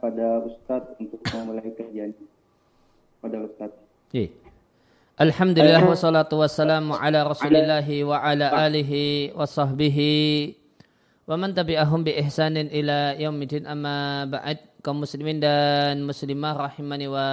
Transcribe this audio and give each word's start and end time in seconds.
pada 0.00 0.42
Ustadz 0.44 0.98
untuk 0.98 1.20
memulai 1.32 1.70
kajian 1.74 2.12
pada 3.20 3.42
Ustadz. 3.42 3.78
Iya. 4.14 4.30
Alhamdulillah 5.16 5.80
wassalatu 5.80 6.44
wassalamu 6.44 6.92
ala 6.92 7.24
rasulillahi 7.24 8.04
wa 8.04 8.20
ala 8.20 8.52
alihi 8.68 9.32
wa 9.32 9.48
sahbihi 9.48 10.52
wa 11.24 11.40
man 11.40 11.56
tabi'ahum 11.56 12.04
bi 12.04 12.12
ihsanin 12.20 12.68
ila 12.68 13.16
yaumidin 13.16 13.64
amma 13.64 14.28
ba'd 14.28 14.60
kaum 14.84 15.02
muslimin 15.02 15.40
dan 15.40 16.04
muslimah 16.04 16.68
rahimani 16.68 17.08
wa 17.08 17.26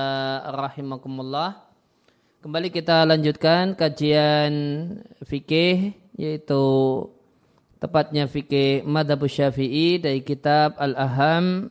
rahimakumullah 0.47 1.59
kembali 2.39 2.71
kita 2.71 3.03
lanjutkan 3.03 3.75
kajian 3.75 4.53
fikih 5.27 5.93
yaitu 6.15 6.63
tepatnya 7.83 8.31
fikih 8.31 8.87
madhab 8.87 9.27
syafi'i 9.27 9.99
dari 9.99 10.23
kitab 10.23 10.79
al-aham 10.79 11.67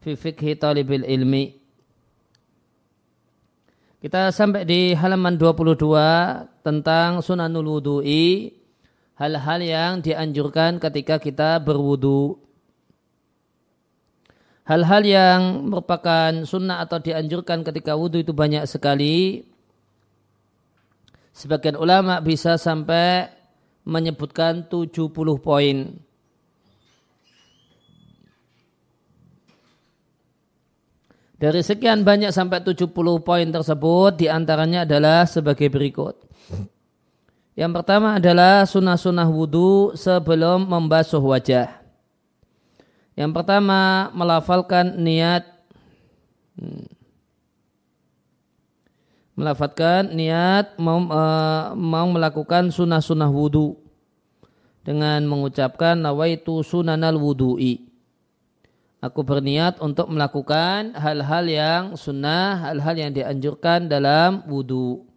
fi 0.00 0.16
fikhi 0.16 0.56
talibil 0.56 1.04
ilmi 1.04 1.60
kita 4.00 4.32
sampai 4.32 4.64
di 4.64 4.96
halaman 4.96 5.36
22 5.36 5.76
tentang 6.64 7.20
sunanul 7.20 7.68
wudu'i, 7.68 8.48
hal-hal 9.20 9.60
yang 9.60 9.92
dianjurkan 10.00 10.80
ketika 10.80 11.20
kita 11.20 11.60
berwudu. 11.60 12.40
Hal-hal 14.64 15.04
yang 15.04 15.68
merupakan 15.68 16.32
sunnah 16.48 16.80
atau 16.80 16.96
dianjurkan 16.96 17.60
ketika 17.60 17.92
wudu 17.92 18.24
itu 18.24 18.32
banyak 18.32 18.64
sekali. 18.64 19.44
Sebagian 21.36 21.76
ulama 21.76 22.24
bisa 22.24 22.56
sampai 22.56 23.28
menyebutkan 23.84 24.64
70 24.64 25.12
poin. 25.44 25.76
Dari 31.40 31.64
sekian 31.64 32.04
banyak 32.04 32.36
sampai 32.36 32.60
70 32.60 32.92
poin 33.24 33.48
tersebut 33.48 34.12
di 34.12 34.28
antaranya 34.28 34.84
adalah 34.84 35.24
sebagai 35.24 35.72
berikut. 35.72 36.20
Yang 37.56 37.72
pertama 37.80 38.20
adalah 38.20 38.68
sunnah-sunnah 38.68 39.24
wudhu 39.24 39.96
sebelum 39.96 40.68
membasuh 40.68 41.20
wajah. 41.24 41.80
Yang 43.16 43.32
pertama 43.32 44.12
melafalkan 44.12 45.00
niat 45.00 45.48
hmm, 46.60 46.88
melafalkan 49.32 50.12
niat 50.12 50.76
mau, 50.76 51.00
uh, 51.08 51.72
mau 51.72 52.04
melakukan 52.12 52.68
sunnah-sunnah 52.68 53.32
wudhu 53.32 53.80
dengan 54.84 55.24
mengucapkan 55.24 55.96
nawaitu 55.96 56.60
sunanal 56.60 57.16
wudhu'i 57.16 57.89
Aku 59.00 59.24
berniat 59.24 59.80
untuk 59.80 60.12
melakukan 60.12 60.92
hal-hal 60.92 61.44
yang 61.48 61.82
sunnah, 61.96 62.68
hal-hal 62.68 62.96
yang 63.00 63.12
dianjurkan 63.16 63.88
dalam 63.88 64.44
wudhu. 64.44 65.08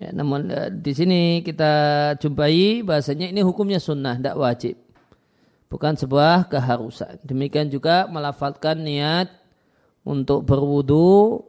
Ya, 0.00 0.16
namun 0.16 0.48
eh, 0.48 0.72
di 0.72 0.96
sini 0.96 1.44
kita 1.44 1.72
jumpai 2.16 2.80
bahasanya 2.80 3.28
ini 3.28 3.44
hukumnya 3.44 3.76
sunnah, 3.76 4.16
tidak 4.16 4.40
wajib. 4.40 4.74
Bukan 5.68 6.00
sebuah 6.00 6.48
keharusan. 6.48 7.20
Demikian 7.28 7.68
juga 7.68 8.08
melafalkan 8.08 8.80
niat 8.80 9.28
untuk 10.00 10.48
berwudhu 10.48 11.44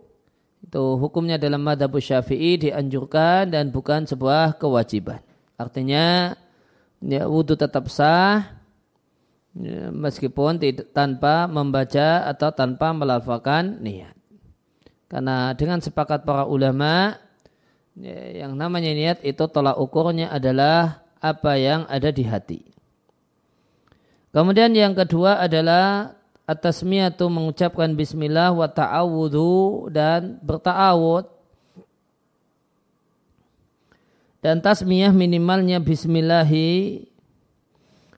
itu 0.62 0.86
hukumnya 1.00 1.42
dalam 1.42 1.64
madhab 1.64 1.90
syafi'i 1.98 2.60
dianjurkan 2.60 3.50
dan 3.50 3.74
bukan 3.74 4.06
sebuah 4.06 4.60
kewajiban. 4.62 5.24
Artinya 5.56 6.36
ya, 7.02 7.26
wudhu 7.26 7.58
tetap 7.58 7.90
sah, 7.90 8.61
ya, 9.58 9.92
meskipun 9.92 10.60
tidak 10.62 10.92
tanpa 10.96 11.48
membaca 11.48 12.28
atau 12.28 12.50
tanpa 12.52 12.96
melafalkan 12.96 13.80
niat. 13.84 14.16
Karena 15.12 15.52
dengan 15.58 15.84
sepakat 15.84 16.24
para 16.24 16.48
ulama 16.48 17.20
ya, 18.00 18.48
yang 18.48 18.56
namanya 18.56 18.92
niat 18.96 19.18
itu 19.28 19.44
tolak 19.52 19.76
ukurnya 19.76 20.32
adalah 20.32 21.04
apa 21.20 21.60
yang 21.60 21.84
ada 21.92 22.10
di 22.10 22.24
hati. 22.24 22.62
Kemudian 24.32 24.72
yang 24.72 24.96
kedua 24.96 25.44
adalah 25.44 26.16
atas 26.48 26.84
miatu 26.84 27.28
mengucapkan 27.28 27.92
bismillah 27.96 28.56
wa 28.56 28.68
ta'awudhu 28.68 29.92
dan 29.92 30.40
berta'awud 30.40 31.28
dan 34.42 34.58
tasmiyah 34.58 35.14
minimalnya 35.14 35.78
bismillahi 35.78 37.06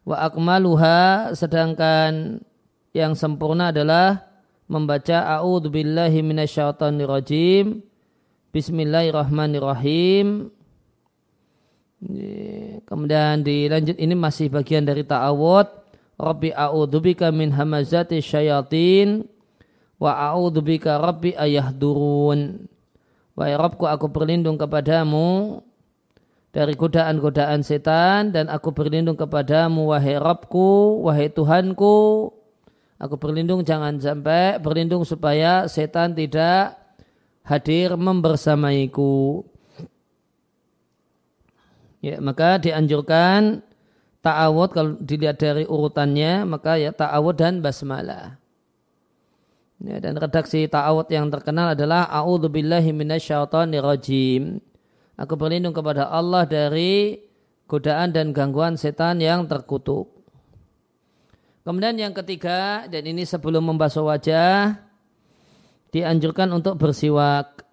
wa 0.03 0.27
akmaluha 0.27 1.31
sedangkan 1.35 2.44
yang 2.94 3.17
sempurna 3.17 3.73
adalah 3.73 4.21
membaca 4.69 5.39
a'udzubillahi 5.39 6.23
minasyaitonirrajim 6.23 7.81
bismillahirrahmanirrahim. 8.53 10.53
Kemudian 12.83 13.41
dilanjut 13.41 13.95
ini 13.95 14.13
masih 14.13 14.51
bagian 14.51 14.83
dari 14.83 15.07
ta'awud. 15.07 15.67
Rabbi 16.19 16.53
a'udzubika 16.53 17.33
min 17.33 17.50
hamazati 17.50 18.21
syayatin. 18.21 19.25
Wa 19.97 20.35
a'udzubika 20.35 21.00
rabbi 21.00 21.31
ayahdurun 21.33 22.67
Wahai 23.33 23.57
Rabbku 23.57 23.89
aku 23.89 24.13
berlindung 24.13 24.61
kepadamu 24.61 25.57
dari 26.53 26.77
godaan-godaan 26.77 27.65
setan 27.65 28.29
dan 28.29 28.45
aku 28.45 28.69
berlindung 28.69 29.17
kepadamu 29.17 29.89
wahai 29.89 30.21
Rabbku, 30.21 31.01
wahai 31.01 31.33
Tuhanku. 31.33 32.29
Aku 33.01 33.17
berlindung 33.17 33.65
jangan 33.65 33.97
sampai 33.97 34.61
berlindung 34.61 35.01
supaya 35.01 35.65
setan 35.65 36.13
tidak 36.13 36.77
hadir 37.41 37.97
membersamaiku. 37.97 39.44
Ya, 42.05 42.21
maka 42.21 42.61
dianjurkan 42.61 43.65
ta'awud 44.21 44.69
kalau 44.77 44.94
dilihat 45.01 45.41
dari 45.41 45.65
urutannya 45.65 46.45
maka 46.45 46.77
ya 46.77 46.94
ta'awud 46.94 47.33
dan 47.33 47.65
basmalah. 47.65 48.38
Ya, 49.81 49.97
dan 50.00 50.15
redaksi 50.15 50.69
ta'awud 50.69 51.09
yang 51.09 51.33
terkenal 51.33 51.73
adalah 51.73 52.07
a'udzubillahi 52.13 52.94
minasyaitonirrajim. 52.94 54.61
rajim 54.61 54.72
Aku 55.18 55.38
berlindung 55.38 55.77
kepada 55.77 56.10
Allah 56.10 56.45
dari 56.50 57.21
godaan 57.69 58.13
dan 58.13 58.33
gangguan 58.33 58.77
setan 58.77 59.21
yang 59.21 59.45
terkutuk. 59.45 60.10
Kemudian 61.63 61.95
yang 61.95 62.12
ketiga, 62.12 62.89
dan 62.92 63.07
ini 63.07 63.24
sebelum 63.24 63.71
membasuh 63.71 64.04
wajah, 64.04 64.83
dianjurkan 65.94 66.51
untuk 66.51 66.75
bersiwak. 66.75 67.63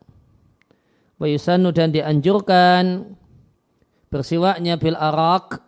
Wayusanu 1.20 1.74
dan 1.74 1.92
dianjurkan 1.92 3.12
bersiwaknya 4.08 4.80
bil 4.80 4.96
arak 4.96 5.60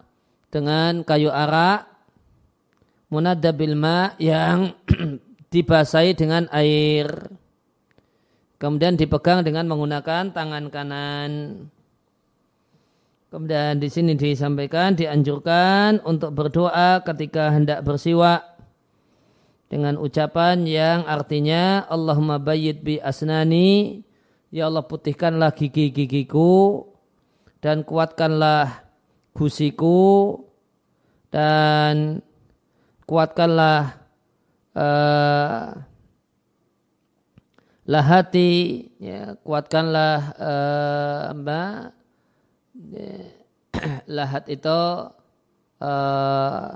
dengan 0.49 1.05
kayu 1.05 1.29
arak 1.29 1.93
munadda 3.13 3.53
bil 3.53 3.77
ma 3.77 4.17
yang 4.17 4.73
dibasahi 5.53 6.17
dengan 6.17 6.49
air. 6.49 7.29
Kemudian 8.63 8.95
dipegang 8.95 9.43
dengan 9.43 9.67
menggunakan 9.67 10.31
tangan 10.31 10.71
kanan. 10.71 11.31
Kemudian 13.27 13.83
di 13.83 13.91
sini 13.91 14.15
disampaikan 14.15 14.95
dianjurkan 14.95 15.99
untuk 16.07 16.31
berdoa 16.31 17.03
ketika 17.03 17.51
hendak 17.51 17.83
bersiwak 17.83 18.55
dengan 19.67 19.99
ucapan 19.99 20.63
yang 20.63 21.03
artinya 21.11 21.83
Allahumma 21.91 22.39
bayyid 22.39 22.87
bi 22.87 23.01
asnani 23.03 24.05
ya 24.53 24.69
Allah 24.71 24.85
putihkanlah 24.85 25.57
gigi-gigiku 25.57 26.87
dan 27.65 27.83
kuatkanlah 27.83 28.85
gusiku 29.33 30.39
dan 31.33 32.21
kuatkanlah 33.09 33.97
uh, 34.77 35.83
lahati 37.87 38.51
ya, 39.03 39.35
kuatkanlah 39.43 40.19
uh, 40.39 41.35
mbak. 41.35 41.97
Ya, 42.93 43.15
lahat 44.21 44.47
itu 44.49 44.81
uh, 45.83 46.69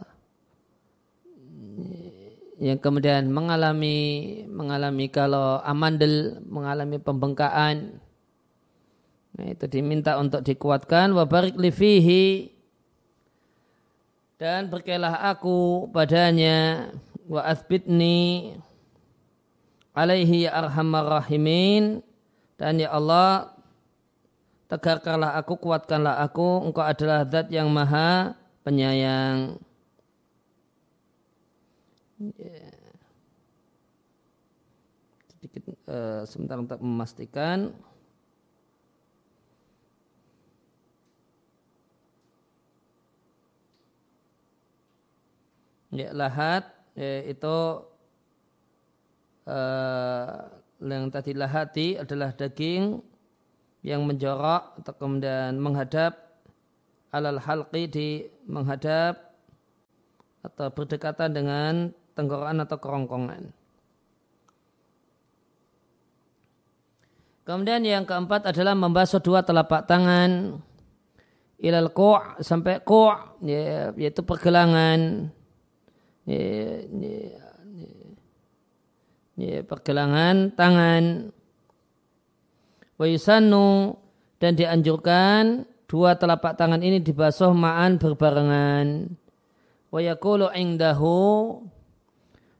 yang 2.56 2.80
kemudian 2.80 3.28
mengalami 3.28 4.40
mengalami 4.48 5.12
kalau 5.12 5.60
amandel 5.60 6.40
mengalami 6.48 6.96
pembengkaan 6.96 8.00
nah, 9.36 9.46
itu 9.46 9.64
diminta 9.68 10.16
untuk 10.16 10.40
dikuatkan. 10.40 11.12
Wabarik 11.12 11.56
lifihi 11.60 12.56
dan 14.40 14.72
berkelah 14.72 15.32
aku 15.32 15.88
padanya. 15.92 16.90
Wa 17.26 17.42
asbitni 17.50 18.54
alaihi 19.96 20.44
ya 20.44 20.52
arhamar 20.52 21.24
rahimin 21.24 22.04
dan 22.60 22.76
ya 22.76 22.92
Allah 22.92 23.56
tegarkanlah 24.68 25.32
aku 25.40 25.56
kuatkanlah 25.56 26.20
aku 26.20 26.68
engkau 26.68 26.84
adalah 26.84 27.24
zat 27.24 27.48
yang 27.48 27.72
maha 27.72 28.36
penyayang 28.60 29.56
yeah. 32.20 32.76
uh, 35.88 36.22
sebentar 36.26 36.58
untuk 36.58 36.80
memastikan. 36.82 37.72
Ya, 45.94 46.12
lahat 46.12 46.68
ya, 46.92 47.24
itu 47.24 47.56
uh, 49.46 50.50
yang 50.82 51.08
tadi 51.08 51.32
lahati 51.32 51.96
adalah 51.96 52.34
daging 52.36 53.00
yang 53.86 54.02
menjorok 54.02 54.82
atau 54.82 54.94
kemudian 54.98 55.56
menghadap 55.62 56.42
alal 57.14 57.38
halqi 57.38 57.86
di 57.86 58.08
menghadap 58.44 59.38
atau 60.42 60.68
berdekatan 60.70 61.30
dengan 61.32 61.72
tenggorokan 62.14 62.62
atau 62.66 62.76
kerongkongan. 62.78 63.42
Kemudian 67.46 67.86
yang 67.86 68.02
keempat 68.02 68.50
adalah 68.50 68.74
membasuh 68.74 69.22
dua 69.22 69.46
telapak 69.46 69.86
tangan 69.86 70.58
ilal 71.62 71.94
ku' 71.94 72.18
sampai 72.42 72.82
ku' 72.82 73.14
ya, 73.46 73.94
yaitu 73.94 74.26
pergelangan 74.26 75.30
ya, 76.26 76.42
ya, 76.90 77.45
ya, 79.36 79.62
pergelangan 79.62 80.52
tangan 80.56 81.32
wa 82.96 83.06
dan 84.36 84.52
dianjurkan 84.52 85.64
dua 85.86 86.16
telapak 86.16 86.56
tangan 86.56 86.80
ini 86.80 87.00
dibasuh 87.00 87.52
ma'an 87.52 87.96
berbarengan 88.00 89.16
wa 89.92 90.00
yakulu 90.00 90.50
indahu 90.52 91.60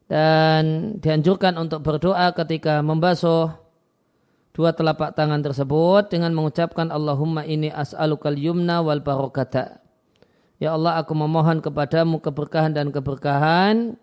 dan 0.07 0.97
dianjurkan 1.03 1.59
untuk 1.59 1.83
berdoa 1.83 2.31
ketika 2.31 2.79
membasuh 2.81 3.51
dua 4.55 4.73
telapak 4.73 5.13
tangan 5.19 5.43
tersebut 5.43 6.09
dengan 6.09 6.33
mengucapkan 6.33 6.89
Allahumma 6.89 7.43
ini 7.43 7.69
as'alukal 7.69 8.39
yumna 8.39 8.81
wal 8.81 9.03
barakata. 9.03 9.83
Ya 10.57 10.73
Allah 10.73 10.97
aku 10.97 11.13
memohon 11.13 11.61
kepadamu 11.61 12.25
keberkahan 12.25 12.73
dan 12.73 12.89
keberkahan 12.89 14.01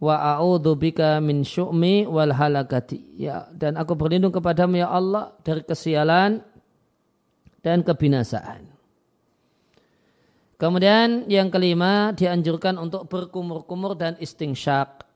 wa 0.00 0.16
a'udzu 0.36 0.74
bika 0.80 1.20
min 1.20 1.44
syu'mi 1.44 2.08
wal 2.08 2.32
halakati. 2.32 3.20
Ya 3.20 3.46
dan 3.52 3.76
aku 3.76 3.94
berlindung 3.94 4.32
kepadamu 4.32 4.80
ya 4.80 4.88
Allah 4.88 5.36
dari 5.44 5.60
kesialan 5.62 6.40
dan 7.60 7.84
kebinasaan. 7.84 8.64
Kemudian 10.60 11.24
yang 11.28 11.48
kelima 11.48 12.12
dianjurkan 12.12 12.76
untuk 12.76 13.08
berkumur-kumur 13.08 13.96
dan 13.96 14.16
istingsyak 14.20 15.08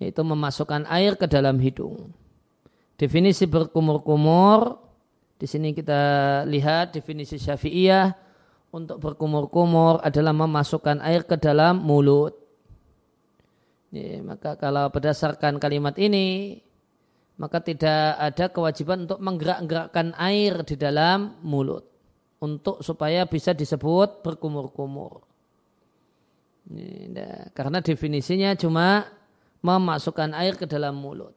yaitu 0.00 0.20
memasukkan 0.24 0.88
air 0.88 1.16
ke 1.16 1.28
dalam 1.28 1.60
hidung. 1.60 2.12
Definisi 2.96 3.48
berkumur-kumur 3.48 4.80
di 5.34 5.46
sini 5.50 5.74
kita 5.74 6.02
lihat 6.46 6.94
definisi 6.94 7.36
Syafi'iyah 7.36 8.16
untuk 8.74 9.02
berkumur-kumur 9.02 10.00
adalah 10.00 10.32
memasukkan 10.32 11.02
air 11.02 11.26
ke 11.26 11.36
dalam 11.36 11.82
mulut. 11.82 12.43
Ya, 13.94 14.18
maka 14.26 14.58
kalau 14.58 14.90
berdasarkan 14.90 15.62
kalimat 15.62 15.94
ini 16.02 16.58
maka 17.38 17.62
tidak 17.62 18.18
ada 18.18 18.50
kewajiban 18.50 19.06
untuk 19.06 19.22
menggerak-gerakkan 19.22 20.14
air 20.18 20.66
di 20.66 20.74
dalam 20.74 21.38
mulut 21.46 21.86
untuk 22.42 22.82
supaya 22.82 23.22
bisa 23.26 23.54
disebut 23.54 24.22
berkumur-kumur. 24.26 25.22
Karena 27.54 27.78
definisinya 27.78 28.58
cuma 28.58 29.06
memasukkan 29.62 30.34
air 30.42 30.58
ke 30.58 30.66
dalam 30.66 30.98
mulut 30.98 31.34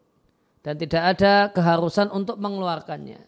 dan 0.65 0.81
tidak 0.81 1.03
ada 1.17 1.33
keharusan 1.53 2.09
untuk 2.09 2.41
mengeluarkannya 2.41 3.21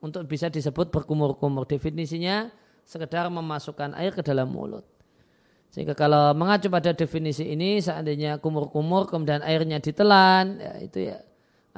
untuk 0.00 0.24
bisa 0.24 0.48
disebut 0.48 0.88
berkumur-kumur. 0.88 1.68
Definisinya 1.68 2.48
sekedar 2.88 3.28
memasukkan 3.28 3.92
air 3.96 4.16
ke 4.16 4.24
dalam 4.24 4.48
mulut. 4.48 4.88
Sehingga 5.70 5.94
kalau 5.94 6.34
mengacu 6.34 6.66
pada 6.66 6.90
definisi 6.90 7.46
ini 7.46 7.78
seandainya 7.78 8.42
kumur-kumur 8.42 9.06
kemudian 9.06 9.38
airnya 9.46 9.78
ditelan, 9.78 10.58
ya 10.58 10.72
itu 10.82 10.98
ya 11.14 11.22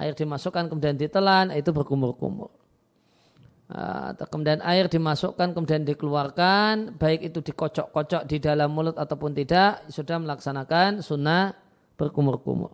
air 0.01 0.17
dimasukkan 0.17 0.73
kemudian 0.73 0.97
ditelan 0.97 1.53
itu 1.53 1.69
berkumur-kumur. 1.77 2.49
Ah, 3.73 4.13
atau 4.13 4.29
kemudian 4.29 4.61
air 4.65 4.85
dimasukkan 4.89 5.57
kemudian 5.57 5.85
dikeluarkan 5.89 7.01
baik 7.01 7.33
itu 7.33 7.41
dikocok-kocok 7.41 8.29
di 8.29 8.37
dalam 8.37 8.69
mulut 8.69 8.97
ataupun 9.01 9.33
tidak 9.33 9.89
sudah 9.89 10.21
melaksanakan 10.21 11.01
sunnah 11.01 11.57
berkumur-kumur. 11.97 12.73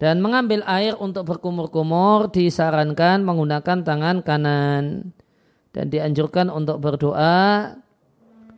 Dan 0.00 0.24
mengambil 0.24 0.64
air 0.64 0.96
untuk 0.96 1.28
berkumur-kumur 1.28 2.32
disarankan 2.32 3.20
menggunakan 3.20 3.84
tangan 3.84 4.24
kanan 4.24 5.12
dan 5.76 5.86
dianjurkan 5.92 6.48
untuk 6.48 6.80
berdoa 6.80 7.76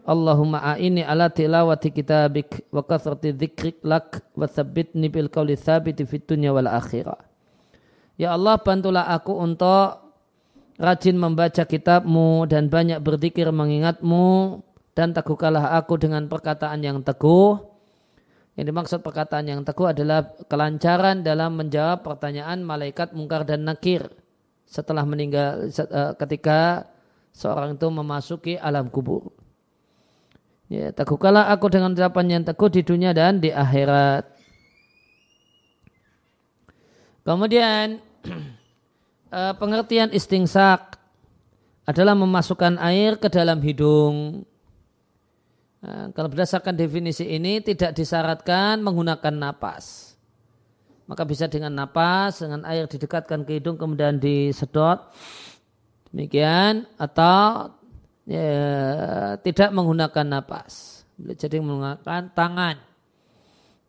Allahumma 0.02 0.58
a'ini 0.62 1.06
ala 1.06 1.30
tilawati 1.30 1.94
kitabik 1.94 2.66
wa 2.74 2.82
kathrati 2.82 3.30
dzikrik 3.30 3.86
lak 3.86 4.18
wa 4.34 4.50
thabbitni 4.50 5.06
bil 5.06 5.30
qawli 5.30 5.54
thabiti 5.54 6.02
fid 6.02 6.26
dunya 6.26 6.50
wal 6.50 6.66
akhirah 6.66 7.32
Ya 8.20 8.34
Allah 8.34 8.60
bantulah 8.60 9.08
aku 9.08 9.34
untuk 9.34 9.98
rajin 10.76 11.16
membaca 11.16 11.64
kitabmu 11.64 12.44
dan 12.50 12.68
banyak 12.68 13.00
berzikir 13.00 13.48
mengingatmu 13.48 14.60
dan 14.92 15.16
teguhkanlah 15.16 15.78
aku 15.80 15.96
dengan 15.96 16.28
perkataan 16.28 16.84
yang 16.84 17.00
teguh. 17.00 17.58
Yang 18.52 18.66
dimaksud 18.68 18.98
perkataan 19.00 19.48
yang 19.48 19.64
teguh 19.64 19.96
adalah 19.96 20.28
kelancaran 20.44 21.24
dalam 21.24 21.56
menjawab 21.56 22.04
pertanyaan 22.04 22.60
malaikat 22.60 23.16
mungkar 23.16 23.48
dan 23.48 23.64
nakir 23.64 24.12
setelah 24.68 25.08
meninggal 25.08 25.72
eh, 25.72 26.12
ketika 26.20 26.84
seorang 27.32 27.80
itu 27.80 27.88
memasuki 27.88 28.54
alam 28.60 28.92
kubur. 28.92 29.32
Ya, 30.72 30.88
teguhkanlah 30.88 31.52
aku 31.52 31.68
dengan 31.68 31.92
ucapan 31.92 32.40
yang 32.40 32.42
teguh 32.48 32.72
di 32.72 32.80
dunia 32.80 33.12
dan 33.12 33.44
di 33.44 33.52
akhirat. 33.52 34.24
Kemudian 37.28 38.00
eh, 39.36 39.52
pengertian 39.60 40.08
istingsak 40.16 40.96
adalah 41.84 42.16
memasukkan 42.16 42.80
air 42.80 43.20
ke 43.20 43.28
dalam 43.28 43.60
hidung. 43.60 44.48
Nah, 45.84 46.08
kalau 46.16 46.32
berdasarkan 46.32 46.72
definisi 46.72 47.28
ini 47.28 47.60
tidak 47.60 47.92
disyaratkan 47.92 48.80
menggunakan 48.80 49.34
napas. 49.36 50.16
Maka 51.04 51.28
bisa 51.28 51.52
dengan 51.52 51.76
napas, 51.76 52.40
dengan 52.40 52.64
air 52.64 52.88
didekatkan 52.88 53.44
ke 53.44 53.60
hidung 53.60 53.76
kemudian 53.76 54.16
disedot. 54.16 55.04
Demikian 56.08 56.88
atau 56.96 57.76
ya, 58.26 59.36
tidak 59.40 59.70
menggunakan 59.74 60.26
napas. 60.26 61.02
Jadi 61.18 61.62
menggunakan 61.62 62.32
tangan. 62.34 62.76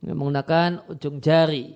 Menggunakan 0.04 0.86
ujung 0.92 1.24
jari. 1.24 1.74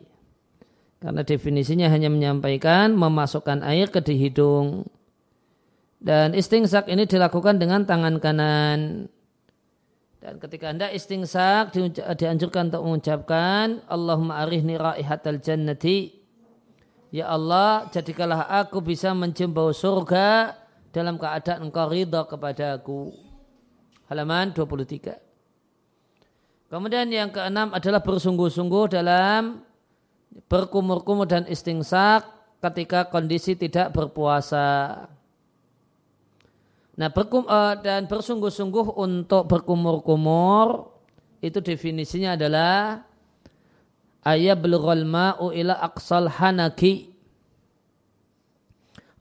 Karena 0.97 1.21
definisinya 1.21 1.87
hanya 1.93 2.09
menyampaikan 2.09 2.97
memasukkan 2.97 3.61
air 3.61 3.87
ke 3.93 4.01
di 4.01 4.17
hidung. 4.17 4.85
Dan 5.97 6.37
istingsak 6.37 6.89
ini 6.89 7.09
dilakukan 7.09 7.57
dengan 7.57 7.85
tangan 7.85 8.21
kanan. 8.21 9.09
Dan 10.17 10.33
ketika 10.41 10.73
anda 10.73 10.89
istingsak 10.91 11.73
dianjurkan 12.17 12.73
untuk 12.73 12.83
mengucapkan 12.83 13.85
Allahumma 13.87 14.43
arihni 14.43 14.75
raihatal 14.75 15.39
jannati. 15.39 16.17
Ya 17.13 17.31
Allah, 17.31 17.87
jadikanlah 17.93 18.43
aku 18.51 18.83
bisa 18.83 19.15
mencium 19.15 19.55
bau 19.55 19.71
surga 19.71 20.51
dalam 20.97 21.21
keadaan 21.21 21.69
engkau 21.69 21.85
ridha 21.85 22.25
kepada 22.25 22.81
aku. 22.81 23.13
Halaman 24.09 24.49
23. 24.49 25.13
Kemudian 26.73 27.05
yang 27.13 27.29
keenam 27.29 27.69
adalah 27.69 28.01
bersungguh-sungguh 28.01 28.97
dalam 28.97 29.61
berkumur-kumur 30.49 31.29
dan 31.29 31.45
istingsak 31.45 32.25
ketika 32.65 33.05
kondisi 33.13 33.53
tidak 33.53 33.93
berpuasa. 33.93 35.05
Nah, 36.97 37.13
berkum, 37.13 37.45
uh, 37.45 37.77
dan 37.77 38.09
bersungguh-sungguh 38.09 38.97
untuk 38.97 39.45
berkumur-kumur 39.45 40.97
itu 41.45 41.61
definisinya 41.61 42.33
adalah 42.33 43.05
ayat 44.25 44.57
belughal 44.57 45.05
ma'u 45.05 45.53
ila 45.53 45.77
aqsal 45.77 46.25
hanaki. 46.25 47.13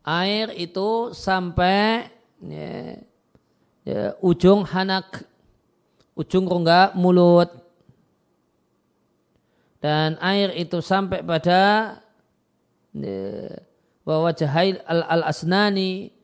Air 0.07 0.55
itu 0.55 1.11
sampai 1.11 2.07
ya, 2.39 3.03
ya, 3.83 4.03
ujung 4.23 4.63
hanak, 4.63 5.27
ujung 6.15 6.47
rongga 6.47 6.95
mulut 6.95 7.51
dan 9.83 10.15
air 10.23 10.55
itu 10.55 10.79
sampai 10.79 11.27
pada 11.27 11.99
bahwa 14.07 14.31
jahil 14.33 14.81
al, 14.87 15.03
al 15.11 15.23
asnani 15.27 16.15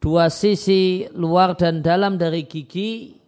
dua 0.00 0.32
sisi 0.32 1.06
luar 1.12 1.54
dan 1.54 1.84
dalam 1.84 2.16
dari 2.16 2.42
gigi 2.48 3.20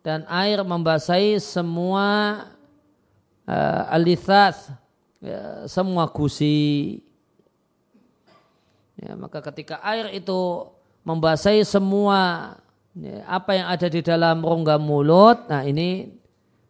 dan 0.00 0.24
air 0.26 0.64
membasahi 0.64 1.36
semua 1.36 2.40
uh, 3.44 3.82
alithas 3.92 4.72
ya, 5.20 5.68
semua 5.68 6.08
gusi. 6.08 7.04
Ya, 9.00 9.16
maka 9.16 9.40
ketika 9.40 9.80
air 9.80 10.12
itu 10.12 10.68
membasahi 11.08 11.64
semua 11.64 12.52
ya, 12.92 13.24
apa 13.24 13.56
yang 13.56 13.66
ada 13.72 13.88
di 13.88 14.04
dalam 14.04 14.44
rongga 14.44 14.76
mulut, 14.76 15.48
nah 15.48 15.64
ini 15.64 16.12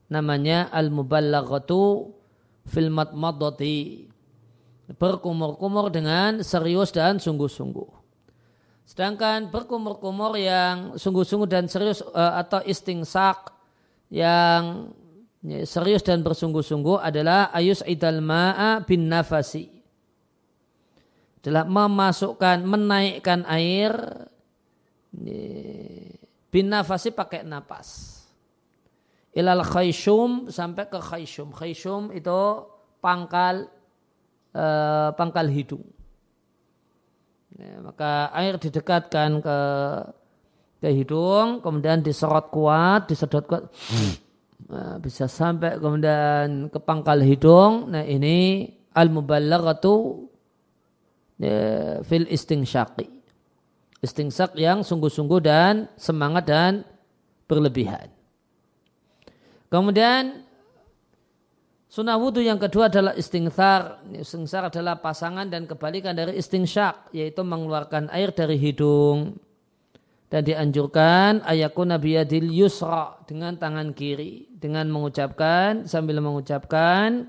namanya 0.06 0.70
al-muballaghatu 0.70 2.14
fil 2.70 2.90
madmadati. 2.94 4.06
Berkumur-kumur 4.90 5.90
dengan 5.90 6.42
serius 6.42 6.90
dan 6.94 7.18
sungguh-sungguh. 7.18 7.98
Sedangkan 8.86 9.46
berkumur-kumur 9.50 10.34
yang 10.34 10.98
sungguh-sungguh 10.98 11.46
dan 11.46 11.70
serius 11.70 12.02
uh, 12.02 12.42
atau 12.42 12.58
istingsak 12.66 13.54
yang 14.10 14.90
ya, 15.46 15.62
serius 15.62 16.02
dan 16.02 16.26
bersungguh-sungguh 16.26 16.98
adalah 16.98 17.54
ayus 17.54 17.86
idal 17.86 18.18
ma'a 18.18 18.82
bin 18.82 19.06
nafasi. 19.06 19.79
Adalah 21.40 21.64
memasukkan, 21.64 22.68
menaikkan 22.68 23.48
air 23.48 23.96
ya, 25.16 25.40
bin 26.52 26.68
nafasi 26.68 27.16
pakai 27.16 27.48
napas. 27.48 28.20
Ilal 29.32 29.64
khayshum 29.64 30.52
sampai 30.52 30.90
ke 30.92 31.00
khayshum. 31.00 31.54
Khayshum 31.56 32.12
itu 32.12 32.66
pangkal 33.00 33.72
uh, 34.52 35.16
pangkal 35.16 35.48
hidung. 35.48 35.86
Ya, 37.56 37.80
maka 37.82 38.28
air 38.36 38.60
didekatkan 38.60 39.40
ke 39.40 39.58
ke 40.80 40.88
hidung, 40.96 41.60
kemudian 41.60 42.00
diserot 42.00 42.48
kuat, 42.48 43.04
disedot 43.04 43.44
kuat, 43.44 43.68
nah, 44.64 44.96
bisa 44.96 45.28
sampai 45.28 45.76
kemudian 45.76 46.72
ke 46.72 46.78
pangkal 46.80 47.20
hidung. 47.20 47.92
Nah 47.92 48.00
ini 48.00 48.64
al 48.96 49.12
muballaghatu 49.12 49.94
ya, 50.24 50.29
fil 52.04 52.28
istingsyaqi. 52.28 53.08
Istingsak 54.00 54.56
yang 54.56 54.80
sungguh-sungguh 54.80 55.40
dan 55.44 55.88
semangat 55.96 56.48
dan 56.48 56.72
berlebihan. 57.44 58.08
Kemudian 59.68 60.48
Sunnah 61.90 62.14
wudhu 62.14 62.38
yang 62.38 62.54
kedua 62.54 62.86
adalah 62.86 63.18
istingsar. 63.18 64.06
Istingsar 64.14 64.70
adalah 64.70 65.02
pasangan 65.02 65.50
dan 65.50 65.66
kebalikan 65.66 66.14
dari 66.14 66.38
istingsyak, 66.38 67.10
yaitu 67.10 67.42
mengeluarkan 67.42 68.06
air 68.14 68.30
dari 68.30 68.54
hidung. 68.62 69.34
Dan 70.30 70.46
dianjurkan 70.46 71.42
ayakun 71.42 71.90
nabiyadil 71.90 72.46
yusra 72.46 73.18
dengan 73.26 73.58
tangan 73.58 73.90
kiri. 73.90 74.46
Dengan 74.54 74.86
mengucapkan, 74.86 75.90
sambil 75.90 76.22
mengucapkan, 76.22 77.26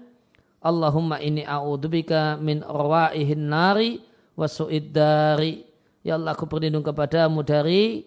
Allahumma 0.61 1.17
ini 1.17 1.41
a'udzubika 1.41 2.37
min 2.37 2.61
rawaihin 2.61 3.49
nari 3.49 3.97
wa 4.37 4.45
dari. 4.69 5.65
Ya 6.05 6.17
Allah 6.17 6.33
aku 6.37 6.45
berlindung 6.45 6.85
kepadamu 6.85 7.41
dari 7.41 8.05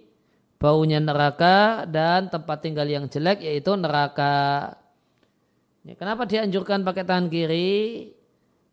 baunya 0.58 1.02
neraka 1.02 1.86
dan 1.86 2.30
tempat 2.30 2.62
tinggal 2.62 2.86
yang 2.86 3.10
jelek 3.10 3.42
yaitu 3.42 3.74
neraka. 3.74 4.74
Ya, 5.84 5.94
kenapa 5.98 6.24
dianjurkan 6.24 6.86
pakai 6.86 7.04
tangan 7.04 7.28
kiri? 7.28 8.10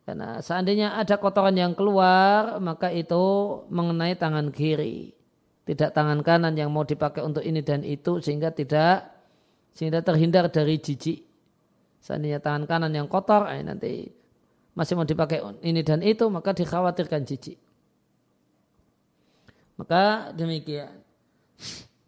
Karena 0.08 0.42
seandainya 0.42 0.98
ada 0.98 1.20
kotoran 1.20 1.54
yang 1.54 1.78
keluar, 1.78 2.58
maka 2.58 2.90
itu 2.90 3.22
mengenai 3.70 4.18
tangan 4.18 4.50
kiri. 4.50 5.14
Tidak 5.68 5.94
tangan 5.94 6.26
kanan 6.26 6.58
yang 6.58 6.74
mau 6.74 6.82
dipakai 6.82 7.22
untuk 7.22 7.46
ini 7.46 7.62
dan 7.62 7.86
itu 7.86 8.18
sehingga 8.18 8.50
tidak 8.50 9.10
sehingga 9.78 10.02
terhindar 10.02 10.50
dari 10.50 10.82
jijik. 10.82 11.31
Seandainya 12.02 12.42
tangan 12.42 12.66
kanan 12.66 12.92
yang 12.92 13.06
kotor, 13.06 13.46
eh, 13.54 13.62
nanti 13.62 14.10
masih 14.74 14.98
mau 14.98 15.06
dipakai 15.06 15.42
ini 15.62 15.86
dan 15.86 16.02
itu, 16.02 16.26
maka 16.34 16.52
dikhawatirkan 16.58 17.22
jijik. 17.24 17.62
Maka 19.78 20.34
demikian. 20.34 20.98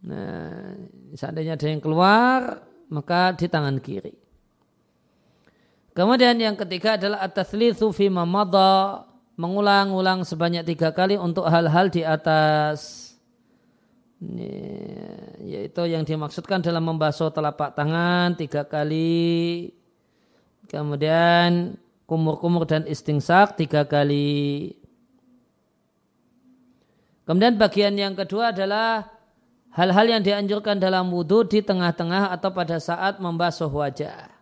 Nah, 0.03 0.75
seandainya 1.15 1.55
ada 1.55 1.67
yang 1.69 1.79
keluar, 1.79 2.65
maka 2.89 3.37
di 3.37 3.47
tangan 3.47 3.77
kiri. 3.79 4.13
Kemudian 5.93 6.41
yang 6.41 6.57
ketiga 6.57 6.97
adalah 6.97 7.21
at-tatslitsu 7.21 7.93
fi 7.93 8.09
mengulang-ulang 9.33 10.25
sebanyak 10.25 10.65
tiga 10.65 10.89
kali 10.89 11.21
untuk 11.21 11.45
hal-hal 11.45 11.93
di 11.93 12.01
atas 12.01 13.13
yaitu 15.43 15.83
yang 15.83 16.07
dimaksudkan 16.07 16.63
dalam 16.63 16.87
membasuh 16.87 17.29
telapak 17.29 17.75
tangan 17.75 18.39
tiga 18.39 18.63
kali 18.63 19.67
kemudian 20.73 21.77
kumur-kumur 22.09 22.65
dan 22.65 22.89
istingsak 22.89 23.53
tiga 23.61 23.85
kali 23.85 24.73
kemudian 27.29 27.53
bagian 27.61 27.93
yang 27.93 28.17
kedua 28.17 28.49
adalah 28.49 29.05
hal-hal 29.77 30.09
yang 30.09 30.25
dianjurkan 30.25 30.81
dalam 30.81 31.13
wudhu 31.13 31.45
di 31.45 31.61
tengah-tengah 31.61 32.33
atau 32.33 32.49
pada 32.49 32.81
saat 32.81 33.21
membasuh 33.21 33.69
wajah 33.69 34.33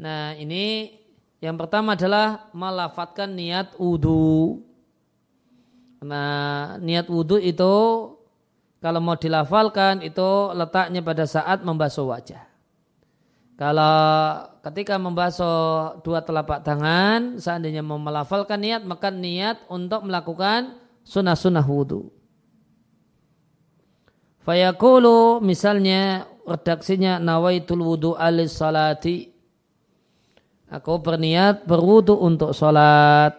Nah 0.00 0.32
ini 0.40 0.96
yang 1.44 1.60
pertama 1.60 1.92
adalah 1.92 2.48
melafatkan 2.56 3.36
niat 3.36 3.76
wudhu. 3.76 4.64
Nah 6.00 6.80
niat 6.80 7.04
wudhu 7.12 7.36
itu 7.36 7.76
kalau 8.80 9.00
mau 9.04 9.20
dilafalkan 9.20 10.00
itu 10.00 10.56
letaknya 10.56 11.04
pada 11.04 11.28
saat 11.28 11.60
membasuh 11.60 12.08
wajah. 12.08 12.49
Kalau 13.60 14.40
ketika 14.64 14.96
membasuh 14.96 16.00
dua 16.00 16.24
telapak 16.24 16.64
tangan, 16.64 17.36
seandainya 17.36 17.84
mau 17.84 18.00
melafalkan 18.00 18.56
niat, 18.56 18.88
maka 18.88 19.12
niat 19.12 19.68
untuk 19.68 20.00
melakukan 20.08 20.80
sunnah-sunnah 21.04 21.68
wudhu. 21.68 22.08
Fayaqulu 24.48 25.44
misalnya 25.44 26.24
redaksinya 26.48 27.20
nawaitul 27.20 27.84
wudhu 27.84 28.16
alis 28.16 28.56
salati 28.56 29.28
Aku 30.70 31.02
berniat 31.02 31.66
berwudu 31.66 32.14
untuk 32.14 32.54
sholat. 32.54 33.34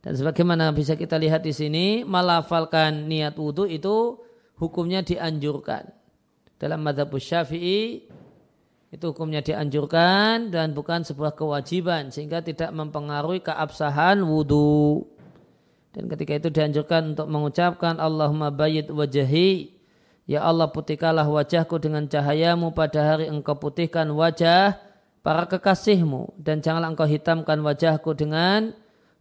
Dan 0.00 0.16
sebagaimana 0.16 0.72
bisa 0.72 0.96
kita 0.96 1.20
lihat 1.20 1.44
di 1.44 1.52
sini, 1.52 2.08
melafalkan 2.08 3.04
niat 3.04 3.36
wudhu 3.36 3.68
itu 3.68 4.16
hukumnya 4.56 5.04
dianjurkan. 5.04 5.99
Dalam 6.60 6.84
madhab 6.84 7.08
syafi'i, 7.16 8.04
itu 8.90 9.04
hukumnya 9.06 9.40
dianjurkan 9.40 10.52
dan 10.52 10.76
bukan 10.76 11.06
sebuah 11.06 11.32
kewajiban 11.38 12.12
sehingga 12.12 12.44
tidak 12.44 12.74
mempengaruhi 12.74 13.40
keabsahan 13.40 14.20
wudhu. 14.20 15.08
Dan 15.96 16.10
ketika 16.10 16.36
itu 16.36 16.48
dianjurkan 16.52 17.14
untuk 17.16 17.26
mengucapkan 17.30 17.96
Allahumma 17.96 18.52
bayid 18.52 18.92
wajahi. 18.92 19.78
Ya 20.26 20.46
Allah 20.46 20.70
putihkanlah 20.70 21.26
wajahku 21.26 21.82
dengan 21.82 22.06
cahayamu 22.06 22.70
pada 22.70 23.02
hari 23.02 23.26
engkau 23.26 23.58
putihkan 23.58 24.06
wajah 24.14 24.78
para 25.26 25.42
kekasihmu 25.50 26.38
dan 26.38 26.62
janganlah 26.62 26.94
engkau 26.94 27.08
hitamkan 27.08 27.58
wajahku 27.66 28.14
dengan 28.14 28.70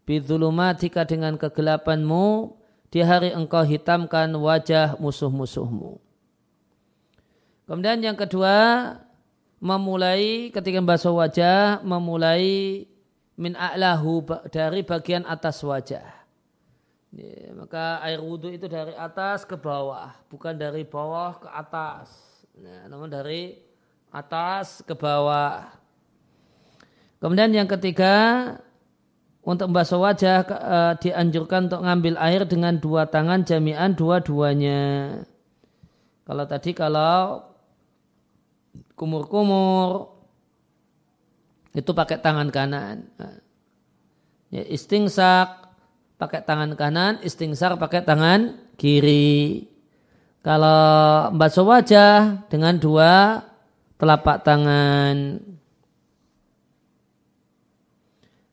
bidzulumatika 0.05 1.09
dengan 1.09 1.37
kegelapanmu 1.37 2.53
di 2.93 3.01
hari 3.01 3.33
engkau 3.33 3.65
hitamkan 3.65 4.33
wajah 4.37 5.01
musuh-musuhmu. 5.01 6.08
Kemudian 7.69 8.01
yang 8.01 8.17
kedua, 8.17 8.97
memulai 9.61 10.49
ketika 10.49 10.81
membasuh 10.81 11.13
wajah, 11.13 11.85
memulai 11.85 12.81
min 13.37 13.53
a'lahu 13.53 14.25
dari 14.49 14.81
bagian 14.81 15.21
atas 15.29 15.61
wajah. 15.61 16.17
Ya, 17.13 17.53
maka 17.53 18.01
air 18.01 18.25
wudhu 18.25 18.49
itu 18.49 18.65
dari 18.65 18.97
atas 18.97 19.45
ke 19.45 19.53
bawah, 19.53 20.17
bukan 20.33 20.57
dari 20.57 20.81
bawah 20.81 21.37
ke 21.37 21.45
atas. 21.45 22.09
Ya, 22.57 22.89
namun 22.89 23.13
dari 23.13 23.61
atas 24.09 24.81
ke 24.81 24.97
bawah. 24.97 25.69
Kemudian 27.21 27.53
yang 27.53 27.69
ketiga, 27.69 28.57
untuk 29.45 29.69
membasuh 29.69 30.01
wajah 30.01 30.41
uh, 30.45 30.93
dianjurkan 30.97 31.69
untuk 31.69 31.85
ngambil 31.85 32.17
air 32.17 32.45
dengan 32.49 32.81
dua 32.81 33.05
tangan 33.05 33.45
jami'an 33.45 33.93
dua-duanya. 33.93 34.81
Kalau 36.29 36.45
tadi 36.45 36.77
kalau 36.77 37.48
kumur-kumur 38.99 40.11
itu 41.71 41.95
pakai 41.95 42.19
tangan 42.19 42.51
kanan. 42.51 43.07
Ya, 44.51 44.67
istingsak 44.67 45.71
pakai 46.19 46.43
tangan 46.43 46.75
kanan, 46.75 47.23
istingsar 47.23 47.79
pakai 47.79 48.03
tangan 48.03 48.59
kiri. 48.75 49.71
Kalau 50.43 51.31
membasuh 51.31 51.63
wajah 51.63 52.43
dengan 52.51 52.75
dua 52.75 53.43
telapak 53.95 54.43
tangan. 54.43 55.39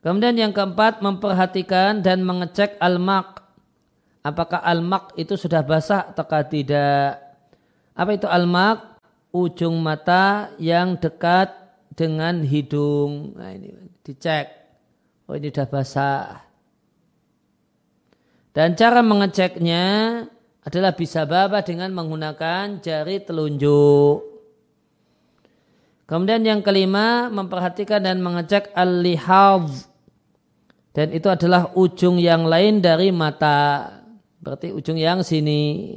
Kemudian 0.06 0.38
yang 0.38 0.52
keempat 0.54 1.02
memperhatikan 1.02 1.98
dan 1.98 2.22
mengecek 2.22 2.78
al-maq. 2.78 3.42
Apakah 4.22 4.62
al-maq 4.62 5.14
itu 5.18 5.35
sudah 5.35 5.66
basah 5.66 6.14
atau 6.14 6.26
tidak? 6.46 7.18
Apa 7.94 8.14
itu 8.14 8.30
al-maq? 8.30 8.95
Ujung 9.37 9.85
mata 9.85 10.49
yang 10.57 10.96
dekat 10.96 11.53
dengan 11.92 12.40
hidung. 12.40 13.37
Nah 13.37 13.53
ini 13.53 13.77
dicek. 14.01 14.49
Oh 15.29 15.37
ini 15.37 15.53
sudah 15.53 15.68
basah. 15.68 16.40
Dan 18.57 18.72
cara 18.72 19.05
mengeceknya 19.05 19.85
adalah 20.64 20.96
bisa 20.96 21.29
baba 21.29 21.61
dengan 21.61 21.92
menggunakan 21.92 22.81
jari 22.81 23.20
telunjuk. 23.20 24.25
Kemudian 26.09 26.40
yang 26.46 26.64
kelima 26.64 27.29
memperhatikan 27.29 28.01
dan 28.01 28.25
mengecek 28.25 28.72
al-lihaz. 28.72 29.90
Dan 30.96 31.12
itu 31.12 31.29
adalah 31.29 31.77
ujung 31.77 32.16
yang 32.16 32.49
lain 32.49 32.81
dari 32.81 33.12
mata. 33.12 33.92
Berarti 34.40 34.72
ujung 34.72 34.96
yang 34.96 35.20
sini. 35.20 35.92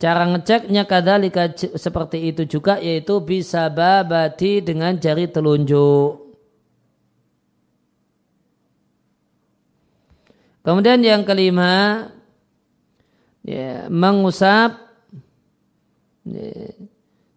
Cara 0.00 0.24
ngeceknya 0.24 0.88
kadalika 0.88 1.52
seperti 1.76 2.32
itu 2.32 2.48
juga 2.48 2.80
yaitu 2.80 3.20
bisa 3.20 3.68
babati 3.68 4.64
dengan 4.64 4.96
jari 4.96 5.28
telunjuk. 5.28 6.24
Kemudian 10.64 11.04
yang 11.04 11.20
kelima 11.28 12.08
ya, 13.44 13.92
mengusap 13.92 14.80
ya, 16.24 16.48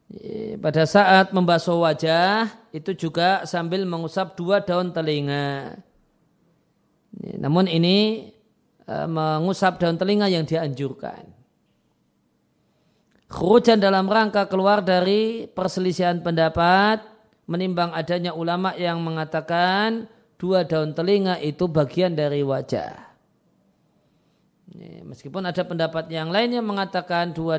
ya, 0.07 0.55
pada 0.55 0.87
saat 0.87 1.35
membasuh 1.35 1.83
wajah 1.83 2.47
itu 2.71 2.95
juga 2.95 3.43
sambil 3.43 3.83
mengusap 3.83 4.39
dua 4.39 4.63
daun 4.63 4.95
telinga. 4.95 5.83
Ya, 7.19 7.33
namun 7.43 7.67
ini 7.67 8.31
uh, 8.87 9.03
mengusap 9.03 9.83
daun 9.83 9.99
telinga 9.99 10.31
yang 10.31 10.47
dianjurkan. 10.47 11.32
Khurujan 13.33 13.81
dalam 13.81 14.05
rangka 14.05 14.45
keluar 14.45 14.85
dari 14.85 15.49
perselisihan 15.49 16.21
pendapat 16.21 17.01
menimbang 17.49 17.89
adanya 17.89 18.29
ulama 18.37 18.77
yang 18.77 19.01
mengatakan 19.01 20.05
dua 20.37 20.61
daun 20.61 20.93
telinga 20.93 21.41
itu 21.41 21.65
bagian 21.65 22.13
dari 22.13 22.45
wajah. 22.45 22.93
Meskipun 25.09 25.49
ada 25.49 25.65
pendapat 25.65 26.13
yang 26.13 26.29
lain 26.29 26.61
yang 26.61 26.65
mengatakan 26.65 27.33
dua, 27.33 27.57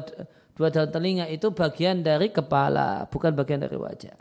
dua 0.54 0.70
daun 0.70 0.94
telinga 0.94 1.26
itu 1.26 1.50
bagian 1.50 2.06
dari 2.06 2.30
kepala, 2.30 3.10
bukan 3.10 3.34
bagian 3.34 3.66
dari 3.66 3.74
wajah. 3.74 4.14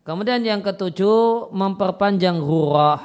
Kemudian 0.00 0.48
yang 0.48 0.64
ketujuh, 0.64 1.52
memperpanjang 1.52 2.40
hurrah. 2.40 3.04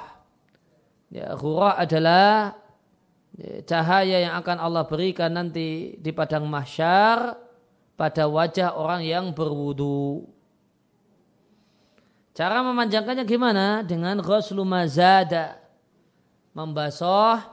Ya, 1.12 1.36
hurrah 1.36 1.76
adalah 1.76 2.56
cahaya 3.64 4.20
yang 4.20 4.34
akan 4.36 4.58
Allah 4.60 4.84
berikan 4.84 5.32
nanti 5.32 5.96
di 5.96 6.12
padang 6.12 6.48
mahsyar 6.48 7.40
pada 7.96 8.28
wajah 8.28 8.76
orang 8.76 9.04
yang 9.04 9.32
berwudu. 9.32 10.28
Cara 12.36 12.64
memanjangkannya 12.64 13.28
gimana? 13.28 13.84
Dengan 13.84 14.24
ghuslu 14.24 14.64
mazada. 14.64 15.60
Membasuh 16.56 17.44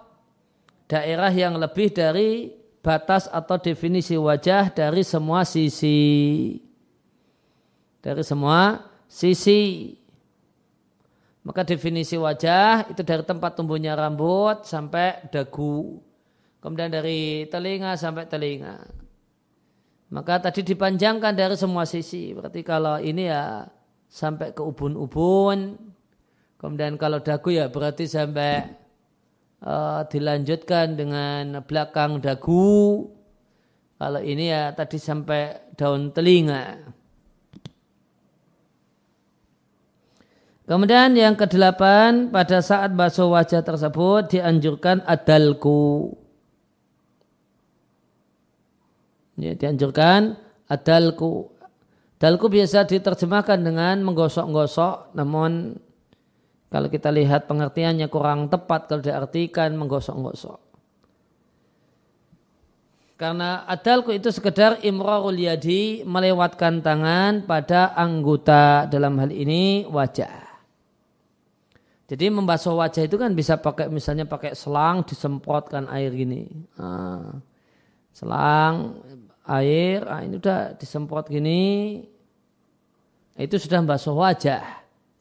daerah 0.87 1.35
yang 1.35 1.59
lebih 1.59 1.91
dari 1.91 2.55
batas 2.79 3.27
atau 3.27 3.59
definisi 3.59 4.15
wajah 4.15 4.71
dari 4.71 5.03
semua 5.03 5.43
sisi. 5.43 6.55
Dari 7.99 8.23
semua 8.23 8.87
sisi. 9.11 9.91
Maka 11.47 11.63
definisi 11.63 12.19
wajah 12.19 12.91
itu 12.91 13.07
dari 13.07 13.23
tempat 13.23 13.55
tumbuhnya 13.55 13.95
rambut 13.95 14.67
sampai 14.67 15.31
dagu. 15.31 16.03
Kemudian 16.59 16.91
dari 16.91 17.47
telinga 17.47 17.95
sampai 17.95 18.27
telinga. 18.27 18.83
Maka 20.11 20.43
tadi 20.43 20.67
dipanjangkan 20.67 21.39
dari 21.39 21.55
semua 21.55 21.87
sisi. 21.87 22.35
Berarti 22.35 22.67
kalau 22.67 22.99
ini 22.99 23.31
ya 23.31 23.63
sampai 24.11 24.59
ke 24.59 24.63
ubun-ubun. 24.63 25.79
Kemudian 26.59 26.99
kalau 26.99 27.23
dagu 27.23 27.55
ya 27.55 27.71
berarti 27.71 28.11
sampai 28.11 28.67
uh, 29.63 30.03
dilanjutkan 30.11 30.99
dengan 30.99 31.63
belakang 31.63 32.19
dagu. 32.19 33.07
Kalau 34.03 34.19
ini 34.19 34.51
ya 34.51 34.75
tadi 34.75 34.99
sampai 34.99 35.75
daun 35.79 36.11
telinga. 36.11 36.91
Kemudian 40.67 41.15
yang 41.15 41.39
kedelapan 41.39 42.27
pada 42.27 42.59
saat 42.59 42.91
basuh 42.91 43.31
wajah 43.31 43.63
tersebut 43.63 44.35
dianjurkan 44.35 44.99
adalku. 45.07 46.11
Ya, 49.39 49.55
dianjurkan 49.55 50.35
adalku. 50.67 51.55
Adalku 52.19 52.51
biasa 52.51 52.83
diterjemahkan 52.83 53.63
dengan 53.63 54.03
menggosok-gosok, 54.03 55.15
namun 55.15 55.79
kalau 56.67 56.91
kita 56.91 57.15
lihat 57.15 57.47
pengertiannya 57.47 58.11
kurang 58.11 58.51
tepat 58.51 58.91
kalau 58.91 59.07
diartikan 59.07 59.71
menggosok-gosok. 59.79 60.59
Karena 63.17 63.63
adalku 63.71 64.11
itu 64.11 64.35
sekedar 64.35 64.83
imrarul 64.83 65.39
yadi 65.39 66.03
melewatkan 66.03 66.83
tangan 66.83 67.47
pada 67.47 67.95
anggota 67.95 68.91
dalam 68.91 69.15
hal 69.23 69.31
ini 69.31 69.87
wajah. 69.87 70.46
Jadi 72.07 72.31
membasuh 72.31 72.79
wajah 72.79 73.03
itu 73.03 73.19
kan 73.19 73.35
bisa 73.35 73.59
pakai 73.59 73.91
misalnya 73.91 74.31
pakai 74.31 74.55
selang 74.55 75.03
disemprotkan 75.03 75.91
air 75.91 76.15
gini. 76.15 76.47
Nah, 76.79 77.43
selang 78.15 79.03
air, 79.43 80.07
nah 80.07 80.23
ini 80.23 80.39
udah 80.39 80.79
disemprot 80.79 81.27
gini. 81.27 82.03
Itu 83.35 83.59
sudah 83.59 83.83
membasuh 83.83 84.15
wajah. 84.15 84.63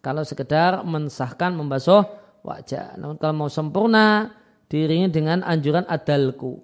Kalau 0.06 0.22
sekedar 0.22 0.86
mensahkan 0.86 1.58
membasuh 1.58 2.06
wajah. 2.46 2.94
Namun 3.02 3.18
kalau 3.18 3.34
mau 3.34 3.50
sempurna 3.50 4.38
diiringi 4.70 5.10
dengan 5.10 5.42
anjuran 5.42 5.90
adalku. 5.90 6.62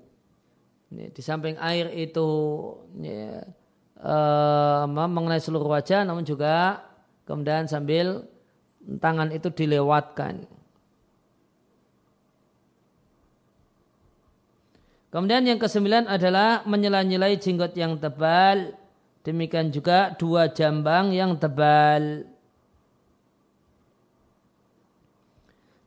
Di 0.92 1.22
samping 1.24 1.58
air 1.58 1.90
itu 1.98 2.30
ya, 3.02 3.42
uh, 4.06 4.86
mengenai 4.86 5.42
seluruh 5.42 5.72
wajah, 5.72 6.06
namun 6.06 6.28
juga 6.28 6.84
kemudian 7.26 7.66
sambil 7.66 8.28
tangan 9.00 9.30
itu 9.34 9.50
dilewatkan. 9.54 10.46
Kemudian 15.12 15.44
yang 15.44 15.60
kesembilan 15.60 16.08
adalah 16.08 16.63
menyela-nyelai 16.63 17.36
jenggot 17.36 17.76
yang 17.76 18.00
tebal. 18.00 18.72
Demikian 19.28 19.70
juga 19.70 20.15
dua 20.15 20.48
jambang 20.50 21.12
yang 21.12 21.36
tebal. 21.36 22.26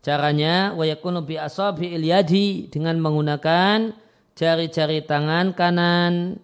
Caranya 0.04 0.76
wayakunu 0.76 1.24
bi 1.24 1.40
asabi 1.40 1.96
ilyadi 1.96 2.68
dengan 2.68 3.00
menggunakan 3.00 3.96
jari-jari 4.37 5.00
tangan 5.09 5.57
kanan 5.57 6.37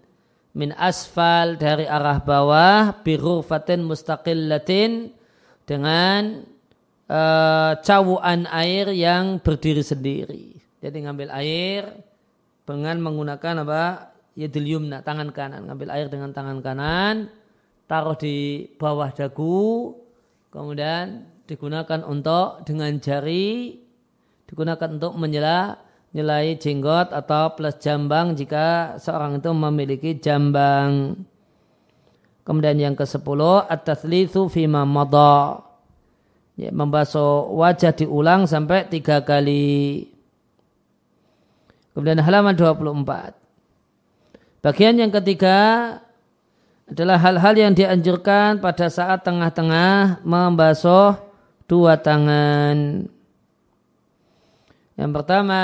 min 0.56 0.72
asfal 0.80 1.60
dari 1.60 1.84
arah 1.84 2.24
bawah 2.24 3.04
birurfatin 3.04 3.84
mustaqillatin 3.84 5.12
dengan 5.70 6.42
uh, 7.06 7.78
cawuan 7.78 8.50
air 8.50 8.90
yang 8.90 9.38
berdiri 9.38 9.86
sendiri. 9.86 10.58
Jadi 10.82 11.06
ngambil 11.06 11.30
air 11.30 11.94
dengan 12.66 12.98
menggunakan 12.98 13.62
apa? 13.62 14.10
Yadil 14.34 14.66
yumna, 14.66 15.06
tangan 15.06 15.30
kanan. 15.30 15.70
Ngambil 15.70 15.88
air 15.94 16.06
dengan 16.10 16.34
tangan 16.34 16.58
kanan, 16.58 17.30
taruh 17.86 18.18
di 18.18 18.66
bawah 18.74 19.14
dagu, 19.14 19.94
kemudian 20.50 21.30
digunakan 21.46 22.02
untuk 22.02 22.66
dengan 22.66 22.98
jari, 22.98 23.78
digunakan 24.50 24.90
untuk 24.90 25.14
menyela 25.14 25.78
nyelai 26.10 26.58
jenggot 26.58 27.14
atau 27.14 27.54
plus 27.54 27.78
jambang 27.78 28.34
jika 28.34 28.98
seorang 28.98 29.38
itu 29.38 29.50
memiliki 29.54 30.10
jambang. 30.18 31.14
Kemudian 32.42 32.76
yang 32.80 32.94
ke-10 32.96 33.40
at-tatslitsu 33.68 34.48
fima 34.48 34.88
madha. 34.88 35.64
Ya, 36.56 36.68
membasuh 36.72 37.48
wajah 37.56 37.94
diulang 37.96 38.44
sampai 38.44 38.84
tiga 38.88 39.24
kali. 39.24 40.08
Kemudian 41.96 42.20
halaman 42.20 42.52
24. 42.56 43.32
Bagian 44.60 45.00
yang 45.00 45.08
ketiga 45.08 45.58
adalah 46.90 47.16
hal-hal 47.22 47.54
yang 47.56 47.72
dianjurkan 47.72 48.60
pada 48.60 48.92
saat 48.92 49.24
tengah-tengah 49.24 50.20
membasuh 50.26 51.16
dua 51.64 51.96
tangan. 51.96 53.06
Yang 54.98 55.10
pertama, 55.16 55.62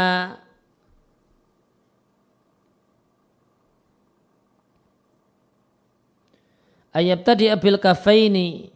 ayat 6.96 7.20
tadi 7.20 7.52
abil 7.52 7.76
kafaini 7.76 8.72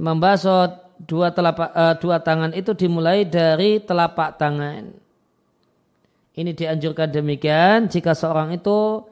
membasuh 0.00 0.80
dua 1.04 1.32
telapak 1.32 1.70
uh, 1.72 1.94
dua 2.00 2.20
tangan 2.20 2.52
itu 2.56 2.72
dimulai 2.72 3.28
dari 3.28 3.80
telapak 3.80 4.40
tangan. 4.40 4.92
Ini 6.34 6.56
dianjurkan 6.56 7.12
demikian 7.12 7.92
jika 7.92 8.16
seorang 8.16 8.56
itu 8.56 9.04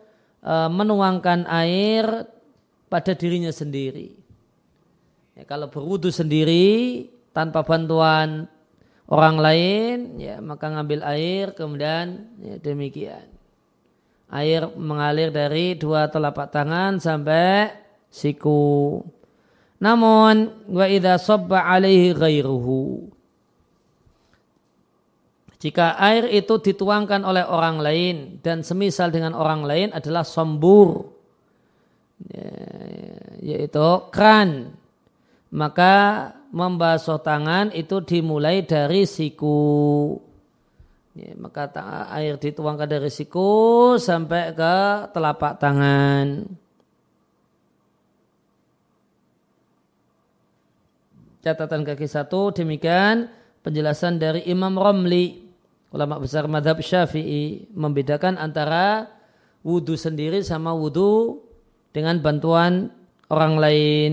uh, 0.43 0.69
menuangkan 0.73 1.45
air 1.45 2.25
pada 2.89 3.13
dirinya 3.13 3.53
sendiri. 3.53 4.17
Ya, 5.37 5.45
kalau 5.45 5.69
berwudu 5.69 6.09
sendiri 6.09 7.07
tanpa 7.37 7.63
bantuan 7.63 8.49
orang 9.07 9.37
lain, 9.39 9.97
ya 10.19 10.41
maka 10.41 10.73
ngambil 10.73 11.05
air 11.05 11.53
kemudian 11.53 12.33
ya, 12.41 12.57
demikian. 12.59 13.38
Air 14.29 14.69
mengalir 14.77 15.33
dari 15.33 15.73
dua 15.73 16.13
telapak 16.13 16.53
tangan 16.53 17.01
sampai 17.01 17.73
siku. 18.13 19.01
Namun 19.81 20.69
wa 20.69 20.85
idza 20.85 21.17
sabba 21.17 21.65
alaihi 21.65 22.13
ghairuhu. 22.13 23.09
Jika 25.59 25.99
air 25.99 26.31
itu 26.31 26.55
dituangkan 26.63 27.27
oleh 27.27 27.43
orang 27.43 27.83
lain 27.83 28.39
dan 28.45 28.63
semisal 28.63 29.11
dengan 29.11 29.35
orang 29.35 29.67
lain 29.67 29.89
adalah 29.91 30.23
sombur, 30.23 31.11
ya, 32.31 32.47
yaitu 33.43 33.89
kran, 34.15 34.71
maka 35.51 36.31
membasuh 36.55 37.19
tangan 37.19 37.75
itu 37.75 37.99
dimulai 38.07 38.63
dari 38.63 39.03
siku. 39.03 40.15
Ya, 41.19 41.35
maka 41.35 41.67
air 42.15 42.39
dituangkan 42.39 42.87
dari 42.87 43.11
siku 43.11 43.99
sampai 43.99 44.55
ke 44.55 44.75
telapak 45.11 45.59
tangan. 45.59 46.47
Catatan 51.43 51.83
kaki 51.83 52.07
satu 52.07 52.55
demikian 52.55 53.27
penjelasan 53.67 54.23
dari 54.23 54.47
Imam 54.47 54.79
Romli 54.79 55.43
ulama 55.91 56.23
besar 56.23 56.47
madhab 56.47 56.79
syafi'i 56.79 57.67
membedakan 57.75 58.39
antara 58.39 59.11
wudhu 59.67 59.99
sendiri 59.99 60.47
sama 60.47 60.71
wudhu 60.71 61.43
dengan 61.91 62.23
bantuan 62.23 62.95
orang 63.27 63.59
lain. 63.59 64.11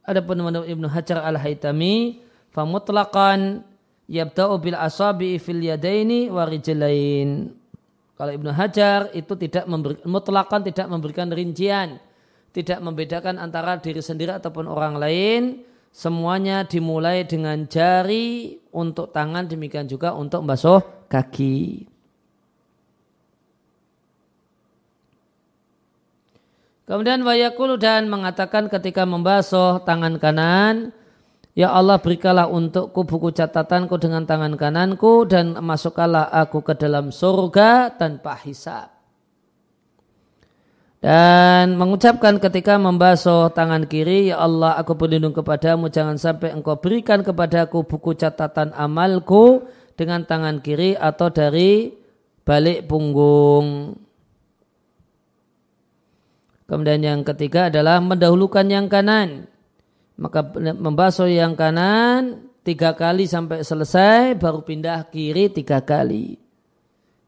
Ada 0.00 0.24
penemuan 0.24 0.64
Ibnu 0.64 0.88
Hajar 0.88 1.20
al-Haytami, 1.28 2.24
famutlaqan 2.56 3.68
yabda'u 4.08 4.56
bil 4.58 4.74
asabi 4.74 5.36
fil 5.36 5.60
yadaini 5.60 6.32
wa 6.32 6.48
rijlain. 6.48 7.52
Kalau 8.18 8.32
Ibnu 8.34 8.50
Hajar 8.50 9.14
itu 9.14 9.38
tidak 9.38 9.70
memberi, 9.70 10.02
mutlakan 10.02 10.66
tidak 10.66 10.90
memberikan 10.90 11.30
rincian, 11.30 12.02
tidak 12.50 12.82
membedakan 12.82 13.38
antara 13.38 13.78
diri 13.78 14.02
sendiri 14.02 14.34
ataupun 14.34 14.66
orang 14.66 14.98
lain, 14.98 15.62
semuanya 15.94 16.66
dimulai 16.66 17.22
dengan 17.22 17.62
jari 17.70 18.58
untuk 18.74 19.14
tangan 19.14 19.46
demikian 19.46 19.86
juga 19.86 20.18
untuk 20.18 20.42
membasuh 20.42 20.82
kaki. 21.06 21.86
Kemudian 26.88 27.20
wayakulu 27.20 27.76
dan 27.76 28.08
mengatakan 28.08 28.66
ketika 28.72 29.04
membasuh 29.04 29.84
tangan 29.84 30.16
kanan, 30.16 30.90
Ya 31.58 31.74
Allah 31.74 31.98
berikanlah 31.98 32.46
untukku 32.46 33.02
buku 33.02 33.34
catatanku 33.34 33.98
dengan 33.98 34.22
tangan 34.22 34.54
kananku 34.54 35.26
dan 35.26 35.58
masukkanlah 35.58 36.30
aku 36.30 36.62
ke 36.62 36.78
dalam 36.78 37.10
surga 37.10 37.98
tanpa 37.98 38.38
hisab. 38.46 38.94
Dan 41.02 41.74
mengucapkan 41.74 42.38
ketika 42.38 42.78
membasuh 42.78 43.50
tangan 43.50 43.90
kiri, 43.90 44.30
Ya 44.30 44.38
Allah 44.38 44.78
aku 44.78 44.94
berlindung 44.94 45.34
kepadamu 45.34 45.90
jangan 45.90 46.14
sampai 46.14 46.54
engkau 46.54 46.78
berikan 46.78 47.26
kepadaku 47.26 47.82
buku 47.82 48.14
catatan 48.14 48.70
amalku 48.78 49.66
dengan 49.98 50.22
tangan 50.22 50.62
kiri 50.62 50.94
atau 50.94 51.26
dari 51.26 51.90
balik 52.46 52.86
punggung. 52.86 53.98
Kemudian 56.70 57.02
yang 57.02 57.26
ketiga 57.26 57.66
adalah 57.66 57.98
mendahulukan 57.98 58.66
yang 58.70 58.86
kanan. 58.86 59.57
Maka 60.18 60.42
membasuh 60.74 61.30
yang 61.30 61.54
kanan 61.54 62.50
tiga 62.66 62.90
kali 62.98 63.30
sampai 63.30 63.62
selesai 63.62 64.34
baru 64.34 64.66
pindah 64.66 65.06
kiri 65.14 65.46
tiga 65.46 65.78
kali. 65.78 66.34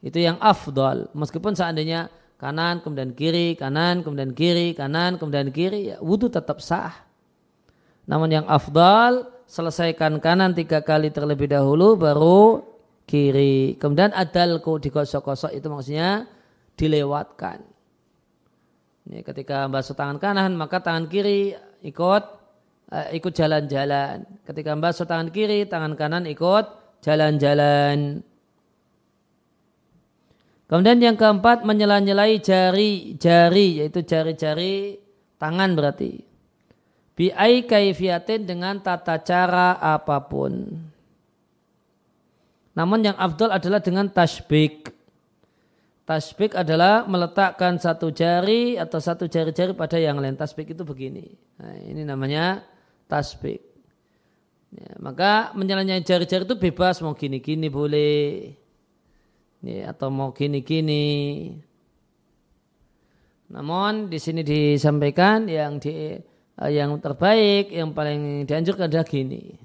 Itu 0.02 0.18
yang 0.18 0.42
afdol. 0.42 1.14
Meskipun 1.14 1.54
seandainya 1.54 2.10
kanan 2.34 2.82
kemudian 2.82 3.14
kiri, 3.14 3.54
kanan 3.54 4.02
kemudian 4.02 4.34
kiri, 4.34 4.74
kanan 4.74 5.22
kemudian 5.22 5.54
kiri, 5.54 5.94
ya 5.94 5.96
wudhu 6.02 6.26
tetap 6.26 6.58
sah. 6.58 7.06
Namun 8.10 8.34
yang 8.34 8.46
afdal 8.50 9.30
selesaikan 9.46 10.18
kanan 10.18 10.58
tiga 10.58 10.82
kali 10.82 11.14
terlebih 11.14 11.46
dahulu 11.46 11.94
baru 11.94 12.66
kiri. 13.06 13.78
Kemudian 13.78 14.10
adalku 14.10 14.82
digosok-gosok 14.82 15.54
itu 15.54 15.66
maksudnya 15.70 16.26
dilewatkan. 16.74 17.62
Ini 19.06 19.22
ketika 19.22 19.70
basuh 19.70 19.94
tangan 19.94 20.18
kanan 20.18 20.58
maka 20.58 20.82
tangan 20.82 21.06
kiri 21.06 21.54
ikut 21.86 22.39
uh, 22.90 23.08
ikut 23.14 23.32
jalan-jalan. 23.32 24.26
Ketika 24.44 24.74
basuh 24.76 25.06
tangan 25.06 25.30
kiri 25.30 25.66
tangan 25.66 25.94
kanan 25.94 26.26
ikut 26.26 26.66
jalan-jalan. 27.00 28.22
Kemudian 30.70 31.02
yang 31.02 31.18
keempat 31.18 31.66
menyela-nyelai 31.66 32.38
jari-jari 32.38 33.82
yaitu 33.82 34.06
jari-jari 34.06 35.02
tangan 35.34 35.74
berarti 35.74 36.30
bi'ai 37.20 37.68
kaifiatin 37.68 38.48
dengan 38.48 38.80
tata 38.80 39.20
cara 39.20 39.76
apa 39.76 40.24
pun. 40.24 40.72
Namun 42.72 43.04
yang 43.04 43.18
afdol 43.20 43.52
adalah 43.52 43.84
dengan 43.84 44.08
tasbik. 44.08 44.88
Tasbik 46.08 46.56
adalah 46.56 47.04
meletakkan 47.04 47.76
satu 47.76 48.08
jari 48.08 48.80
atau 48.80 48.96
satu 48.96 49.28
jari-jari 49.28 49.76
pada 49.76 50.00
yang 50.00 50.16
lain. 50.16 50.32
Tasbik 50.32 50.72
itu 50.72 50.80
begini. 50.80 51.28
Nah, 51.60 51.76
ini 51.76 52.08
namanya 52.08 52.64
tasbik. 53.10 53.58
Ya, 54.70 54.94
maka 55.02 55.50
menjalannya 55.58 56.06
jari-jari 56.06 56.46
itu 56.46 56.54
bebas 56.54 57.02
mau 57.02 57.18
gini-gini 57.18 57.66
boleh. 57.66 58.54
Ya, 59.66 59.90
atau 59.90 60.14
mau 60.14 60.30
gini-gini. 60.30 61.50
Namun 63.50 64.06
di 64.06 64.22
sini 64.22 64.46
disampaikan 64.46 65.50
yang 65.50 65.82
di 65.82 66.14
Eh, 66.60 66.76
yang 66.76 67.00
terbaik, 67.00 67.72
yang 67.72 67.96
paling 67.96 68.44
dianjurkan 68.44 68.92
adalah 68.92 69.08
gini. 69.08 69.56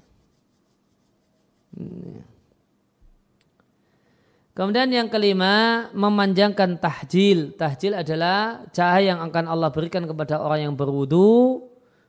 Hmm. 1.76 2.24
Kemudian 4.56 4.88
yang 4.88 5.12
kelima, 5.12 5.86
memanjangkan 5.92 6.80
tahjil. 6.80 7.52
Tahjil 7.60 7.92
adalah 8.00 8.64
cahaya 8.72 9.12
yang 9.12 9.20
akan 9.20 9.44
Allah 9.44 9.68
berikan 9.68 10.08
kepada 10.08 10.40
orang 10.40 10.72
yang 10.72 10.74
berwudu, 10.80 11.65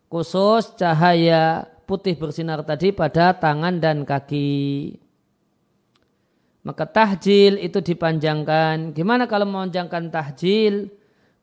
khusus 0.08 0.76
cahaya 0.80 1.68
putih 1.88 2.16
bersinar 2.16 2.64
tadi 2.64 2.92
pada 2.92 3.36
tangan 3.36 3.80
dan 3.80 4.04
kaki. 4.08 4.96
Maka 6.64 6.84
tahjil 6.84 7.64
itu 7.64 7.80
dipanjangkan. 7.80 8.92
Gimana 8.92 9.24
kalau 9.24 9.48
memanjangkan 9.48 10.12
tahjil? 10.12 10.92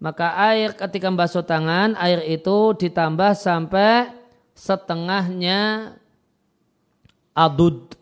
maka 0.05 0.37
air 0.53 0.77
ketika 0.77 1.09
membasuh 1.09 1.41
tangan 1.49 1.97
air 1.97 2.21
itu 2.29 2.77
ditambah 2.77 3.33
sampai 3.33 4.13
setengahnya 4.53 5.95
adud 7.33 7.97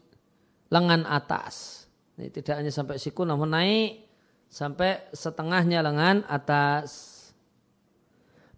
lengan 0.66 1.06
atas. 1.06 1.86
Ini 2.18 2.28
tidak 2.34 2.58
hanya 2.58 2.72
sampai 2.74 2.98
siku 2.98 3.22
namun 3.22 3.54
naik 3.54 4.02
sampai 4.50 5.06
setengahnya 5.14 5.78
lengan 5.84 6.26
atas. 6.26 7.11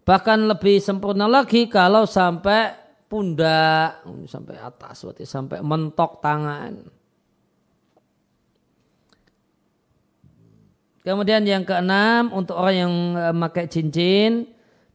Bahkan 0.05 0.45
lebih 0.45 0.77
sempurna 0.77 1.25
lagi 1.25 1.65
kalau 1.65 2.05
sampai 2.05 2.77
pundak 3.09 4.05
sampai 4.29 4.55
atas 4.61 5.01
berarti 5.01 5.25
sampai 5.25 5.65
mentok 5.65 6.21
tangan. 6.21 6.77
Kemudian 11.01 11.45
yang 11.45 11.65
keenam 11.65 12.33
untuk 12.33 12.57
orang 12.57 12.75
yang 12.85 12.93
memakai 13.33 13.65
cincin 13.65 14.49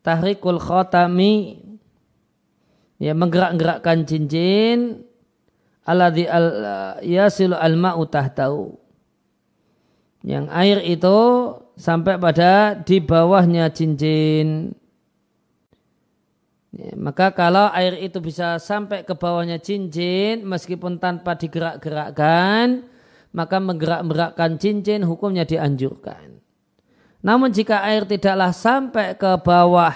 tahrikul 0.06 0.62
khotami. 0.62 1.58
Ya 3.02 3.16
menggerak-gerakkan 3.16 4.06
cincin. 4.06 5.06
Alladzi 5.86 6.28
al 6.30 6.46
yasilu 7.02 7.58
al 7.58 7.74
ma'u 7.74 8.06
tahtau. 8.06 8.78
Yang 10.22 10.46
air 10.52 10.78
itu 10.84 11.18
sampai 11.80 12.20
pada 12.20 12.76
di 12.76 13.00
bawahnya 13.00 13.72
cincin 13.72 14.76
ya, 16.74 16.94
maka 16.98 17.34
kalau 17.34 17.70
air 17.74 17.98
itu 18.00 18.18
bisa 18.22 18.58
sampai 18.58 19.02
ke 19.06 19.14
bawahnya 19.14 19.58
cincin 19.58 20.42
meskipun 20.46 20.98
tanpa 21.02 21.38
digerak-gerakkan 21.38 22.90
maka 23.30 23.62
menggerak-gerakkan 23.62 24.58
cincin 24.58 25.06
hukumnya 25.06 25.46
dianjurkan. 25.46 26.42
Namun 27.20 27.52
jika 27.52 27.84
air 27.84 28.08
tidaklah 28.08 28.50
sampai 28.50 29.14
ke 29.14 29.30
bawah 29.44 29.94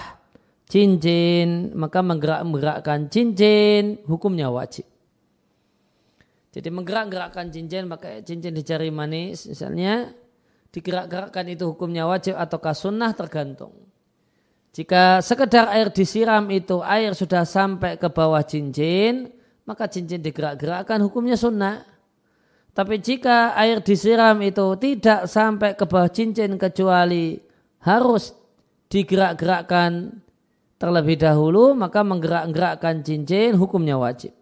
cincin, 0.69 1.73
maka 1.73 1.99
menggerak-gerakkan 2.05 3.09
cincin 3.09 3.99
hukumnya 4.05 4.47
wajib. 4.53 4.85
Jadi 6.55 6.69
menggerak-gerakkan 6.71 7.51
cincin, 7.51 7.83
maka 7.91 8.23
cincin 8.23 8.55
di 8.55 8.63
jari 8.63 8.87
manis 8.87 9.49
misalnya, 9.49 10.15
digerak-gerakkan 10.71 11.51
itu 11.51 11.67
hukumnya 11.67 12.07
wajib 12.07 12.39
ataukah 12.39 12.71
sunnah 12.71 13.11
tergantung. 13.11 13.84
Jika 14.75 15.23
sekedar 15.23 15.71
air 15.71 15.87
disiram 15.87 16.43
itu 16.51 16.83
air 16.83 17.15
sudah 17.15 17.47
sampai 17.47 17.95
ke 17.95 18.11
bawah 18.11 18.43
cincin, 18.43 19.31
maka 19.63 19.87
cincin 19.87 20.19
digerak-gerakkan 20.19 20.99
hukumnya 20.99 21.39
sunnah. 21.39 21.87
Tapi 22.75 22.99
jika 22.99 23.55
air 23.55 23.79
disiram 23.79 24.35
itu 24.43 24.75
tidak 24.75 25.31
sampai 25.31 25.79
ke 25.79 25.87
bawah 25.87 26.11
cincin 26.11 26.59
kecuali 26.59 27.39
harus 27.87 28.35
digerak-gerakkan 28.91 30.19
terlebih 30.75 31.23
dahulu, 31.23 31.71
maka 31.71 32.03
menggerak-gerakkan 32.03 32.99
cincin 32.99 33.55
hukumnya 33.55 33.95
wajib. 33.95 34.35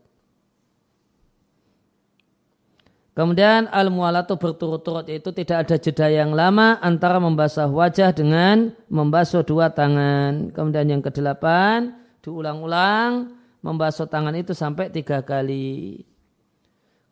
Kemudian 3.14 3.70
al-mualatu 3.70 4.42
berturut-turut 4.42 5.06
itu 5.06 5.30
tidak 5.30 5.70
ada 5.70 5.78
jeda 5.78 6.10
yang 6.10 6.34
lama 6.34 6.82
antara 6.82 7.22
membasuh 7.22 7.70
wajah 7.70 8.10
dengan 8.10 8.74
membasuh 8.90 9.46
dua 9.46 9.70
tangan. 9.70 10.50
Kemudian 10.50 10.98
yang 10.98 11.02
kedelapan 11.06 11.94
diulang-ulang 12.26 13.38
membasuh 13.62 14.10
tangan 14.10 14.34
itu 14.34 14.58
sampai 14.58 14.90
tiga 14.90 15.22
kali. 15.22 16.02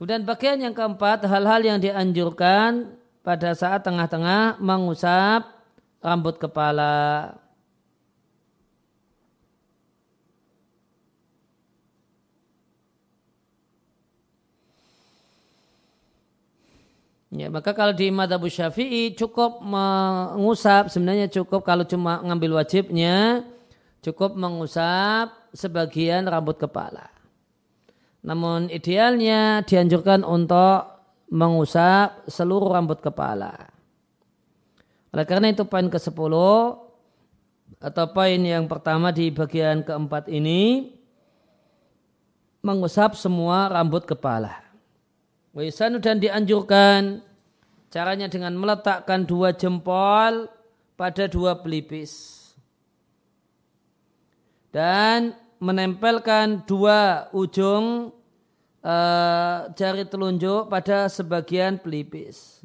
Kemudian 0.01 0.25
bagian 0.25 0.57
yang 0.57 0.73
keempat 0.73 1.21
hal-hal 1.29 1.61
yang 1.61 1.77
dianjurkan 1.77 2.97
pada 3.21 3.53
saat 3.53 3.85
tengah-tengah 3.85 4.57
mengusap 4.57 5.45
rambut 6.01 6.41
kepala. 6.41 7.37
Ya, 17.31 17.47
maka 17.47 17.71
kalau 17.71 17.95
di 17.95 18.11
madhab 18.11 18.43
syafi'i 18.43 19.15
cukup 19.15 19.63
mengusap, 19.63 20.91
sebenarnya 20.91 21.31
cukup 21.31 21.63
kalau 21.63 21.87
cuma 21.87 22.19
ngambil 22.19 22.59
wajibnya, 22.59 23.47
cukup 24.03 24.35
mengusap 24.35 25.31
sebagian 25.55 26.27
rambut 26.27 26.59
kepala. 26.59 27.07
Namun 28.19 28.67
idealnya 28.67 29.63
dianjurkan 29.63 30.27
untuk 30.27 30.91
mengusap 31.31 32.27
seluruh 32.27 32.67
rambut 32.67 32.99
kepala. 32.99 33.71
Oleh 35.15 35.23
karena 35.23 35.55
itu 35.55 35.63
poin 35.63 35.87
ke-10 35.87 36.35
atau 37.81 38.05
poin 38.11 38.41
yang 38.43 38.67
pertama 38.67 39.15
di 39.15 39.31
bagian 39.31 39.87
keempat 39.87 40.27
ini 40.27 40.91
mengusap 42.61 43.17
semua 43.17 43.71
rambut 43.71 44.05
kepala. 44.05 44.60
Waisanu 45.51 45.99
dan 45.99 46.23
dianjurkan 46.23 47.19
caranya 47.91 48.31
dengan 48.31 48.55
meletakkan 48.55 49.27
dua 49.27 49.51
jempol 49.51 50.47
pada 50.95 51.27
dua 51.27 51.59
pelipis. 51.59 52.39
Dan 54.71 55.35
menempelkan 55.59 56.63
dua 56.63 57.27
ujung 57.35 58.15
uh, 58.79 59.59
jari 59.75 60.07
telunjuk 60.07 60.71
pada 60.71 61.11
sebagian 61.11 61.75
pelipis. 61.83 62.63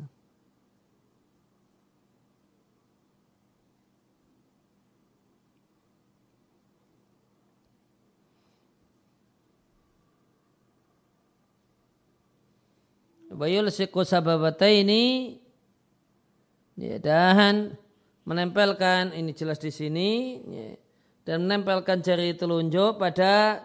Bayul 13.36 13.68
siku 13.68 14.00
sababata 14.00 14.64
ini 14.64 15.36
ya, 16.80 16.96
dan 16.96 17.76
menempelkan 18.24 19.12
ini 19.12 19.36
jelas 19.36 19.60
di 19.60 19.68
sini 19.68 20.40
ya, 20.48 20.68
dan 21.28 21.44
menempelkan 21.44 22.00
jari 22.00 22.32
telunjuk 22.32 22.96
pada 22.96 23.60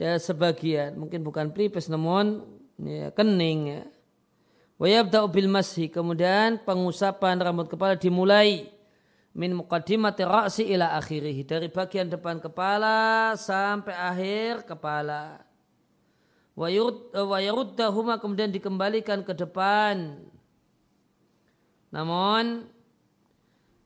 ya, 0.00 0.16
sebagian. 0.16 0.96
Mungkin 0.96 1.20
bukan 1.20 1.52
pelipis 1.52 1.92
namun 1.92 2.40
ya, 2.80 3.12
kening 3.12 3.60
ya. 3.68 3.82
Wayabda'u 4.80 5.28
bil 5.28 5.46
masih. 5.52 5.92
Kemudian 5.92 6.64
pengusapan 6.64 7.36
rambut 7.36 7.68
kepala 7.68 8.00
dimulai. 8.00 8.72
Min 9.36 9.60
muqaddimati 9.60 10.24
ra'si 10.24 10.72
ila 10.72 10.96
akhirih. 10.96 11.44
Dari 11.44 11.68
bagian 11.68 12.08
depan 12.08 12.40
kepala 12.40 13.36
sampai 13.36 13.92
akhir 13.92 14.64
kepala 14.64 15.51
wayaruddahuma 16.54 18.20
kemudian 18.20 18.52
dikembalikan 18.52 19.24
ke 19.24 19.32
depan. 19.32 20.20
Namun 21.92 22.68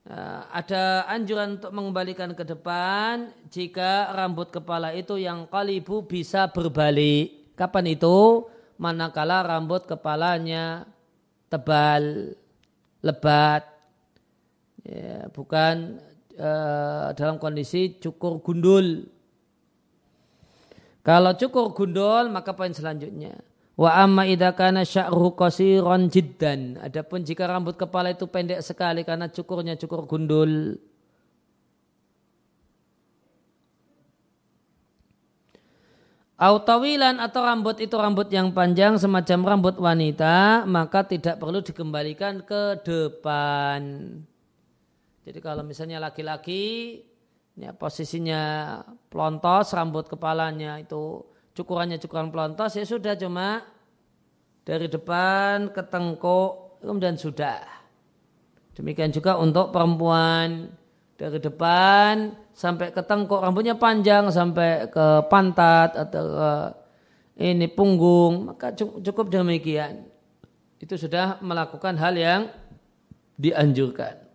eh, 0.06 0.40
ada 0.50 1.06
anjuran 1.10 1.58
untuk 1.58 1.72
mengembalikan 1.74 2.34
ke 2.34 2.42
depan 2.46 3.30
jika 3.50 4.14
rambut 4.14 4.50
kepala 4.50 4.94
itu 4.94 5.18
yang 5.18 5.46
kalibu 5.50 6.06
bisa 6.06 6.50
berbalik. 6.50 7.54
Kapan 7.58 7.96
itu? 7.96 8.46
Manakala 8.76 9.40
rambut 9.40 9.88
kepalanya 9.88 10.84
tebal, 11.48 12.36
lebat, 13.00 13.64
ya, 14.84 15.32
bukan 15.32 15.96
uh, 16.36 17.16
dalam 17.16 17.40
kondisi 17.40 17.96
cukur 17.96 18.44
gundul. 18.44 19.08
Kalau 21.06 21.38
cukur 21.38 21.70
gundul 21.70 22.34
maka 22.34 22.50
poin 22.50 22.74
selanjutnya. 22.74 23.38
Wa 23.78 24.02
amma 24.02 24.26
idza 24.26 24.50
kana 24.58 24.82
sya'ruhu 24.82 25.38
qasiran 25.38 26.10
jiddan. 26.10 26.82
Adapun 26.82 27.22
jika 27.22 27.46
rambut 27.46 27.78
kepala 27.78 28.10
itu 28.10 28.26
pendek 28.26 28.58
sekali 28.58 29.06
karena 29.06 29.30
cukurnya 29.30 29.78
cukur 29.78 30.02
gundul. 30.10 30.82
Autawilan 36.36 37.22
atau 37.22 37.40
rambut 37.46 37.80
itu 37.80 37.94
rambut 37.96 38.28
yang 38.28 38.52
panjang 38.52 38.98
semacam 39.00 39.56
rambut 39.56 39.78
wanita 39.80 40.66
maka 40.68 41.06
tidak 41.06 41.38
perlu 41.38 41.62
dikembalikan 41.62 42.42
ke 42.42 42.82
depan. 42.82 43.80
Jadi 45.22 45.38
kalau 45.38 45.62
misalnya 45.62 46.02
laki-laki 46.02 47.00
ya, 47.56 47.72
posisinya 47.72 48.42
pelontos 49.08 49.72
rambut 49.72 50.06
kepalanya 50.06 50.76
itu 50.78 51.24
cukurannya 51.56 51.96
cukuran 51.96 52.28
pelontos 52.28 52.76
ya 52.76 52.84
sudah 52.84 53.16
cuma 53.16 53.64
dari 54.62 54.92
depan 54.92 55.72
ke 55.72 55.82
tengkuk 55.88 56.82
kemudian 56.84 57.16
sudah. 57.16 57.64
Demikian 58.76 59.08
juga 59.08 59.40
untuk 59.40 59.72
perempuan. 59.72 60.68
Dari 61.16 61.40
depan 61.40 62.36
sampai 62.52 62.92
ke 62.92 63.00
tengkuk 63.00 63.40
rambutnya 63.40 63.72
panjang 63.72 64.28
sampai 64.28 64.84
ke 64.92 65.24
pantat 65.32 65.96
atau 65.96 66.24
ke 66.28 66.52
ini 67.40 67.72
punggung 67.72 68.52
maka 68.52 68.76
cukup 68.76 69.32
demikian. 69.32 70.04
Itu 70.76 71.00
sudah 71.00 71.40
melakukan 71.40 71.96
hal 71.96 72.20
yang 72.20 72.52
dianjurkan 73.40 74.25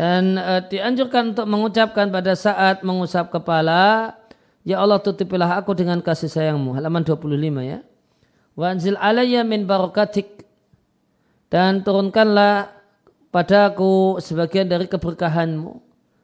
Dan 0.00 0.40
e, 0.40 0.64
dianjurkan 0.72 1.36
untuk 1.36 1.44
mengucapkan 1.44 2.08
pada 2.08 2.32
saat 2.32 2.80
mengusap 2.80 3.28
kepala, 3.28 4.16
Ya 4.64 4.80
Allah 4.80 4.96
tutupilah 4.96 5.60
aku 5.60 5.76
dengan 5.76 6.00
kasih 6.00 6.32
sayangmu. 6.32 6.72
Halaman 6.72 7.04
25 7.04 7.20
ya. 7.64 7.84
Wanzil 8.56 8.96
alayya 8.96 9.44
min 9.44 9.68
barakatik. 9.68 10.44
Dan 11.52 11.84
turunkanlah 11.84 12.72
padaku 13.28 14.20
sebagian 14.24 14.68
dari 14.68 14.88
keberkahanmu. 14.88 15.80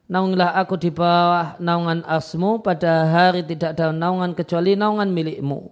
Naungilah 0.07 0.55
aku 0.57 0.79
di 0.79 0.89
bawah 0.93 1.59
naungan 1.59 2.07
asmu 2.07 2.63
pada 2.63 3.11
hari 3.11 3.43
tidak 3.43 3.75
ada 3.75 3.91
naungan 3.91 4.33
kecuali 4.33 4.73
naungan 4.79 5.11
milikmu. 5.11 5.69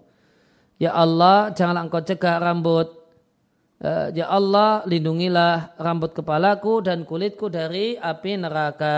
Ya 0.77 0.91
Allah, 0.91 1.55
janganlah 1.55 1.87
engkau 1.87 2.03
cegah 2.03 2.43
rambut 2.43 3.04
ya 4.17 4.33
Allah 4.33 4.81
lindungilah 4.89 5.77
rambut 5.77 6.17
kepalaku 6.17 6.81
dan 6.81 7.05
kulitku 7.05 7.53
dari 7.53 8.01
api 8.01 8.33
neraka. 8.41 8.97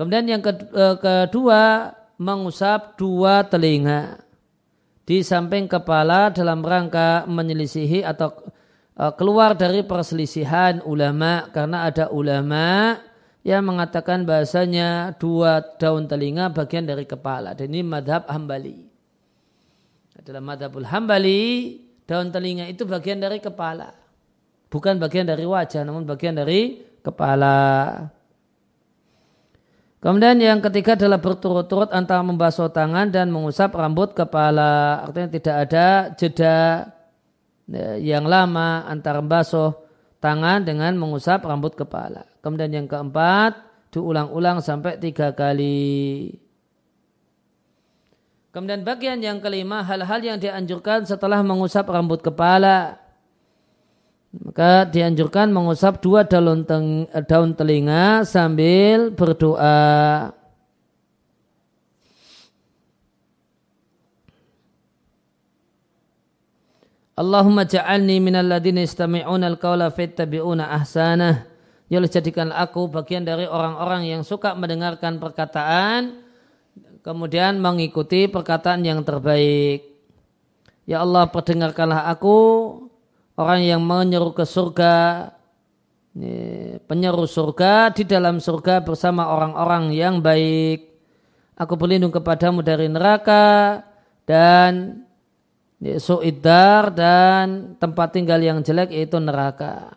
Kemudian 0.00 0.24
yang 0.24 0.40
eh, 0.40 0.96
kedua 0.96 1.92
mengusap 2.16 2.96
dua 2.96 3.44
telinga 3.44 4.24
di 5.04 5.20
samping 5.20 5.68
kepala 5.68 6.32
dalam 6.32 6.64
rangka 6.64 7.28
menyelisihi 7.28 8.00
atau 8.08 8.32
eh, 8.96 9.12
keluar 9.20 9.52
dari 9.52 9.84
perselisihan 9.84 10.80
ulama. 10.88 11.52
Karena 11.52 11.84
ada 11.84 12.08
ulama 12.08 12.96
yang 13.44 13.68
mengatakan 13.68 14.24
bahasanya 14.24 15.12
dua 15.20 15.60
daun 15.76 16.08
telinga 16.08 16.48
bagian 16.48 16.88
dari 16.88 17.04
kepala. 17.04 17.52
Dan 17.52 17.68
ini 17.76 17.84
madhab 17.84 18.24
hambali. 18.32 18.88
Adalah 20.16 20.40
madhabul 20.40 20.88
hambali 20.88 21.44
daun 22.10 22.34
telinga 22.34 22.66
itu 22.66 22.82
bagian 22.82 23.22
dari 23.22 23.38
kepala. 23.38 23.94
Bukan 24.66 24.98
bagian 24.98 25.30
dari 25.30 25.46
wajah, 25.46 25.86
namun 25.86 26.02
bagian 26.02 26.34
dari 26.34 26.82
kepala. 27.06 28.02
Kemudian 30.02 30.42
yang 30.42 30.58
ketiga 30.58 30.98
adalah 30.98 31.22
berturut-turut 31.22 31.94
antara 31.94 32.26
membasuh 32.26 32.66
tangan 32.74 33.14
dan 33.14 33.30
mengusap 33.30 33.70
rambut 33.78 34.10
kepala. 34.10 35.06
Artinya 35.06 35.30
tidak 35.30 35.56
ada 35.70 35.86
jeda 36.18 36.58
ya, 37.70 37.94
yang 38.00 38.26
lama 38.26 38.90
antara 38.90 39.22
basuh 39.22 39.76
tangan 40.18 40.66
dengan 40.66 40.98
mengusap 40.98 41.46
rambut 41.46 41.78
kepala. 41.78 42.26
Kemudian 42.42 42.74
yang 42.74 42.86
keempat 42.90 43.54
diulang-ulang 43.94 44.58
sampai 44.64 44.98
tiga 44.98 45.30
kali. 45.30 46.49
Kemudian 48.50 48.82
bagian 48.82 49.22
yang 49.22 49.38
kelima 49.38 49.78
hal-hal 49.86 50.18
yang 50.26 50.38
dianjurkan 50.42 51.06
setelah 51.06 51.38
mengusap 51.46 51.86
rambut 51.86 52.18
kepala. 52.18 52.98
Maka 54.30 54.90
dianjurkan 54.90 55.54
mengusap 55.54 56.02
dua 56.02 56.26
daun, 56.26 56.66
daun 57.30 57.50
telinga 57.54 58.26
sambil 58.26 59.14
berdoa. 59.14 60.34
Allahumma 67.14 67.68
ja'alni 67.68 68.16
minal 68.18 68.50
ladina 68.50 68.82
istami'una 68.82 69.46
al-qawla 69.46 69.94
fattabi'una 69.94 70.74
ahsanah. 70.74 71.46
Ya 71.90 72.02
jadikan 72.02 72.50
aku 72.50 72.90
bagian 72.90 73.26
dari 73.26 73.46
orang-orang 73.46 74.10
yang 74.10 74.22
suka 74.22 74.54
mendengarkan 74.58 75.18
perkataan 75.22 76.29
kemudian 77.00 77.60
mengikuti 77.60 78.28
perkataan 78.28 78.84
yang 78.84 79.04
terbaik. 79.04 79.84
Ya 80.84 81.04
Allah 81.04 81.28
perdengarkanlah 81.28 82.10
aku 82.10 82.36
orang 83.38 83.62
yang 83.62 83.80
menyeru 83.84 84.34
ke 84.34 84.44
surga 84.44 85.28
penyeru 86.90 87.22
surga 87.22 87.94
di 87.94 88.02
dalam 88.02 88.42
surga 88.42 88.82
bersama 88.82 89.30
orang-orang 89.30 89.94
yang 89.94 90.18
baik. 90.18 90.90
Aku 91.54 91.76
berlindung 91.76 92.10
kepadamu 92.10 92.64
dari 92.64 92.88
neraka 92.88 93.84
dan 94.24 95.04
suidar 96.00 96.92
dan 96.92 97.76
tempat 97.76 98.16
tinggal 98.16 98.40
yang 98.40 98.60
jelek 98.64 98.92
yaitu 98.92 99.20
neraka. 99.20 99.92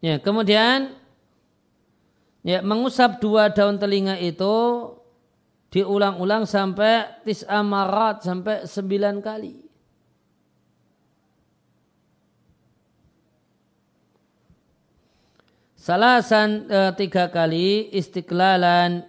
Ya, 0.00 0.16
kemudian 0.16 0.96
ya 2.40 2.64
mengusap 2.64 3.20
dua 3.20 3.52
daun 3.52 3.76
telinga 3.76 4.16
itu 4.16 4.56
diulang-ulang 5.68 6.48
sampai 6.48 7.20
tis 7.28 7.44
amarat 7.44 8.24
sampai 8.24 8.64
sembilan 8.64 9.20
kali. 9.20 9.54
Salasan 15.80 16.68
e, 16.68 16.80
tiga 16.96 17.32
kali 17.32 17.88
istiqlalan 17.96 19.00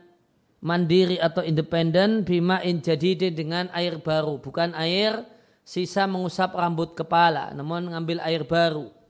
mandiri 0.63 1.19
atau 1.19 1.43
independen 1.43 2.23
bimain 2.23 2.79
jadi 2.79 3.31
dengan 3.31 3.67
air 3.75 3.99
baru 3.99 4.39
bukan 4.39 4.71
air 4.79 5.19
sisa 5.67 6.07
mengusap 6.07 6.55
rambut 6.55 6.95
kepala 6.95 7.51
namun 7.51 7.91
ngambil 7.91 8.23
air 8.23 8.47
baru 8.47 9.00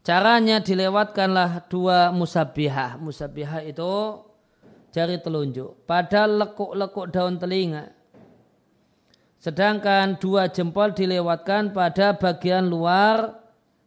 Caranya 0.00 0.64
dilewatkanlah 0.64 1.68
dua 1.68 2.08
musabihah. 2.08 2.96
Musabihah 2.96 3.60
itu 3.68 4.24
jari 4.90 5.20
telunjuk 5.20 5.84
pada 5.84 6.24
lekuk-lekuk 6.24 7.12
daun 7.12 7.36
telinga. 7.36 7.92
Sedangkan 9.40 10.16
dua 10.20 10.48
jempol 10.48 10.92
dilewatkan 10.92 11.72
pada 11.72 12.16
bagian 12.16 12.68
luar 12.68 13.40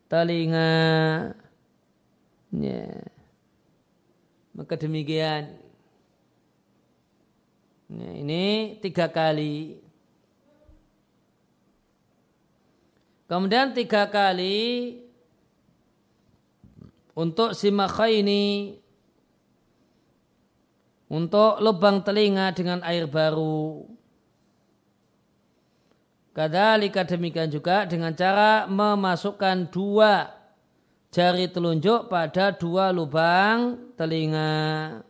telinga. 0.10 1.34
Ya. 2.54 2.90
Maka 4.54 4.78
demikian. 4.78 5.58
Ya, 7.90 8.10
ini 8.18 8.78
tiga 8.82 9.10
kali. 9.10 9.82
Kemudian 13.26 13.74
tiga 13.74 14.06
kali 14.10 15.02
untuk 17.14 17.54
ini 18.10 18.78
untuk 21.14 21.62
lubang 21.62 22.02
telinga 22.02 22.50
dengan 22.58 22.82
air 22.82 23.06
baru. 23.06 23.86
Kadalika 26.34 27.06
demikian 27.06 27.54
juga 27.54 27.86
dengan 27.86 28.10
cara 28.18 28.66
memasukkan 28.66 29.70
dua 29.70 30.34
jari 31.14 31.46
telunjuk 31.46 32.10
pada 32.10 32.50
dua 32.58 32.90
lubang 32.90 33.94
telinga. 33.94 35.06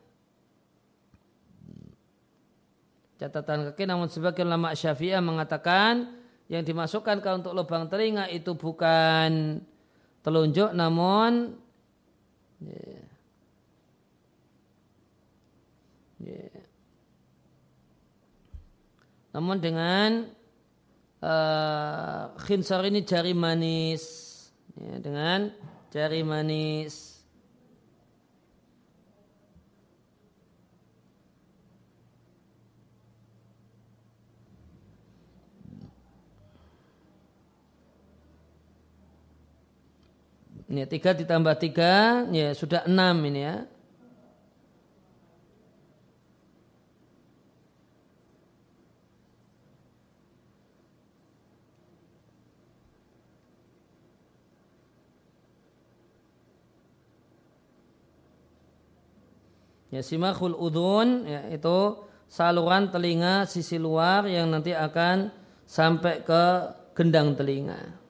Catatan 3.15 3.71
kaki 3.71 3.87
namun 3.87 4.11
sebagian 4.11 4.51
ulama 4.51 4.75
syafi'ah 4.75 5.23
mengatakan 5.23 6.11
yang 6.51 6.67
dimasukkan 6.67 7.23
ke 7.23 7.29
untuk 7.31 7.55
lubang 7.55 7.87
telinga 7.87 8.27
itu 8.27 8.51
bukan 8.51 9.63
telunjuk 10.19 10.75
namun 10.75 11.55
Yeah. 12.63 13.03
Yeah. 16.23 16.63
Namun 19.33 19.57
dengan 19.59 20.29
uh, 21.19 22.23
khinsar 22.45 22.85
ini 22.85 23.01
jari 23.01 23.33
manis, 23.33 24.03
ya, 24.77 25.01
dengan 25.01 25.49
jari 25.89 26.21
manis. 26.21 27.12
Ini 40.73 40.89
tiga 40.89 41.13
ditambah 41.13 41.53
tiga, 41.61 42.25
ya 42.33 42.49
sudah 42.57 42.89
enam 42.89 43.21
ini 43.29 43.45
ya. 43.45 43.61
Ya 59.93 60.01
simakul 60.01 60.57
udun 60.57 61.29
ya, 61.29 61.53
itu 61.53 62.01
saluran 62.25 62.89
telinga 62.89 63.45
sisi 63.45 63.77
luar 63.77 64.25
yang 64.25 64.49
nanti 64.49 64.73
akan 64.73 65.29
sampai 65.69 66.25
ke 66.25 66.43
gendang 66.97 67.37
telinga. 67.37 68.02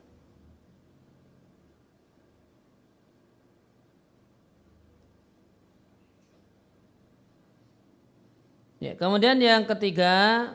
Ya, 8.84 8.99
kemudian 8.99 9.39
yang 9.39 9.63
ketiga, 9.63 10.51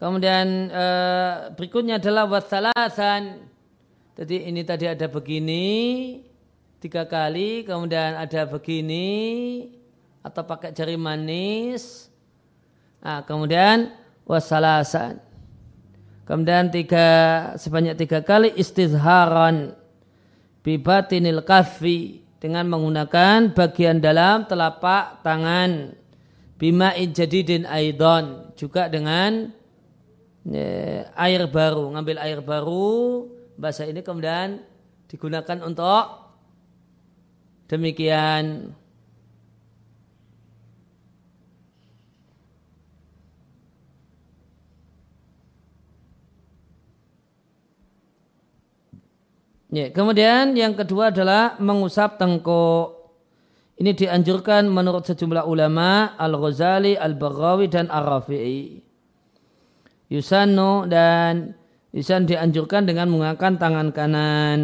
kemudian 0.00 0.72
eh, 0.72 1.52
berikutnya 1.52 2.00
adalah 2.00 2.24
wasalasan. 2.24 3.52
Jadi 4.16 4.48
ini 4.48 4.64
tadi 4.64 4.88
ada 4.88 5.04
begini 5.12 5.68
tiga 6.80 7.04
kali, 7.04 7.68
kemudian 7.68 8.16
ada 8.16 8.48
begini 8.48 9.12
atau 10.24 10.40
pakai 10.40 10.72
jari 10.72 10.96
manis. 10.96 12.08
Nah, 13.04 13.20
kemudian 13.28 13.92
wasalasan. 14.24 15.20
Kemudian 16.24 16.72
tiga 16.72 17.08
sebanyak 17.60 18.00
tiga 18.00 18.24
kali 18.24 18.56
istizharan 18.56 19.76
bibatinil 20.64 21.44
kafi 21.44 22.24
dengan 22.40 22.72
menggunakan 22.72 23.52
bagian 23.52 24.00
dalam 24.00 24.48
telapak 24.48 25.20
tangan 25.20 26.00
bima'in 26.62 27.10
jadidin 27.10 27.66
aidon 27.66 28.54
juga 28.54 28.86
dengan 28.86 29.50
ya, 30.46 31.10
air 31.18 31.42
baru. 31.50 31.90
Ngambil 31.90 32.22
air 32.22 32.38
baru 32.38 33.26
bahasa 33.58 33.82
ini 33.82 33.98
kemudian 34.06 34.62
digunakan 35.10 35.58
untuk 35.66 36.06
demikian. 37.66 38.78
Ya, 49.72 49.88
kemudian 49.90 50.52
yang 50.54 50.78
kedua 50.78 51.10
adalah 51.10 51.58
mengusap 51.58 52.22
tengkuk. 52.22 53.01
Ini 53.82 53.98
dianjurkan 53.98 54.70
menurut 54.70 55.02
sejumlah 55.10 55.42
ulama 55.42 56.14
Al-Ghazali, 56.14 56.94
Al-Baghawi 56.94 57.66
dan 57.66 57.90
Ar-Rafi'i. 57.90 58.78
Yusanu 60.06 60.86
dan 60.86 61.58
Yusan 61.92 62.24
dianjurkan 62.24 62.88
dengan 62.88 63.10
mengangkat 63.12 63.60
tangan 63.60 63.92
kanan. 63.92 64.60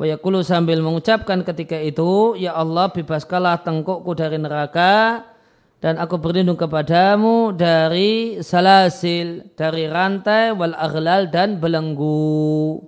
Wayakulu 0.00 0.40
sambil 0.40 0.80
mengucapkan 0.80 1.44
ketika 1.44 1.76
itu, 1.76 2.38
Ya 2.40 2.56
Allah 2.56 2.88
bebaskanlah 2.88 3.60
tengkukku 3.66 4.16
dari 4.16 4.40
neraka 4.40 5.26
dan 5.82 6.00
aku 6.00 6.16
berlindung 6.16 6.56
kepadamu 6.56 7.52
dari 7.52 8.40
salasil, 8.40 9.52
dari 9.58 9.90
rantai, 9.90 10.56
wal 10.56 10.72
aghlal 10.72 11.28
dan 11.28 11.60
belenggu. 11.60 12.80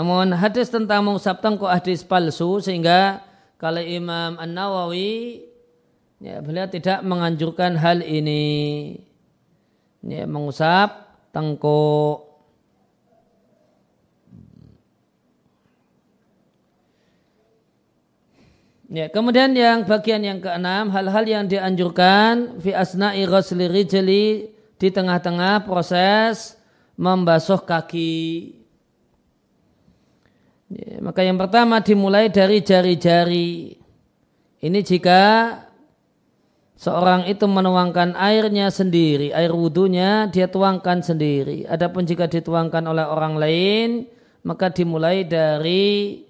Namun 0.00 0.32
hadis 0.32 0.72
tentang 0.72 1.04
mengusap 1.04 1.44
tengkuk 1.44 1.68
hadis 1.68 2.00
palsu 2.00 2.56
sehingga 2.64 3.20
kalau 3.60 3.84
Imam 3.84 4.40
An 4.40 4.56
Nawawi 4.56 5.44
ya, 6.24 6.40
beliau 6.40 6.64
tidak 6.72 7.04
menganjurkan 7.04 7.76
hal 7.76 8.00
ini 8.00 8.96
ya, 10.00 10.24
mengusap 10.24 11.04
tengkuk. 11.36 12.32
Ya, 18.88 19.12
kemudian 19.12 19.52
yang 19.52 19.84
bagian 19.84 20.24
yang 20.24 20.40
keenam 20.40 20.88
hal-hal 20.88 21.28
yang 21.28 21.44
dianjurkan 21.44 22.56
fi 22.56 22.72
asna'i 22.72 23.28
ghusli 23.28 23.68
rijli 23.68 24.48
di 24.80 24.88
tengah-tengah 24.88 25.68
proses 25.68 26.56
membasuh 26.96 27.60
kaki. 27.60 28.59
Ya, 30.70 31.02
maka 31.02 31.26
yang 31.26 31.34
pertama 31.34 31.82
dimulai 31.82 32.30
dari 32.30 32.62
jari-jari. 32.62 33.74
Ini 34.62 34.78
jika 34.86 35.22
seorang 36.78 37.26
itu 37.26 37.42
menuangkan 37.50 38.14
airnya 38.14 38.70
sendiri, 38.70 39.34
air 39.34 39.50
wudhunya 39.50 40.30
dia 40.30 40.46
tuangkan 40.46 41.02
sendiri. 41.02 41.66
Adapun 41.66 42.06
jika 42.06 42.30
dituangkan 42.30 42.86
oleh 42.86 43.02
orang 43.02 43.34
lain, 43.34 43.88
maka 44.46 44.70
dimulai 44.70 45.26
dari 45.26 46.22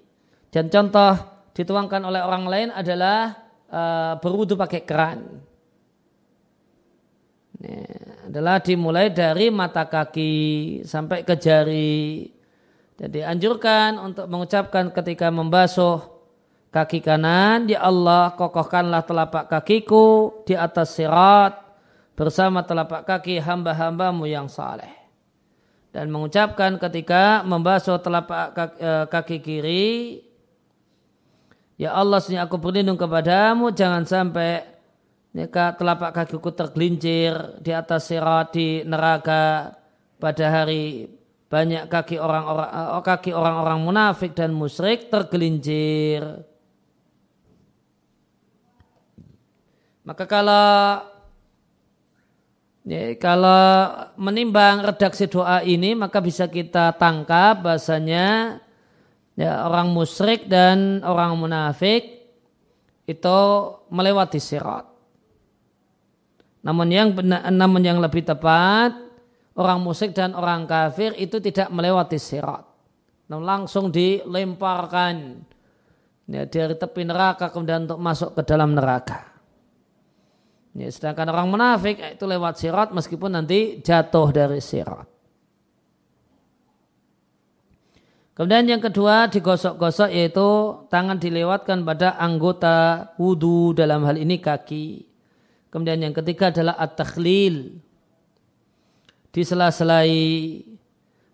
dan 0.48 0.72
contoh 0.72 1.14
dituangkan 1.52 2.00
oleh 2.00 2.24
orang 2.24 2.44
lain 2.48 2.68
adalah 2.72 3.36
uh, 3.68 4.16
berwudhu 4.24 4.56
pakai 4.56 4.82
keran. 4.88 5.20
Ini 7.60 7.76
adalah 8.32 8.56
dimulai 8.64 9.12
dari 9.12 9.52
mata 9.52 9.84
kaki 9.84 10.32
sampai 10.88 11.28
ke 11.28 11.34
jari. 11.36 12.39
Jadi 13.00 13.24
anjurkan 13.24 13.96
untuk 13.96 14.28
mengucapkan 14.28 14.92
ketika 14.92 15.32
membasuh 15.32 16.04
kaki 16.68 17.00
kanan, 17.00 17.64
Ya 17.64 17.80
Allah 17.80 18.36
kokohkanlah 18.36 19.08
telapak 19.08 19.48
kakiku 19.48 20.44
di 20.44 20.52
atas 20.52 21.00
sirat 21.00 21.56
bersama 22.12 22.60
telapak 22.60 23.08
kaki 23.08 23.40
hamba-hambamu 23.40 24.28
yang 24.28 24.52
saleh. 24.52 24.92
Dan 25.96 26.12
mengucapkan 26.12 26.76
ketika 26.76 27.40
membasuh 27.40 27.96
telapak 28.04 28.52
kaki, 28.52 28.76
eh, 28.84 29.04
kaki 29.08 29.36
kiri, 29.40 29.88
Ya 31.80 31.96
Allah, 31.96 32.20
sini 32.20 32.36
aku 32.36 32.60
berlindung 32.60 33.00
kepadamu, 33.00 33.72
jangan 33.72 34.04
sampai 34.04 34.60
jika 35.32 35.72
telapak 35.72 36.12
kakiku 36.12 36.52
tergelincir 36.52 37.56
di 37.64 37.72
atas 37.72 38.12
sirat 38.12 38.52
di 38.52 38.84
neraka 38.84 39.72
pada 40.20 40.44
hari 40.52 41.08
banyak 41.50 41.90
kaki 41.90 42.16
orang-orang 42.22 42.70
eh, 42.70 43.02
kaki 43.02 43.30
orang-orang 43.34 43.78
munafik 43.82 44.38
dan 44.38 44.54
musyrik 44.54 45.10
tergelincir. 45.10 46.46
Maka 50.06 50.24
kalau 50.30 51.02
ya, 52.86 53.18
kalau 53.18 53.66
menimbang 54.14 54.86
redaksi 54.86 55.26
doa 55.26 55.60
ini 55.66 55.98
maka 55.98 56.22
bisa 56.22 56.46
kita 56.46 56.94
tangkap 56.94 57.66
bahasanya 57.66 58.58
ya, 59.34 59.66
orang 59.66 59.90
musyrik 59.90 60.46
dan 60.46 61.02
orang 61.02 61.34
munafik 61.34 62.30
itu 63.10 63.38
melewati 63.90 64.38
sirat. 64.38 64.86
Namun 66.62 66.86
yang 66.94 67.10
namun 67.50 67.82
yang 67.82 67.98
lebih 67.98 68.22
tepat 68.22 69.09
orang 69.60 69.84
musyrik 69.84 70.16
dan 70.16 70.32
orang 70.32 70.64
kafir 70.64 71.12
itu 71.20 71.36
tidak 71.36 71.68
melewati 71.68 72.16
sirat. 72.16 72.64
Namun 73.28 73.44
langsung 73.44 73.92
dilemparkan 73.92 75.44
ya, 76.24 76.48
dari 76.48 76.74
tepi 76.74 77.04
neraka 77.04 77.52
kemudian 77.52 77.84
untuk 77.84 78.00
masuk 78.00 78.30
ke 78.34 78.42
dalam 78.48 78.72
neraka. 78.72 79.28
Ya, 80.72 80.88
sedangkan 80.88 81.28
orang 81.28 81.52
munafik 81.52 82.00
itu 82.00 82.24
lewat 82.24 82.56
sirat 82.56 82.88
meskipun 82.96 83.36
nanti 83.36 83.84
jatuh 83.84 84.32
dari 84.32 84.64
sirat. 84.64 85.06
Kemudian 88.32 88.64
yang 88.64 88.80
kedua 88.80 89.28
digosok-gosok 89.28 90.08
yaitu 90.16 90.48
tangan 90.88 91.20
dilewatkan 91.20 91.84
pada 91.84 92.16
anggota 92.16 93.12
wudhu 93.20 93.76
dalam 93.76 94.00
hal 94.08 94.16
ini 94.16 94.40
kaki. 94.40 95.04
Kemudian 95.68 96.00
yang 96.00 96.16
ketiga 96.16 96.48
adalah 96.48 96.80
at-takhlil 96.80 97.84
disela-selai. 99.30 100.12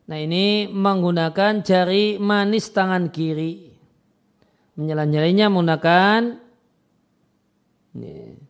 Nah 0.06 0.18
ini 0.22 0.70
menggunakan 0.70 1.60
jari 1.66 2.20
manis 2.20 2.70
tangan 2.70 3.10
kiri. 3.10 3.74
Menyela-nyelainya 4.76 5.48
menggunakan 5.48 6.36
ini. 7.96 8.44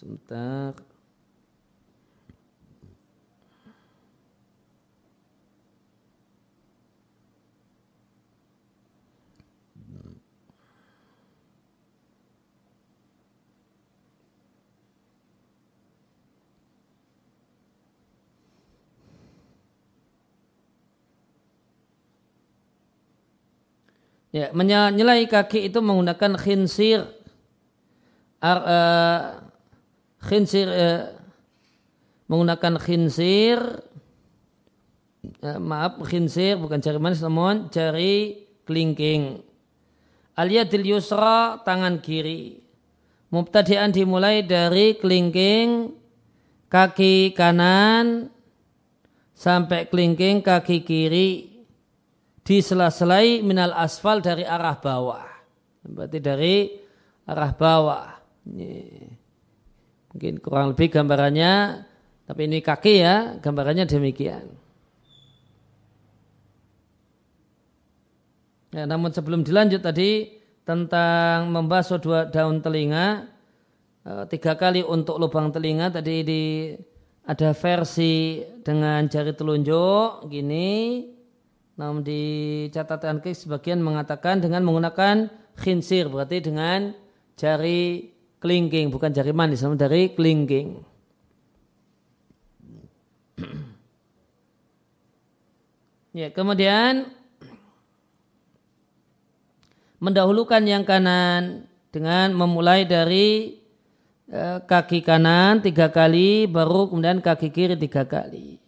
Sebentar. 0.00 0.89
Ya, 24.30 24.54
menyelai 24.54 25.26
kaki 25.26 25.66
itu 25.66 25.82
menggunakan 25.82 26.38
khinsir. 26.38 27.02
Ar, 28.38 28.58
uh, 28.62 29.20
khinsir 30.22 30.70
uh, 30.70 31.12
menggunakan 32.30 32.78
khinsir 32.80 33.58
uh, 35.44 35.58
maaf 35.60 36.00
khinsir 36.06 36.56
bukan 36.56 36.80
jari 36.80 36.96
manis 37.02 37.20
namun 37.20 37.68
jari 37.74 38.46
kelingking. 38.64 39.42
Aliyadil 40.38 40.94
yusra 40.94 41.60
tangan 41.66 41.98
kiri. 41.98 42.62
Mubtadian 43.34 43.90
dimulai 43.90 44.46
dari 44.46 44.94
kelingking 44.94 45.90
kaki 46.70 47.34
kanan 47.34 48.30
sampai 49.34 49.90
kelingking 49.90 50.38
kaki 50.38 50.86
kiri 50.86 51.49
disela-selai 52.44 53.44
minal 53.44 53.72
asfal 53.76 54.24
dari 54.24 54.42
arah 54.44 54.76
bawah. 54.78 55.26
Berarti 55.84 56.18
dari 56.20 56.54
arah 57.28 57.52
bawah. 57.54 58.06
Mungkin 60.10 60.42
kurang 60.42 60.74
lebih 60.74 60.90
gambarannya, 60.90 61.86
tapi 62.26 62.40
ini 62.50 62.58
kaki 62.58 62.94
ya, 62.98 63.16
gambarannya 63.38 63.86
demikian. 63.86 64.46
Ya, 68.70 68.86
namun 68.86 69.10
sebelum 69.10 69.42
dilanjut 69.42 69.82
tadi 69.82 70.38
tentang 70.62 71.50
membasuh 71.50 71.98
dua 71.98 72.30
daun 72.30 72.62
telinga, 72.62 73.26
eh, 74.06 74.24
tiga 74.30 74.54
kali 74.54 74.86
untuk 74.86 75.18
lubang 75.18 75.50
telinga 75.50 75.90
tadi 75.90 76.22
di 76.22 76.42
ada 77.26 77.50
versi 77.50 78.42
dengan 78.62 79.10
jari 79.10 79.34
telunjuk 79.34 80.30
gini, 80.30 81.02
namun 81.80 82.04
di 82.04 82.20
catatan 82.68 83.24
kaki 83.24 83.32
sebagian 83.32 83.80
mengatakan 83.80 84.44
dengan 84.44 84.60
menggunakan 84.68 85.32
khinsir 85.56 86.12
berarti 86.12 86.44
dengan 86.44 86.92
jari 87.40 88.12
kelingking 88.36 88.92
bukan 88.92 89.16
jari 89.16 89.32
manis 89.32 89.64
namun 89.64 89.80
dari 89.80 90.12
kelingking. 90.12 90.84
ya 96.20 96.28
kemudian 96.36 97.08
mendahulukan 100.04 100.60
yang 100.68 100.84
kanan 100.84 101.64
dengan 101.88 102.36
memulai 102.36 102.84
dari 102.84 103.56
eh, 104.28 104.60
kaki 104.64 105.00
kanan 105.00 105.64
tiga 105.64 105.88
kali 105.88 106.44
baru 106.44 106.92
kemudian 106.92 107.24
kaki 107.24 107.48
kiri 107.48 107.80
tiga 107.80 108.04
kali. 108.04 108.60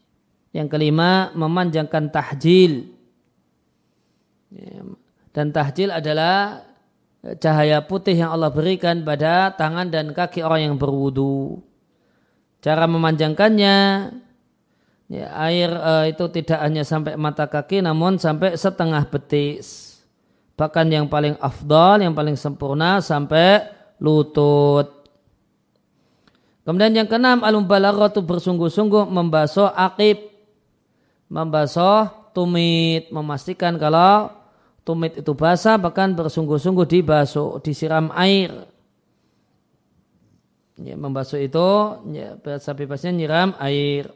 Yang 0.52 0.68
kelima 0.68 1.32
memanjangkan 1.32 2.12
tahjil. 2.12 2.91
Dan 5.32 5.48
tahjil 5.48 5.88
adalah 5.88 6.66
eh, 7.24 7.36
cahaya 7.40 7.80
putih 7.84 8.16
yang 8.16 8.36
Allah 8.36 8.52
berikan 8.52 9.00
pada 9.00 9.52
tangan 9.56 9.88
dan 9.88 10.12
kaki 10.12 10.44
orang 10.44 10.72
yang 10.72 10.76
berwudu. 10.76 11.60
Cara 12.62 12.86
memanjangkannya 12.86 13.76
ya, 15.10 15.26
air 15.50 15.70
uh, 15.74 16.06
itu 16.06 16.30
tidak 16.30 16.62
hanya 16.62 16.86
sampai 16.86 17.18
mata 17.18 17.50
kaki 17.50 17.82
namun 17.82 18.22
sampai 18.22 18.54
setengah 18.54 19.02
betis 19.10 19.92
bahkan 20.56 20.86
yang 20.86 21.10
paling 21.10 21.34
afdal, 21.42 21.98
yang 21.98 22.14
paling 22.14 22.38
sempurna 22.38 23.02
sampai 23.02 23.66
lutut. 23.98 25.02
Kemudian 26.62 26.94
yang 26.94 27.08
keenam 27.10 27.42
alum 27.42 27.66
balaghatu 27.66 28.22
bersungguh-sungguh 28.22 29.10
membasuh 29.10 29.74
akib, 29.74 30.30
membasuh 31.26 32.06
tumit, 32.30 33.10
memastikan 33.10 33.74
kalau 33.74 34.30
tumit 34.82 35.18
itu 35.18 35.32
basah 35.34 35.78
bahkan 35.78 36.14
bersungguh-sungguh 36.14 36.86
dibasuh, 36.86 37.62
disiram 37.62 38.10
air. 38.14 38.66
Ya, 40.82 40.98
membasuh 40.98 41.38
itu 41.38 41.68
ya, 42.10 42.34
bebas-bebasnya 42.40 43.12
nyiram 43.14 43.50
air. 43.62 44.10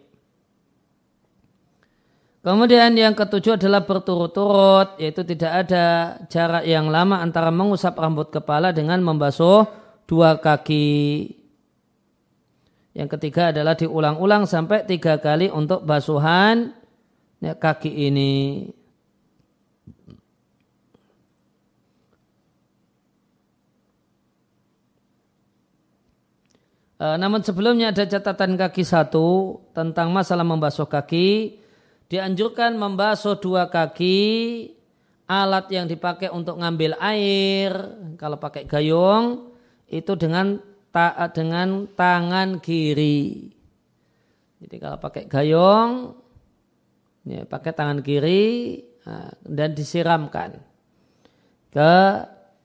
Kemudian 2.46 2.94
yang 2.94 3.10
ketujuh 3.10 3.58
adalah 3.58 3.82
berturut-turut, 3.82 4.94
yaitu 5.02 5.26
tidak 5.26 5.66
ada 5.66 6.14
jarak 6.30 6.62
yang 6.62 6.86
lama 6.86 7.18
antara 7.18 7.50
mengusap 7.50 7.98
rambut 7.98 8.30
kepala 8.30 8.70
dengan 8.70 9.02
membasuh 9.02 9.66
dua 10.06 10.38
kaki. 10.38 11.34
Yang 12.94 13.18
ketiga 13.18 13.50
adalah 13.50 13.74
diulang-ulang 13.74 14.46
sampai 14.46 14.86
tiga 14.86 15.18
kali 15.18 15.50
untuk 15.50 15.82
basuhan 15.82 16.70
ya, 17.42 17.58
kaki 17.58 17.90
ini. 17.90 18.32
E, 26.96 27.06
namun 27.20 27.44
sebelumnya 27.44 27.92
ada 27.92 28.08
catatan 28.08 28.56
kaki 28.56 28.80
satu 28.80 29.60
tentang 29.76 30.08
masalah 30.08 30.48
membasuh 30.48 30.88
kaki 30.88 31.60
dianjurkan 32.08 32.80
membasuh 32.80 33.36
dua 33.36 33.68
kaki 33.68 34.18
alat 35.28 35.66
yang 35.68 35.84
dipakai 35.90 36.30
untuk 36.32 36.56
ngambil 36.56 36.96
air 37.02 37.72
kalau 38.16 38.38
pakai 38.40 38.64
gayung 38.64 39.52
itu 39.90 40.14
dengan 40.16 40.62
ta 40.94 41.28
dengan 41.34 41.84
tangan 41.92 42.62
kiri. 42.62 43.52
Jadi 44.56 44.76
kalau 44.80 44.96
pakai 44.96 45.28
gayung 45.28 46.16
ya, 47.28 47.44
pakai 47.44 47.72
tangan 47.76 48.00
kiri 48.00 48.80
nah, 49.04 49.28
dan 49.44 49.76
disiramkan 49.76 50.56
ke 51.68 51.92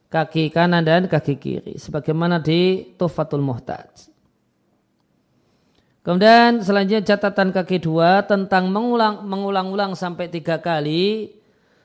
kaki 0.07 0.53
kanan 0.53 0.87
dan 0.87 1.11
kaki 1.11 1.35
kiri 1.35 1.75
sebagaimana 1.75 2.39
di 2.39 2.93
Tufatul 2.95 3.43
Muhtaj. 3.43 4.10
Kemudian 6.01 6.65
selanjutnya 6.65 7.05
catatan 7.05 7.53
kaki 7.53 7.77
dua 7.77 8.25
tentang 8.25 8.73
mengulang 8.73 9.21
mengulang-ulang 9.21 9.93
sampai 9.93 10.33
tiga 10.33 10.57
kali. 10.57 11.37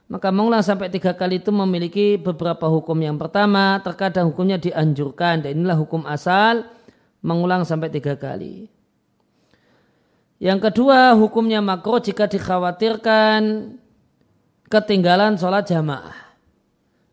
Maka 0.07 0.31
mengulang 0.31 0.63
sampai 0.63 0.89
tiga 0.89 1.13
kali 1.13 1.43
itu 1.43 1.53
memiliki 1.53 2.17
beberapa 2.17 2.71
hukum. 2.71 2.97
Yang 2.97 3.27
pertama, 3.27 3.83
terkadang 3.83 4.31
hukumnya 4.31 4.57
dianjurkan. 4.57 5.45
Dan 5.45 5.61
inilah 5.61 5.77
hukum 5.77 6.07
asal 6.07 6.65
mengulang 7.21 7.67
sampai 7.67 7.91
tiga 7.93 8.15
kali. 8.17 8.71
Yang 10.39 10.71
kedua, 10.71 11.17
hukumnya 11.19 11.61
makro 11.61 11.99
jika 11.99 12.29
dikhawatirkan 12.31 13.73
ketinggalan 14.71 15.37
sholat 15.41 15.65
jamaah. 15.65 16.17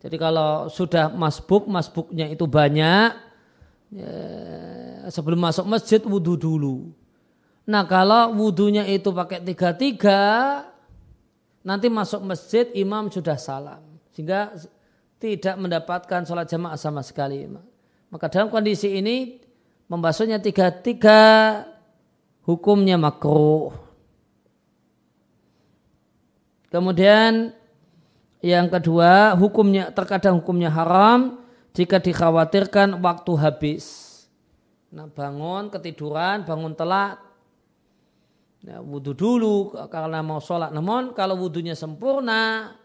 Jadi 0.04 0.16
kalau 0.20 0.68
sudah 0.68 1.08
masbuk, 1.08 1.64
masbuknya 1.72 2.28
itu 2.28 2.44
banyak, 2.44 3.16
ya, 3.94 4.16
sebelum 5.14 5.40
masuk 5.40 5.66
masjid 5.70 6.02
wudhu 6.02 6.34
dulu. 6.36 6.92
Nah 7.70 7.88
kalau 7.88 8.36
wudhunya 8.36 8.84
itu 8.90 9.14
pakai 9.14 9.40
tiga-tiga, 9.40 10.22
nanti 11.64 11.88
masuk 11.88 12.26
masjid 12.26 12.68
imam 12.76 13.08
sudah 13.08 13.40
salam. 13.40 13.82
Sehingga 14.12 14.54
tidak 15.22 15.56
mendapatkan 15.56 16.28
sholat 16.28 16.52
jamaah 16.52 16.76
sama 16.76 17.00
sekali. 17.00 17.48
Maka 18.12 18.28
dalam 18.28 18.52
kondisi 18.52 18.92
ini 18.92 19.40
membasuhnya 19.88 20.44
tiga-tiga 20.44 21.64
hukumnya 22.44 23.00
makruh. 23.00 23.72
Kemudian 26.68 27.54
yang 28.44 28.68
kedua 28.68 29.38
hukumnya 29.40 29.94
terkadang 29.94 30.42
hukumnya 30.42 30.68
haram 30.68 31.43
jika 31.74 31.98
dikhawatirkan 31.98 33.02
waktu 33.02 33.32
habis. 33.38 33.86
Nah 34.94 35.10
bangun 35.10 35.74
ketiduran, 35.74 36.46
bangun 36.46 36.78
telat, 36.78 37.18
ya, 38.62 38.78
wudhu 38.78 39.18
dulu 39.18 39.74
karena 39.90 40.22
mau 40.22 40.38
sholat. 40.38 40.70
Namun 40.70 41.18
kalau 41.18 41.34
wudhunya 41.42 41.74
sempurna, 41.74 42.78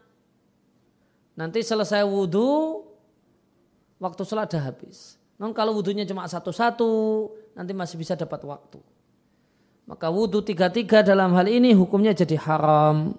nanti 1.36 1.60
selesai 1.60 2.00
wudhu, 2.08 2.80
waktu 4.00 4.22
sholat 4.24 4.48
dah 4.48 4.72
habis. 4.72 5.20
Namun 5.36 5.52
kalau 5.52 5.76
wudhunya 5.76 6.08
cuma 6.08 6.24
satu-satu, 6.24 6.90
nanti 7.52 7.76
masih 7.76 8.00
bisa 8.00 8.16
dapat 8.16 8.40
waktu. 8.48 8.80
Maka 9.84 10.08
wudhu 10.08 10.40
tiga-tiga 10.40 11.04
dalam 11.04 11.36
hal 11.36 11.44
ini 11.48 11.76
hukumnya 11.76 12.16
jadi 12.16 12.40
haram. 12.40 13.16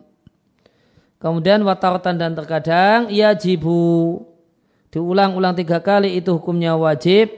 Kemudian 1.22 1.61
wataratan 1.61 2.15
dan 2.15 2.32
terkadang 2.34 3.11
ia 3.11 3.36
jibu 3.36 4.24
diulang-ulang 4.89 5.53
tiga 5.53 5.81
kali 5.81 6.17
itu 6.17 6.33
hukumnya 6.37 6.73
wajib 6.73 7.29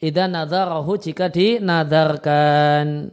idza 0.00 0.24
nadharahu 0.28 0.96
jika 1.00 1.28
dinadarkan 1.28 3.12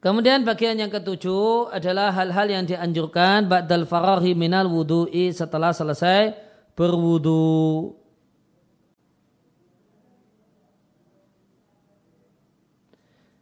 Kemudian 0.00 0.48
bagian 0.48 0.80
yang 0.80 0.88
ketujuh 0.88 1.76
adalah 1.76 2.08
hal-hal 2.16 2.48
yang 2.48 2.64
dianjurkan 2.64 3.44
ba'dal 3.44 3.84
farahi 3.84 4.32
minal 4.32 4.64
wudu'i 4.64 5.28
setelah 5.28 5.76
selesai 5.76 6.32
berwudu. 6.72 7.92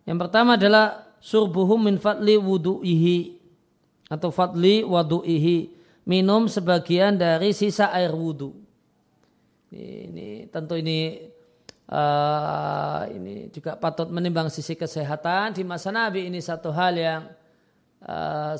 Yang 0.02 0.18
pertama 0.18 0.58
adalah 0.58 1.07
surbuhum 1.18 1.90
min 1.90 1.96
fadli 1.98 2.38
wudu'ihi 2.38 3.38
atau 4.08 4.32
fadli 4.32 4.82
wudu'ihi 4.86 5.70
minum 6.08 6.48
sebagian 6.48 7.20
dari 7.20 7.52
sisa 7.52 7.92
air 7.92 8.14
wudu. 8.16 8.56
Ini, 9.68 9.84
ini 10.08 10.28
tentu 10.48 10.80
ini 10.80 11.28
uh, 11.92 13.04
ini 13.12 13.52
juga 13.52 13.76
patut 13.76 14.08
menimbang 14.08 14.48
sisi 14.48 14.72
kesehatan 14.72 15.52
di 15.52 15.62
masa 15.68 15.92
Nabi 15.92 16.24
ini 16.24 16.40
satu 16.40 16.72
hal 16.72 16.96
yang 16.96 17.22
uh, 18.08 18.56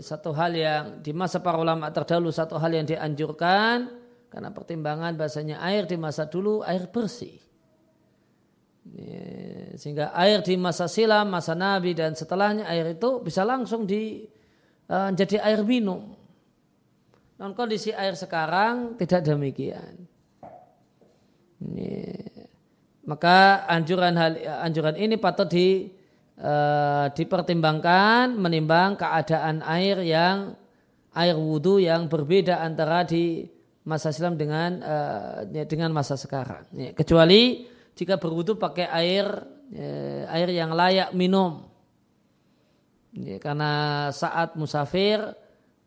satu 0.00 0.30
hal 0.32 0.52
yang 0.56 0.84
di 1.04 1.12
masa 1.12 1.44
para 1.44 1.60
ulama 1.60 1.90
terdahulu 1.92 2.32
satu 2.32 2.56
hal 2.56 2.72
yang 2.72 2.86
dianjurkan 2.88 3.90
karena 4.32 4.50
pertimbangan 4.54 5.12
bahasanya 5.14 5.60
air 5.60 5.84
di 5.84 6.00
masa 6.00 6.24
dulu 6.24 6.64
air 6.64 6.88
bersih. 6.88 7.36
Sehingga 9.76 10.14
air 10.14 10.40
di 10.40 10.54
masa 10.54 10.86
silam, 10.86 11.30
masa 11.30 11.52
Nabi 11.52 11.94
dan 11.94 12.14
setelahnya 12.14 12.66
air 12.66 12.94
itu 12.94 13.20
bisa 13.22 13.42
langsung 13.42 13.84
di 13.84 14.24
uh, 14.88 15.10
jadi 15.12 15.42
air 15.42 15.60
minum. 15.66 16.14
Non 17.34 17.52
kondisi 17.52 17.90
air 17.90 18.14
sekarang 18.14 18.94
tidak 18.94 19.26
demikian. 19.26 20.06
Ini, 21.64 21.90
maka 23.08 23.66
anjuran 23.66 24.14
hal 24.14 24.32
anjuran 24.64 24.94
ini 24.94 25.18
patut 25.18 25.50
di 25.50 25.90
uh, 26.38 27.10
dipertimbangkan 27.10 28.38
menimbang 28.38 28.94
keadaan 28.94 29.66
air 29.66 29.98
yang 30.06 30.54
air 31.14 31.36
wudhu 31.38 31.82
yang 31.82 32.06
berbeda 32.06 32.62
antara 32.62 33.02
di 33.02 33.46
masa 33.84 34.14
silam 34.14 34.38
dengan 34.38 34.80
uh, 34.80 35.38
dengan 35.66 35.90
masa 35.90 36.16
sekarang. 36.16 36.70
kecuali 36.94 37.68
jika 37.94 38.18
berwudu 38.18 38.58
pakai 38.58 38.90
air 38.90 39.53
ya, 39.74 40.30
air 40.30 40.48
yang 40.54 40.70
layak 40.70 41.10
minum. 41.10 41.66
Ya, 43.14 43.38
karena 43.42 44.10
saat 44.10 44.54
musafir 44.54 45.22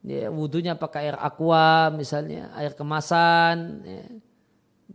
ya, 0.04 0.28
wudhunya 0.32 0.76
pakai 0.76 1.12
air 1.12 1.18
aqua 1.20 1.92
misalnya 1.92 2.52
air 2.56 2.72
kemasan 2.72 3.84
ya, 3.84 4.04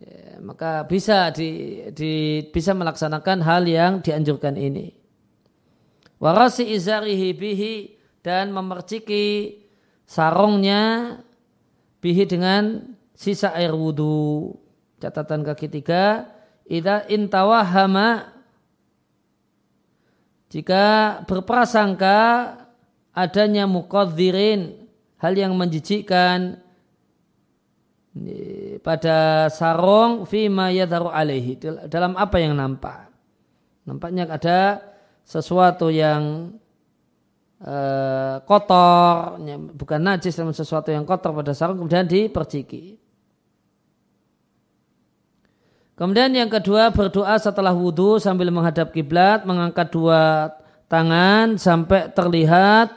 ya, 0.00 0.20
maka 0.40 0.84
bisa 0.88 1.28
di, 1.32 1.80
di, 1.92 2.44
bisa 2.48 2.72
melaksanakan 2.72 3.40
hal 3.44 3.64
yang 3.68 4.04
dianjurkan 4.04 4.56
ini. 4.56 4.96
warasi 6.22 6.70
izarihi 6.70 7.34
bihi 7.34 7.74
dan 8.22 8.54
memerciki 8.54 9.58
sarungnya 10.06 11.18
bihi 11.98 12.24
dengan 12.30 12.94
sisa 13.12 13.50
air 13.52 13.74
wudhu. 13.74 14.54
Catatan 15.02 15.42
kaki 15.42 15.66
tiga, 15.66 16.30
Ida 16.62 17.02
intawahama 17.10 18.31
jika 20.52 20.84
berprasangka 21.24 22.20
adanya 23.16 23.64
mukadzirin 23.64 24.84
hal 25.16 25.32
yang 25.32 25.56
menjijikkan 25.56 26.60
pada 28.84 29.48
sarung 29.48 30.28
fima 30.28 30.68
yadharu 30.68 31.08
alaihi. 31.08 31.56
Dalam 31.88 32.12
apa 32.20 32.36
yang 32.36 32.52
nampak? 32.52 33.08
Nampaknya 33.88 34.28
ada 34.28 34.84
sesuatu 35.24 35.88
yang 35.88 36.52
uh, 37.64 38.36
kotor 38.44 39.40
bukan 39.72 40.00
najis 40.04 40.36
namun 40.36 40.52
sesuatu 40.52 40.92
yang 40.92 41.08
kotor 41.08 41.32
pada 41.32 41.56
sarung 41.56 41.82
kemudian 41.82 42.06
diperciki 42.06 43.01
kemudian 45.96 46.32
yang 46.32 46.50
kedua 46.50 46.90
berdoa 46.90 47.36
setelah 47.38 47.72
wudhu 47.72 48.18
sambil 48.18 48.48
menghadap 48.50 48.90
kiblat 48.90 49.44
mengangkat 49.44 49.92
dua 49.92 50.50
tangan 50.92 51.56
sampai 51.56 52.12
terlihat 52.12 52.92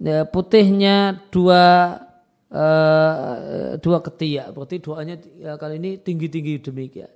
ya, 0.00 0.24
putihnya 0.24 1.20
dua 1.28 1.98
uh, 2.48 3.76
dua 3.76 3.98
ketiak. 4.00 4.52
Berarti 4.56 4.76
doanya 4.80 5.16
ya, 5.36 5.60
kali 5.60 5.76
ini 5.76 6.00
tinggi-tinggi 6.00 6.64
demikian. 6.64 7.12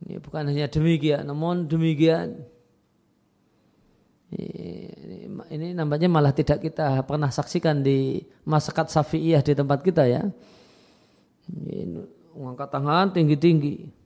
Ini 0.00 0.16
bukan 0.16 0.48
hanya 0.48 0.66
demikian, 0.70 1.28
namun 1.28 1.68
demikian. 1.68 2.40
Ini, 4.30 5.26
ini 5.50 5.66
nampaknya 5.74 6.06
malah 6.06 6.30
tidak 6.30 6.62
kita 6.62 7.02
pernah 7.02 7.34
saksikan 7.34 7.82
di 7.82 8.22
masyarakat 8.46 8.86
Safi'iyah 8.86 9.42
di 9.42 9.52
tempat 9.58 9.82
kita 9.82 10.06
ya. 10.06 10.22
Ini, 11.50 11.98
mengangkat 12.34 12.68
tangan 12.70 13.06
tinggi-tinggi 13.14 14.00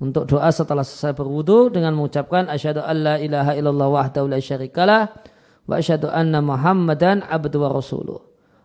untuk 0.00 0.24
doa 0.24 0.48
setelah 0.48 0.80
selesai 0.80 1.12
berwudu 1.12 1.68
dengan 1.68 1.92
mengucapkan 1.92 2.48
asyhadu 2.48 2.80
alla 2.80 3.20
ilaha 3.20 3.52
illallah 3.52 3.88
wahdahu 4.00 4.32
la 4.32 4.40
syarikalah 4.40 5.12
wa 5.68 5.74
asyhadu 5.76 6.08
anna 6.08 6.40
muhammadan 6.40 7.20
abdu 7.28 7.60
wa 7.60 7.68
rasuluh. 7.68 8.20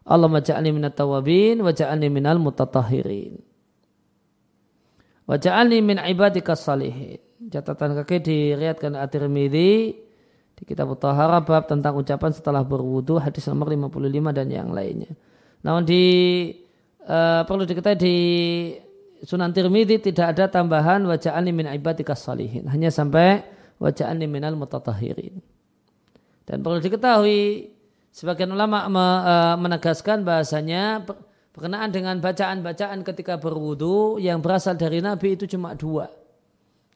Allahumma 0.05 0.39
ja'alni 0.39 0.71
minat 0.71 0.95
tawabin 0.95 1.59
wa 1.59 1.75
ja'alni 1.75 2.07
minal 2.07 2.39
mutatahhirin. 2.39 3.35
Wa 5.27 5.35
ja'alni 5.35 5.83
min 5.83 5.97
ibadika 5.99 6.55
salihin. 6.55 7.19
Catatan 7.51 7.99
kaki 7.99 8.23
diriatkan 8.23 8.95
At-Tirmidzi 8.95 9.73
di 10.55 10.63
kitab 10.63 10.95
Tahara 10.95 11.43
bab 11.43 11.67
tentang 11.67 11.99
ucapan 11.99 12.31
setelah 12.31 12.63
berwudu 12.63 13.19
hadis 13.19 13.43
nomor 13.51 13.67
55 13.75 14.31
dan 14.31 14.47
yang 14.47 14.71
lainnya. 14.71 15.11
Namun 15.65 15.83
di 15.83 16.03
uh, 17.03 17.43
perlu 17.43 17.67
diketahui 17.67 17.99
di 17.99 18.15
Sunan 19.26 19.51
Tirmidzi 19.51 19.97
tidak 19.99 20.38
ada 20.38 20.45
tambahan 20.47 21.01
wa 21.01 21.17
ja'alni 21.17 21.49
min 21.49 21.65
ibadika 21.65 22.13
salihin. 22.13 22.69
Hanya 22.69 22.93
sampai 22.93 23.41
wa 23.82 23.89
ja'alni 23.89 24.30
minal 24.30 24.53
mutatahhirin. 24.53 25.41
Dan 26.45 26.61
perlu 26.61 26.78
diketahui 26.78 27.73
Sebagian 28.15 28.47
ulama 28.55 28.88
e, 28.88 29.36
menegaskan 29.59 30.23
bahasanya 30.23 31.03
berkenaan 31.51 31.91
dengan 31.91 32.15
bacaan-bacaan 32.23 33.03
ketika 33.03 33.36
berwudu 33.36 34.23
yang 34.23 34.39
berasal 34.39 34.80
dari 34.80 35.03
Nabi 35.03 35.36
itu 35.36 35.43
cuma 35.51 35.76
dua. 35.76 36.07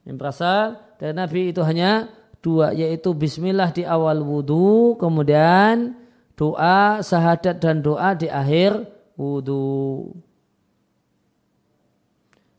Yang 0.07 0.15
berasal 0.15 0.79
dari 0.95 1.11
Nabi 1.11 1.51
itu 1.51 1.59
hanya 1.59 2.07
dua, 2.39 2.71
yaitu 2.71 3.11
Bismillah 3.11 3.75
di 3.75 3.83
awal 3.83 4.23
wudu, 4.23 4.95
kemudian 4.95 5.91
doa, 6.39 7.03
sahadat 7.03 7.59
dan 7.59 7.83
doa 7.83 8.15
di 8.15 8.31
akhir 8.31 8.87
wudu. 9.19 10.15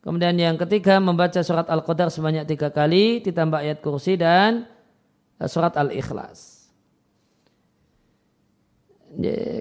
Kemudian 0.00 0.32
yang 0.40 0.56
ketiga 0.56 0.96
membaca 0.96 1.44
surat 1.44 1.68
Al-Qadar 1.68 2.08
sebanyak 2.08 2.48
tiga 2.48 2.72
kali, 2.72 3.20
ditambah 3.20 3.60
ayat 3.60 3.78
kursi 3.84 4.16
dan 4.16 4.64
e, 5.36 5.44
surat 5.44 5.76
Al-Ikhlas. 5.76 6.60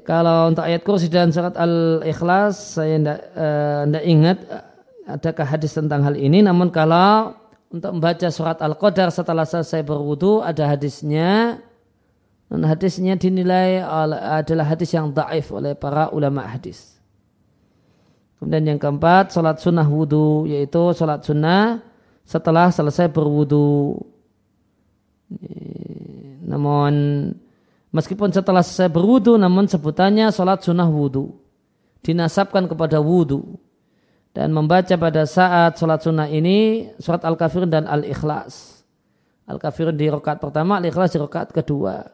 Kalau 0.06 0.54
untuk 0.54 0.62
ayat 0.62 0.86
kursi 0.86 1.10
dan 1.10 1.34
surat 1.34 1.58
al-ikhlas 1.58 2.78
saya 2.78 3.02
tidak 3.02 3.20
uh, 3.34 4.06
ingat 4.06 4.38
eh, 4.46 4.64
adakah 5.10 5.46
hadis 5.58 5.74
tentang 5.74 6.06
hal 6.06 6.14
ini. 6.14 6.46
Namun 6.46 6.70
kalau 6.70 7.34
untuk 7.74 7.98
membaca 7.98 8.30
surat 8.30 8.62
al-qadar 8.62 9.10
setelah 9.10 9.50
selesai 9.50 9.82
berwudu 9.82 10.46
ada 10.46 10.70
hadisnya. 10.70 11.58
Dan 12.50 12.66
hadisnya 12.66 13.14
dinilai 13.14 13.78
adalah 14.42 14.74
hadis 14.74 14.90
yang 14.90 15.14
daif 15.14 15.54
oleh 15.54 15.78
para 15.78 16.10
ulama 16.10 16.46
hadis. 16.50 16.99
Kemudian 18.40 18.76
yang 18.76 18.80
keempat, 18.80 19.36
sholat 19.36 19.60
sunnah 19.60 19.84
wudu, 19.84 20.48
yaitu 20.48 20.96
sholat 20.96 21.22
sunnah 21.22 21.84
setelah 22.24 22.72
selesai 22.72 23.12
berwudu. 23.12 24.00
Namun 26.48 26.94
Meskipun 27.90 28.30
setelah 28.30 28.62
saya 28.62 28.90
berwudu 28.90 29.34
namun 29.34 29.66
sebutannya 29.66 30.30
sholat 30.30 30.62
sunnah 30.62 30.86
wudu. 30.86 31.34
Dinasabkan 32.06 32.70
kepada 32.70 33.02
wudu. 33.02 33.58
Dan 34.30 34.54
membaca 34.54 34.94
pada 34.94 35.26
saat 35.26 35.82
sholat 35.82 36.06
sunnah 36.06 36.30
ini 36.30 36.90
surat 37.02 37.26
Al-Kafirun 37.26 37.66
dan 37.66 37.90
Al-Ikhlas. 37.90 38.86
Al-Kafirun 39.50 39.98
di 39.98 40.06
rokat 40.06 40.38
pertama, 40.38 40.78
Al-Ikhlas 40.78 41.18
di 41.18 41.20
rokat 41.20 41.50
kedua. 41.50 42.06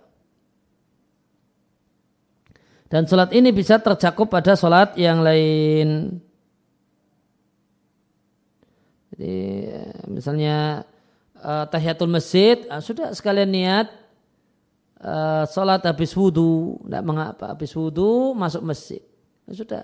Dan 2.86 3.10
sholat 3.10 3.34
ini 3.34 3.50
bisa 3.50 3.82
tercakup 3.82 4.30
pada 4.30 4.54
sholat 4.54 4.94
yang 4.94 5.26
lain. 5.26 6.22
Jadi 9.16 9.38
misalnya 10.12 10.86
uh, 11.42 11.66
tahiyatul 11.66 12.12
masjid, 12.12 12.62
uh, 12.70 12.84
sudah 12.84 13.16
sekalian 13.16 13.50
niat 13.50 13.88
uh, 15.02 15.50
sholat 15.50 15.82
habis 15.82 16.14
wudhu, 16.14 16.84
tidak 16.86 17.04
mengapa, 17.08 17.56
habis 17.56 17.74
wudhu 17.74 18.38
masuk 18.38 18.62
masjid. 18.62 19.02
Ya 19.50 19.54
sudah, 19.56 19.84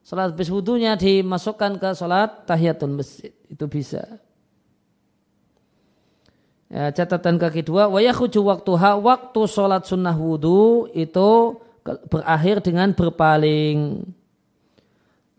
sholat 0.00 0.32
habis 0.32 0.48
wudhunya 0.48 0.96
dimasukkan 0.96 1.76
ke 1.76 1.88
sholat 1.92 2.46
tahiyatul 2.48 2.94
masjid, 2.94 3.34
itu 3.52 3.64
bisa. 3.68 4.22
Ya, 6.70 6.94
catatan 6.94 7.42
kaki 7.42 7.66
dua, 7.66 7.90
waktu 7.90 8.38
waktuha, 8.38 8.94
waktu 9.02 9.40
sholat 9.50 9.90
sunnah 9.90 10.14
wudhu 10.14 10.86
itu 10.94 11.58
berakhir 11.84 12.60
dengan 12.64 12.92
berpaling. 12.92 14.04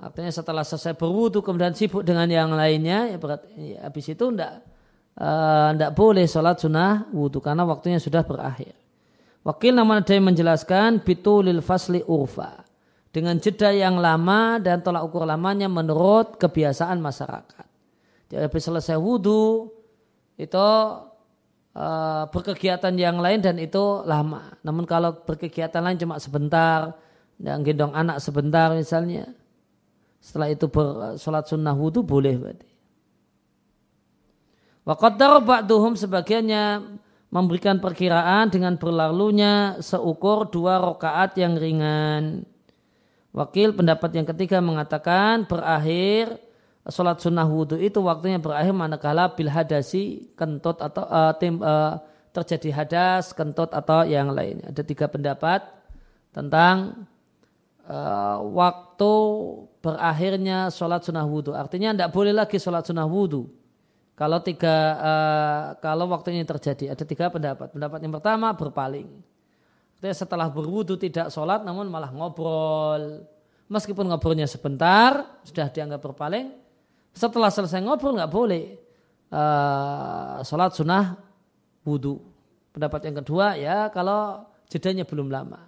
Artinya 0.02 0.34
setelah 0.34 0.66
selesai 0.66 0.98
berwudhu 0.98 1.46
kemudian 1.46 1.78
sibuk 1.78 2.02
dengan 2.02 2.26
yang 2.26 2.50
lainnya, 2.58 3.14
ya 3.14 3.18
berarti 3.22 3.78
ya, 3.78 3.86
habis 3.86 4.10
itu 4.10 4.26
tidak 4.34 4.66
uh, 5.22 5.78
eh, 5.78 5.94
boleh 5.94 6.26
sholat 6.26 6.58
sunnah 6.58 7.06
wudhu 7.14 7.38
karena 7.38 7.62
waktunya 7.62 8.02
sudah 8.02 8.26
berakhir. 8.26 8.74
Wakil 9.42 9.74
nama 9.74 10.02
ada 10.02 10.14
yang 10.14 10.30
menjelaskan 10.30 11.02
bitulil 11.02 11.66
fasli 11.66 12.06
urfa. 12.06 12.62
Dengan 13.12 13.36
jeda 13.44 13.76
yang 13.76 14.00
lama 14.00 14.62
dan 14.62 14.80
tolak 14.80 15.04
ukur 15.04 15.28
lamanya 15.28 15.68
menurut 15.68 16.40
kebiasaan 16.40 17.02
masyarakat. 17.04 17.68
Jadi 18.32 18.40
habis 18.40 18.64
selesai 18.64 18.96
wudhu 18.96 19.68
itu 20.40 20.68
uh, 21.76 22.28
berkegiatan 22.32 22.94
yang 22.96 23.20
lain 23.20 23.40
dan 23.40 23.60
itu 23.60 24.04
lama. 24.04 24.56
Namun 24.64 24.84
kalau 24.88 25.16
berkegiatan 25.24 25.82
lain 25.84 26.00
cuma 26.00 26.20
sebentar, 26.20 26.96
yang 27.42 27.66
gendong 27.66 27.94
anak 27.98 28.22
sebentar 28.22 28.72
misalnya, 28.74 29.32
setelah 30.22 30.54
itu 30.54 30.70
bersolat 30.70 31.50
sunnah 31.50 31.74
wudhu 31.74 32.06
boleh 32.06 32.36
berarti. 32.38 32.70
Waqaddar 34.82 35.46
ba'duhum 35.46 35.94
sebagiannya 35.94 36.98
memberikan 37.32 37.78
perkiraan 37.78 38.50
dengan 38.50 38.76
berlalunya 38.76 39.78
seukur 39.80 40.50
dua 40.50 40.82
rokaat 40.82 41.38
yang 41.38 41.56
ringan. 41.56 42.44
Wakil 43.32 43.72
pendapat 43.72 44.12
yang 44.12 44.28
ketiga 44.28 44.60
mengatakan 44.60 45.48
berakhir 45.48 46.36
sholat 46.90 47.22
sunnah 47.22 47.46
wudhu 47.46 47.78
itu 47.78 48.02
waktunya 48.02 48.42
berakhir 48.42 48.74
manakala 48.74 49.30
bil 49.34 49.52
hadasi 49.52 50.34
kentut 50.34 50.82
atau 50.82 51.06
uh, 51.06 51.34
tim, 51.38 51.62
uh, 51.62 52.02
terjadi 52.34 52.70
hadas, 52.74 53.36
kentut 53.36 53.70
atau 53.76 54.08
yang 54.08 54.32
lain. 54.34 54.64
Ada 54.66 54.82
tiga 54.82 55.06
pendapat 55.06 55.62
tentang 56.32 57.06
uh, 57.86 58.40
waktu 58.42 59.14
berakhirnya 59.84 60.72
sholat 60.74 61.06
sunnah 61.06 61.28
wudhu. 61.28 61.54
Artinya 61.54 61.94
tidak 61.94 62.10
boleh 62.16 62.34
lagi 62.34 62.58
sholat 62.58 62.88
sunnah 62.88 63.06
wudhu 63.06 63.62
kalau 64.22 64.38
tiga 64.38 64.76
uh, 65.02 65.64
kalau 65.82 66.06
waktunya 66.14 66.46
terjadi 66.46 66.94
ada 66.94 67.04
tiga 67.10 67.34
pendapat. 67.34 67.74
Pendapat 67.74 68.00
yang 68.06 68.14
pertama 68.14 68.54
berpaling. 68.54 69.10
Artinya 69.98 70.14
setelah 70.14 70.48
berwudu 70.50 70.94
tidak 70.94 71.34
sholat 71.34 71.66
namun 71.66 71.90
malah 71.90 72.14
ngobrol. 72.14 73.26
Meskipun 73.66 74.06
ngobrolnya 74.06 74.46
sebentar 74.46 75.42
sudah 75.42 75.74
dianggap 75.74 76.06
berpaling. 76.06 76.61
Setelah 77.12 77.52
selesai 77.52 77.84
ngobrol 77.84 78.16
nggak 78.16 78.32
boleh 78.32 78.66
uh, 79.32 80.40
sholat 80.44 80.72
sunnah 80.76 81.20
wudu. 81.84 82.20
Pendapat 82.72 83.12
yang 83.12 83.16
kedua 83.20 83.60
ya 83.60 83.92
kalau 83.92 84.48
jedanya 84.72 85.04
belum 85.04 85.28
lama. 85.28 85.68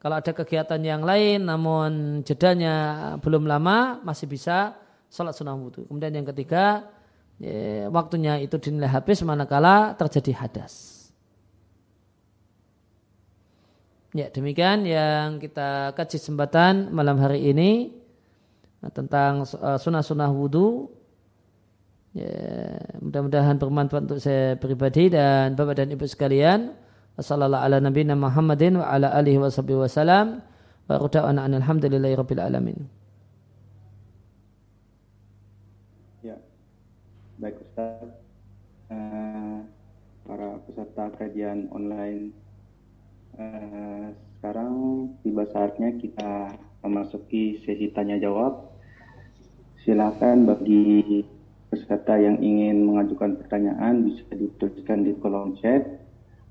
Kalau 0.00 0.16
ada 0.16 0.32
kegiatan 0.32 0.80
yang 0.80 1.04
lain 1.04 1.44
namun 1.44 2.24
jedanya 2.24 2.74
belum 3.20 3.44
lama 3.44 4.00
masih 4.00 4.24
bisa 4.24 4.72
sholat 5.12 5.36
sunnah 5.36 5.52
wudhu. 5.52 5.84
Kemudian 5.84 6.16
yang 6.16 6.24
ketiga 6.32 6.88
ya, 7.36 7.92
waktunya 7.92 8.40
itu 8.40 8.56
dinilai 8.56 8.88
habis 8.88 9.20
manakala 9.20 9.92
terjadi 10.00 10.40
hadas. 10.40 10.96
Ya 14.16 14.26
demikian 14.32 14.88
yang 14.88 15.38
kita 15.38 15.94
kaji 15.94 16.18
sembatan 16.18 16.90
malam 16.90 17.20
hari 17.20 17.46
ini 17.46 17.99
tentang 18.88 19.44
uh, 19.44 19.76
sunnah-sunnah 19.76 20.32
wudhu. 20.32 20.88
Ya, 22.16 22.80
mudah-mudahan 22.98 23.60
bermanfaat 23.60 24.02
untuk 24.08 24.18
saya 24.18 24.56
pribadi 24.58 25.12
dan 25.12 25.54
bapak 25.54 25.78
dan 25.78 25.92
ibu 25.92 26.08
sekalian. 26.08 26.74
Wassalamualaikum 27.14 27.66
ala 27.68 27.78
nabiyina 27.78 28.14
Muhammadin 28.16 28.80
wa. 28.80 28.88
Ya, 36.24 36.36
baik 37.38 37.56
Ustaz. 37.62 38.10
Uh, 38.90 39.62
para 40.26 40.58
peserta 40.66 41.14
kajian 41.14 41.70
online 41.70 42.34
Eh, 43.38 44.06
sekarang 44.38 44.72
tiba 45.22 45.46
saatnya 45.48 45.94
kita 45.96 46.58
memasuki 46.82 47.62
sesi 47.62 47.92
tanya 47.94 48.18
jawab. 48.18 48.69
Silakan 49.80 50.44
bagi 50.44 51.24
peserta 51.72 52.20
yang 52.20 52.36
ingin 52.44 52.84
mengajukan 52.84 53.40
pertanyaan 53.40 54.04
bisa 54.04 54.28
dituliskan 54.36 55.08
di 55.08 55.16
kolom 55.16 55.56
chat 55.56 56.04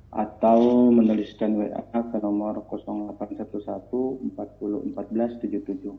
atau 0.10 0.90
menuliskan 0.90 1.54
WA 1.54 1.78
ke 1.94 2.18
nomor 2.18 2.66
0811 2.66 4.34
40 4.34 4.98
14 4.98 5.46
77. 5.46 5.94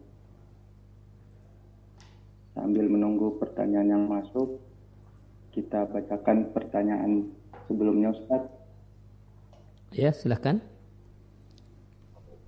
Sambil 2.58 2.90
menunggu 2.90 3.38
pertanyaan 3.38 3.94
yang 3.94 4.04
masuk, 4.10 4.58
kita 5.54 5.86
bacakan 5.86 6.50
pertanyaan 6.50 7.30
sebelumnya 7.70 8.10
Ustaz. 8.10 8.42
Ya, 9.94 10.10
silahkan. 10.10 10.58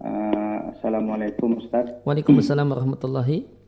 Uh, 0.02 0.74
Assalamualaikum 0.74 1.62
Ustaz. 1.62 1.94
Waalaikumsalam 2.02 2.66
warahmatullahi. 2.66 3.61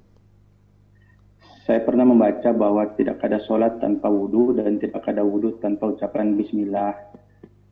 Saya 1.64 1.80
pernah 1.80 2.04
membaca 2.04 2.52
bahwa 2.52 2.84
tidak 2.92 3.24
ada 3.24 3.40
sholat 3.48 3.80
tanpa 3.80 4.12
wudhu 4.12 4.52
dan 4.52 4.76
tidak 4.76 5.00
ada 5.08 5.24
wudhu 5.24 5.56
tanpa 5.64 5.96
ucapan 5.96 6.36
Bismillah. 6.36 6.92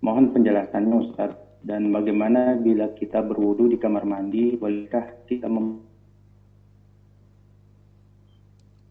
Mohon 0.00 0.32
penjelasannya 0.32 0.96
Ustaz. 0.96 1.36
Dan 1.62 1.92
bagaimana 1.92 2.58
bila 2.58 2.90
kita 2.96 3.22
berwudhu 3.22 3.70
di 3.70 3.78
kamar 3.78 4.02
mandi, 4.02 4.58
bolehkah 4.58 5.22
kita 5.30 5.46
mem 5.46 5.78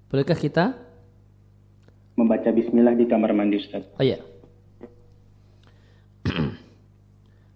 Bolehkah 0.08 0.38
kita 0.38 0.66
membaca 2.16 2.48
Bismillah 2.54 2.94
di 2.94 3.10
kamar 3.10 3.34
mandi 3.34 3.58
Ustaz? 3.58 3.84
Oh 3.98 4.06
iya. 4.06 4.22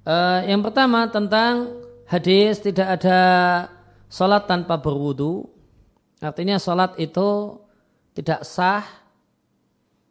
uh, 0.04 0.42
yang 0.50 0.66
pertama 0.66 1.06
tentang 1.14 1.78
hadis 2.10 2.58
tidak 2.58 3.00
ada 3.00 3.20
sholat 4.10 4.50
tanpa 4.50 4.82
berwudu. 4.82 5.55
Artinya 6.24 6.56
sholat 6.56 6.96
itu 6.96 7.60
tidak 8.16 8.48
sah 8.48 8.84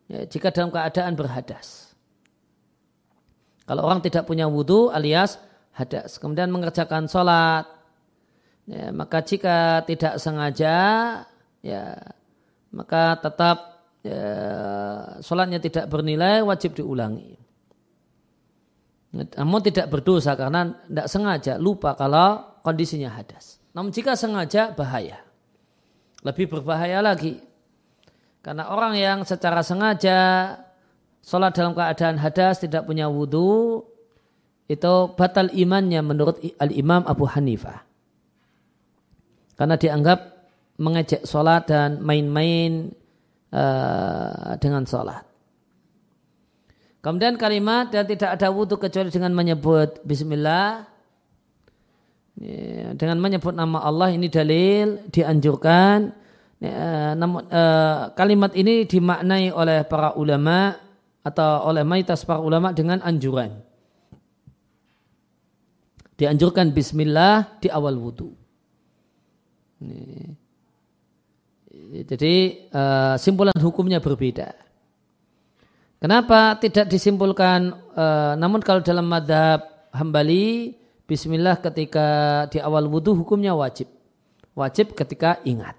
ya, 0.09 0.29
jika 0.29 0.53
dalam 0.53 0.69
keadaan 0.69 1.17
berhadas. 1.17 1.97
Kalau 3.65 3.89
orang 3.89 4.05
tidak 4.05 4.29
punya 4.29 4.45
wudu 4.45 4.93
alias 4.93 5.41
hadas, 5.73 6.21
kemudian 6.21 6.53
mengerjakan 6.53 7.09
sholat, 7.09 7.65
ya, 8.69 8.93
maka 8.93 9.25
jika 9.25 9.81
tidak 9.89 10.21
sengaja, 10.21 10.77
ya 11.65 11.83
maka 12.77 13.17
tetap 13.25 13.89
ya, 14.05 14.21
sholatnya 15.25 15.65
tidak 15.65 15.89
bernilai, 15.89 16.45
wajib 16.45 16.77
diulangi. 16.77 17.41
Namun 19.15 19.63
tidak 19.65 19.89
berdosa 19.89 20.37
karena 20.37 20.77
tidak 20.85 21.09
sengaja 21.09 21.55
lupa 21.57 21.97
kalau 21.97 22.61
kondisinya 22.61 23.09
hadas. 23.15 23.63
Namun 23.73 23.95
jika 23.95 24.13
sengaja 24.19 24.77
bahaya. 24.77 25.24
Lebih 26.25 26.49
berbahaya 26.49 27.05
lagi. 27.05 27.39
Karena 28.41 28.69
orang 28.73 28.97
yang 28.97 29.19
secara 29.25 29.61
sengaja 29.61 30.53
sholat 31.25 31.57
dalam 31.57 31.73
keadaan 31.73 32.21
hadas 32.21 32.61
tidak 32.61 32.85
punya 32.85 33.09
wudhu 33.09 33.81
itu 34.69 34.95
batal 35.17 35.53
imannya 35.53 36.01
menurut 36.01 36.41
al-imam 36.61 37.05
Abu 37.05 37.29
Hanifah. 37.29 37.85
Karena 39.57 39.77
dianggap 39.77 40.19
mengejek 40.81 41.29
sholat 41.29 41.69
dan 41.69 42.01
main-main 42.01 42.91
uh, 43.53 44.57
dengan 44.59 44.89
sholat. 44.89 45.23
Kemudian 47.05 47.37
kalimat 47.37 47.93
dan 47.93 48.09
tidak 48.09 48.41
ada 48.41 48.49
wudhu 48.49 48.81
kecuali 48.81 49.13
dengan 49.13 49.37
menyebut 49.37 50.01
Bismillah. 50.09 50.89
Ya, 52.35 52.91
dengan 52.99 53.23
menyebut 53.23 53.55
nama 53.55 53.79
Allah 53.87 54.11
ini 54.11 54.27
dalil 54.27 55.07
dianjurkan. 55.15 56.11
Ya, 56.59 57.15
namun 57.15 57.47
uh, 57.47 58.11
kalimat 58.19 58.51
ini 58.59 58.91
dimaknai 58.91 59.55
oleh 59.55 59.87
para 59.87 60.19
ulama 60.19 60.75
atau 61.23 61.71
oleh 61.71 61.87
mayoritas 61.87 62.27
para 62.27 62.43
ulama 62.43 62.75
dengan 62.75 62.99
anjuran. 63.07 63.55
Dianjurkan 66.15 66.71
Bismillah 66.75 67.59
di 67.59 67.71
awal 67.71 67.99
wudhu. 67.99 68.31
Jadi 71.95 72.67
uh, 72.75 73.15
simpulan 73.19 73.55
hukumnya 73.63 74.03
berbeda. 74.03 74.55
Kenapa 76.03 76.59
tidak 76.59 76.91
disimpulkan? 76.91 77.73
Uh, 77.95 78.35
namun 78.37 78.61
kalau 78.61 78.83
dalam 78.83 79.07
madhab 79.07 79.63
hambali, 79.95 80.77
Bismillah 81.05 81.61
ketika 81.61 82.07
di 82.49 82.65
awal 82.65 82.89
wudhu 82.89 83.13
hukumnya 83.13 83.53
wajib. 83.53 83.93
Wajib 84.57 84.97
ketika 84.97 85.43
ingat. 85.45 85.77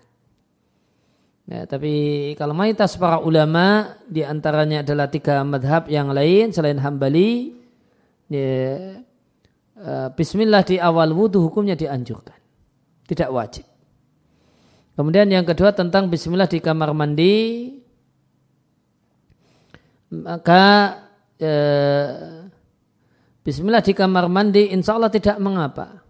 Ya, 1.45 1.69
tapi 1.69 2.33
kalau 2.37 2.57
mayoritas 2.57 2.97
para 2.97 3.21
ulama 3.21 3.97
di 4.09 4.25
antaranya 4.25 4.81
adalah 4.81 5.09
tiga 5.09 5.45
madhab 5.45 5.85
yang 5.89 6.09
lain 6.09 6.49
selain 6.49 6.81
hambali, 6.81 7.53
ya, 8.29 8.49
uh, 9.77 10.09
Bismillah 10.13 10.65
di 10.65 10.81
awal 10.81 11.13
wudhu 11.13 11.45
hukumnya 11.45 11.77
dianjurkan, 11.77 12.37
tidak 13.05 13.29
wajib. 13.29 13.65
Kemudian 14.97 15.29
yang 15.29 15.45
kedua 15.45 15.75
tentang 15.75 16.09
Bismillah 16.09 16.49
di 16.49 16.57
kamar 16.57 16.95
mandi, 16.97 17.67
maka 20.15 20.63
eh, 21.35 22.44
Bismillah 23.45 23.85
di 23.85 23.93
kamar 23.93 24.25
mandi 24.25 24.73
insya 24.73 24.97
Allah 24.97 25.13
tidak 25.13 25.37
mengapa. 25.37 26.01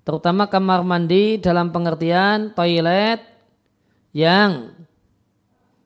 Terutama 0.00 0.48
kamar 0.48 0.80
mandi 0.80 1.36
dalam 1.36 1.68
pengertian 1.68 2.56
toilet 2.56 3.20
yang 4.16 4.72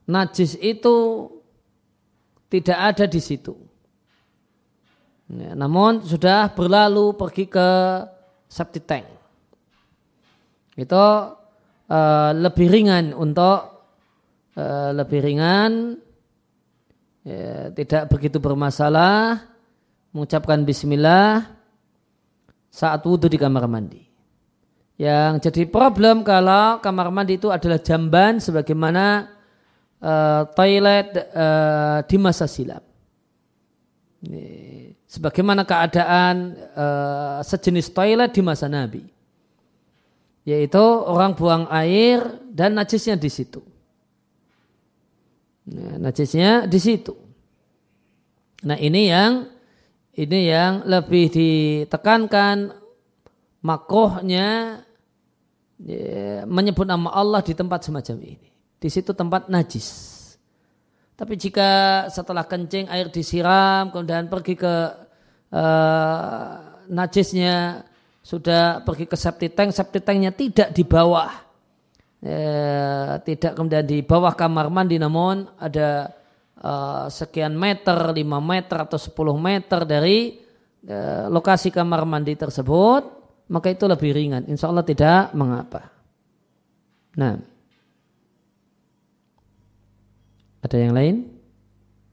najis 0.07 0.55
itu 0.63 1.27
tidak 2.47 2.79
ada 2.95 3.11
di 3.11 3.19
situ. 3.19 3.59
Ya, 5.35 5.59
namun 5.59 6.07
sudah 6.07 6.55
berlalu 6.55 7.19
pergi 7.19 7.51
ke 7.51 7.69
septic 8.47 8.87
tank. 8.87 9.11
Itu 10.79 10.95
uh, 11.91 12.31
lebih 12.39 12.71
ringan 12.71 13.11
untuk 13.19 13.83
uh, 14.55 14.91
lebih 14.95 15.27
ringan 15.27 15.99
ya, 17.27 17.75
tidak 17.75 18.15
begitu 18.15 18.39
bermasalah 18.39 19.52
mengucapkan 20.13 20.63
bismillah 20.63 21.49
saat 22.69 23.01
wudhu 23.05 23.29
di 23.29 23.41
kamar 23.41 23.65
mandi. 23.69 24.01
Yang 25.01 25.51
jadi 25.51 25.67
problem 25.67 26.23
kalau 26.23 26.79
kamar 26.79 27.09
mandi 27.09 27.41
itu 27.41 27.49
adalah 27.49 27.81
jamban 27.81 28.39
sebagaimana 28.39 29.29
uh, 29.99 30.43
toilet 30.53 31.17
uh, 31.33 32.05
di 32.05 32.17
masa 32.21 32.45
silam. 32.47 32.85
Ini, 34.23 34.47
sebagaimana 35.09 35.67
keadaan 35.67 36.55
uh, 36.77 37.39
sejenis 37.43 37.91
toilet 37.91 38.31
di 38.31 38.43
masa 38.45 38.71
Nabi. 38.71 39.03
Yaitu 40.47 40.83
orang 40.83 41.35
buang 41.35 41.67
air 41.71 42.23
dan 42.51 42.75
najisnya 42.79 43.19
di 43.19 43.31
situ. 43.31 43.63
Nah, 45.71 45.99
najisnya 45.99 46.67
di 46.67 46.79
situ. 46.83 47.15
Nah 48.67 48.79
ini 48.79 49.11
yang 49.11 49.47
ini 50.13 50.41
yang 50.53 50.85
lebih 50.85 51.33
ditekankan 51.33 52.77
makrohnya 53.65 54.81
ya, 55.81 56.45
menyebut 56.45 56.85
nama 56.85 57.09
Allah 57.17 57.41
di 57.41 57.57
tempat 57.57 57.89
semacam 57.89 58.17
ini. 58.21 58.49
Di 58.77 58.89
situ 58.91 59.15
tempat 59.17 59.49
najis. 59.49 60.21
Tapi 61.17 61.39
jika 61.39 61.71
setelah 62.11 62.43
kencing 62.45 62.91
air 62.91 63.07
disiram 63.09 63.95
kemudian 63.95 64.27
pergi 64.27 64.59
ke 64.59 64.75
uh, 65.55 66.51
najisnya 66.91 67.87
sudah 68.23 68.83
pergi 68.83 69.07
ke 69.07 69.17
septic 69.17 69.55
tank, 69.55 69.71
septic 69.71 70.03
tanknya 70.03 70.35
tidak 70.35 70.71
di 70.75 70.87
bawah, 70.87 71.31
eh, 72.23 73.19
tidak 73.27 73.59
kemudian 73.59 73.83
di 73.83 73.99
bawah 74.07 74.31
kamar 74.39 74.71
mandi 74.71 74.95
namun 74.95 75.43
ada 75.59 76.15
uh, 76.63 77.07
sekian 77.11 77.59
meter, 77.59 78.15
5 78.15 78.23
meter 78.23 78.79
atau 78.87 78.99
10 78.99 79.13
meter 79.37 79.81
dari 79.85 80.39
uh, 80.87 81.27
lokasi 81.29 81.75
kamar 81.75 82.07
mandi 82.07 82.39
tersebut, 82.39 83.03
maka 83.51 83.69
itu 83.69 83.85
lebih 83.85 84.15
ringan. 84.15 84.47
Insya 84.47 84.71
Allah 84.71 84.87
tidak 84.87 85.35
mengapa. 85.35 85.91
Nah, 87.19 87.37
ada 90.63 90.77
yang 90.79 90.95
lain? 90.95 91.29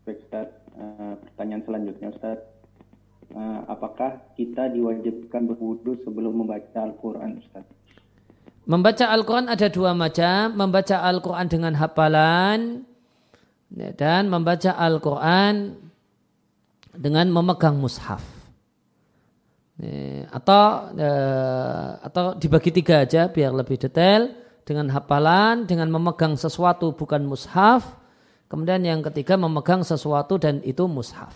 Baik, 0.04 0.26
Ustaz. 0.26 0.50
Uh, 0.76 1.16
pertanyaan 1.30 1.64
selanjutnya, 1.64 2.10
Ustaz. 2.12 2.40
Uh, 3.30 3.62
apakah 3.70 4.18
kita 4.34 4.74
diwajibkan 4.74 5.46
berwudu 5.46 6.02
sebelum 6.02 6.44
membaca 6.44 6.82
Al-Quran, 6.82 7.40
Ustaz? 7.46 7.62
Membaca 8.66 9.06
Al-Quran 9.14 9.48
ada 9.54 9.68
dua 9.70 9.94
macam. 9.94 10.58
Membaca 10.58 10.98
Al-Quran 11.06 11.48
dengan 11.50 11.74
hafalan 11.78 12.89
dan 13.70 14.28
membaca 14.28 14.74
Al-Quran 14.74 15.78
dengan 16.94 17.30
memegang 17.30 17.78
mushaf. 17.78 18.26
Ya, 19.80 20.28
atau 20.28 20.92
eh, 21.00 21.90
atau 22.04 22.36
dibagi 22.36 22.76
tiga 22.76 23.08
aja 23.08 23.32
biar 23.32 23.56
lebih 23.56 23.80
detail 23.80 24.36
dengan 24.68 24.92
hafalan, 24.92 25.64
dengan 25.70 25.88
memegang 25.88 26.36
sesuatu 26.36 26.92
bukan 26.98 27.24
mushaf. 27.24 27.96
Kemudian 28.50 28.82
yang 28.82 29.06
ketiga 29.06 29.38
memegang 29.38 29.86
sesuatu 29.86 30.42
dan 30.42 30.60
itu 30.66 30.90
mushaf. 30.90 31.32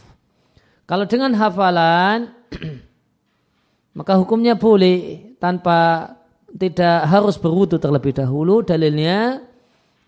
Kalau 0.90 1.06
dengan 1.08 1.32
hafalan 1.38 2.34
maka 3.98 4.18
hukumnya 4.18 4.58
boleh 4.58 5.32
tanpa 5.38 6.10
tidak 6.52 7.06
harus 7.08 7.38
berwudu 7.38 7.78
terlebih 7.78 8.18
dahulu. 8.18 8.66
Dalilnya 8.66 9.40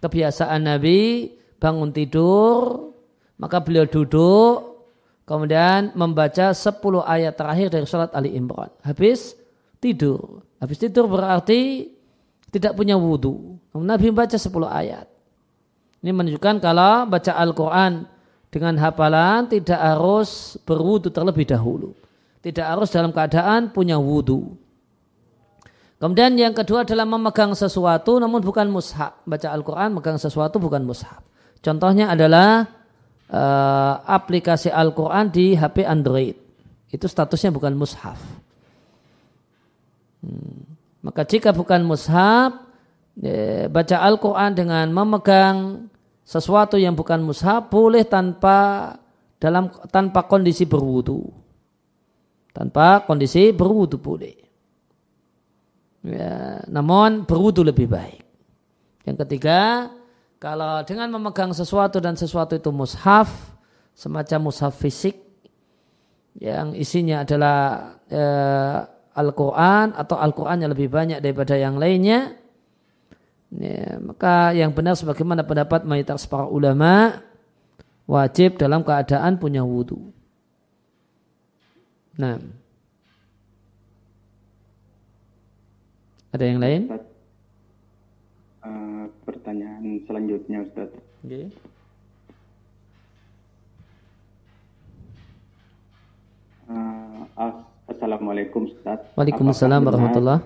kebiasaan 0.01 0.65
Nabi 0.65 1.29
bangun 1.59 1.91
tidur, 1.91 2.91
maka 3.39 3.59
beliau 3.59 3.87
duduk, 3.87 4.85
kemudian 5.27 5.91
membaca 5.97 6.53
10 6.53 6.79
ayat 7.03 7.33
terakhir 7.35 7.67
dari 7.73 7.85
surat 7.89 8.11
Ali 8.13 8.35
Imran. 8.37 8.71
Habis 8.85 9.35
tidur. 9.81 10.45
Habis 10.61 10.77
tidur 10.79 11.05
berarti 11.11 11.91
tidak 12.49 12.77
punya 12.79 12.95
wudhu. 12.95 13.59
Nabi 13.75 14.09
membaca 14.13 14.39
10 14.39 14.47
ayat. 14.71 15.07
Ini 15.99 16.13
menunjukkan 16.13 16.61
kalau 16.61 17.09
baca 17.09 17.33
Al-Quran 17.33 18.07
dengan 18.53 18.79
hafalan 18.79 19.51
tidak 19.51 19.75
harus 19.81 20.55
berwudhu 20.63 21.11
terlebih 21.11 21.43
dahulu. 21.43 21.91
Tidak 22.39 22.61
harus 22.61 22.93
dalam 22.93 23.11
keadaan 23.11 23.73
punya 23.73 23.97
wudhu. 23.97 24.55
Kemudian 25.99 26.37
yang 26.37 26.53
kedua 26.53 26.85
adalah 26.85 27.03
memegang 27.09 27.57
sesuatu 27.57 28.21
namun 28.21 28.39
bukan 28.39 28.69
mushaf. 28.69 29.17
Baca 29.25 29.47
Al-Quran 29.49 29.97
memegang 29.97 30.21
sesuatu 30.21 30.61
bukan 30.61 30.85
mushaf. 30.85 31.19
Contohnya 31.59 32.13
adalah 32.13 32.65
uh, 33.29 33.93
aplikasi 34.05 34.69
Al-Quran 34.69 35.31
di 35.33 35.57
HP 35.57 35.85
Android. 35.85 36.35
Itu 36.89 37.09
statusnya 37.09 37.51
bukan 37.51 37.73
mushaf. 37.75 38.19
Hmm. 40.21 40.77
Maka 41.05 41.21
jika 41.25 41.53
bukan 41.53 41.85
mushaf, 41.85 42.65
ya, 43.19 43.69
baca 43.69 43.97
Al-Quran 44.01 44.51
dengan 44.57 44.85
memegang 44.89 45.85
sesuatu 46.25 46.81
yang 46.81 46.97
bukan 46.97 47.21
mushaf 47.21 47.69
boleh 47.69 48.01
tanpa 48.09 48.89
dalam 49.37 49.69
tanpa 49.93 50.25
kondisi 50.25 50.65
berwudu. 50.65 51.29
Tanpa 52.55 53.03
kondisi 53.03 53.51
berwudu 53.51 53.99
boleh. 53.99 54.37
Ya, 56.05 56.61
namun 56.71 57.27
berwudu 57.27 57.65
lebih 57.65 57.89
baik. 57.91 58.23
Yang 59.05 59.17
ketiga, 59.25 59.89
kalau 60.39 60.83
dengan 60.83 61.09
memegang 61.15 61.55
sesuatu 61.55 62.03
dan 62.03 62.19
sesuatu 62.19 62.59
itu 62.59 62.69
mushaf, 62.69 63.31
semacam 63.95 64.51
mushaf 64.51 64.75
fisik 64.75 65.15
yang 66.35 66.75
isinya 66.75 67.23
adalah 67.23 67.57
eh, 68.11 68.77
Al-Quran 69.15 69.95
atau 69.95 70.19
Al-Quran 70.19 70.67
yang 70.67 70.71
lebih 70.75 70.91
banyak 70.91 71.23
daripada 71.23 71.55
yang 71.55 71.79
lainnya, 71.79 72.35
ya, 73.55 73.95
maka 74.03 74.51
yang 74.51 74.75
benar 74.75 74.99
sebagaimana 74.99 75.47
pendapat 75.47 75.87
mayoritas 75.87 76.27
para 76.27 76.43
ulama 76.51 77.23
wajib 78.03 78.59
dalam 78.59 78.83
keadaan 78.83 79.39
punya 79.39 79.63
wudhu. 79.63 80.11
Nah, 82.19 82.35
ada 86.35 86.43
yang 86.43 86.59
lain? 86.59 87.14
Pertanyaan 89.45 90.01
selanjutnya 90.09 90.65
Ustaz. 90.65 90.89
Okay. 91.21 91.53
Uh, 96.65 97.29
Assalamualaikum 97.85 98.73
Ustaz. 98.73 99.05
Waalaikumsalam 99.13 99.85
warahmatullah. 99.85 100.41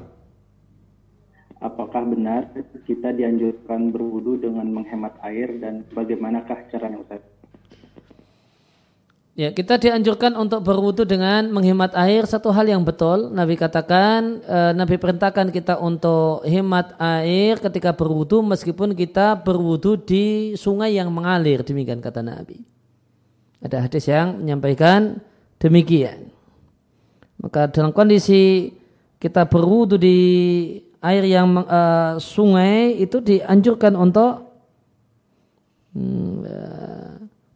Apakah 1.64 2.12
benar 2.12 2.52
kita 2.84 3.16
dianjurkan 3.16 3.96
berwudu 3.96 4.36
dengan 4.36 4.68
menghemat 4.68 5.16
air 5.24 5.48
dan 5.64 5.88
bagaimanakah 5.96 6.68
caranya 6.68 7.00
Ustaz? 7.00 7.24
Ya, 9.40 9.56
kita 9.56 9.80
dianjurkan 9.80 10.36
untuk 10.36 10.68
berwudu 10.68 11.08
dengan 11.08 11.48
menghemat 11.48 11.96
air 11.96 12.28
satu 12.28 12.52
hal 12.52 12.68
yang 12.68 12.84
betul. 12.84 13.32
Nabi 13.32 13.56
katakan, 13.56 14.44
e, 14.44 14.58
Nabi 14.76 15.00
perintahkan 15.00 15.48
kita 15.56 15.80
untuk 15.80 16.44
hemat 16.44 16.92
air 17.00 17.56
ketika 17.56 17.96
berwudu 17.96 18.44
meskipun 18.44 18.92
kita 18.92 19.40
berwudu 19.40 19.96
di 19.96 20.60
sungai 20.60 21.00
yang 21.00 21.08
mengalir. 21.08 21.64
Demikian 21.64 22.04
kata 22.04 22.20
Nabi. 22.20 22.68
Ada 23.64 23.88
hadis 23.88 24.12
yang 24.12 24.44
menyampaikan 24.44 25.24
demikian. 25.56 26.28
Maka 27.40 27.72
dalam 27.72 27.96
kondisi 27.96 28.76
kita 29.24 29.48
berwudu 29.48 29.96
di 29.96 30.20
air 31.00 31.24
yang 31.24 31.64
e, 31.64 31.82
sungai 32.20 32.92
itu 33.00 33.24
dianjurkan 33.24 33.96
untuk 33.96 34.52
hmm, 35.96 36.44
e, 36.44 36.56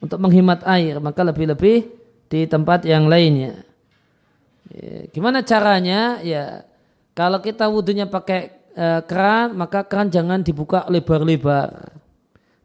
untuk 0.03 0.19
menghemat 0.19 0.67
air 0.67 0.99
maka 0.99 1.23
lebih-lebih 1.23 1.87
di 2.27 2.43
tempat 2.43 2.83
yang 2.83 3.07
lainnya. 3.07 3.63
Ya, 4.67 5.07
gimana 5.15 5.39
caranya? 5.47 6.19
Ya 6.19 6.67
kalau 7.15 7.39
kita 7.39 7.71
wudhunya 7.71 8.11
pakai 8.11 8.51
e, 8.75 8.87
keran 9.07 9.55
maka 9.55 9.87
keran 9.87 10.11
jangan 10.11 10.43
dibuka 10.43 10.83
lebar-lebar, 10.91 11.95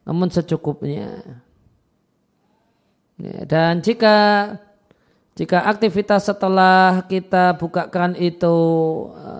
namun 0.03 0.27
secukupnya. 0.27 1.23
Ya, 3.15 3.47
dan 3.47 3.79
jika 3.79 4.15
jika 5.39 5.63
aktivitas 5.63 6.27
setelah 6.27 7.07
kita 7.07 7.55
buka 7.55 7.87
keran 7.87 8.19
itu 8.19 8.57
e, 9.15 9.31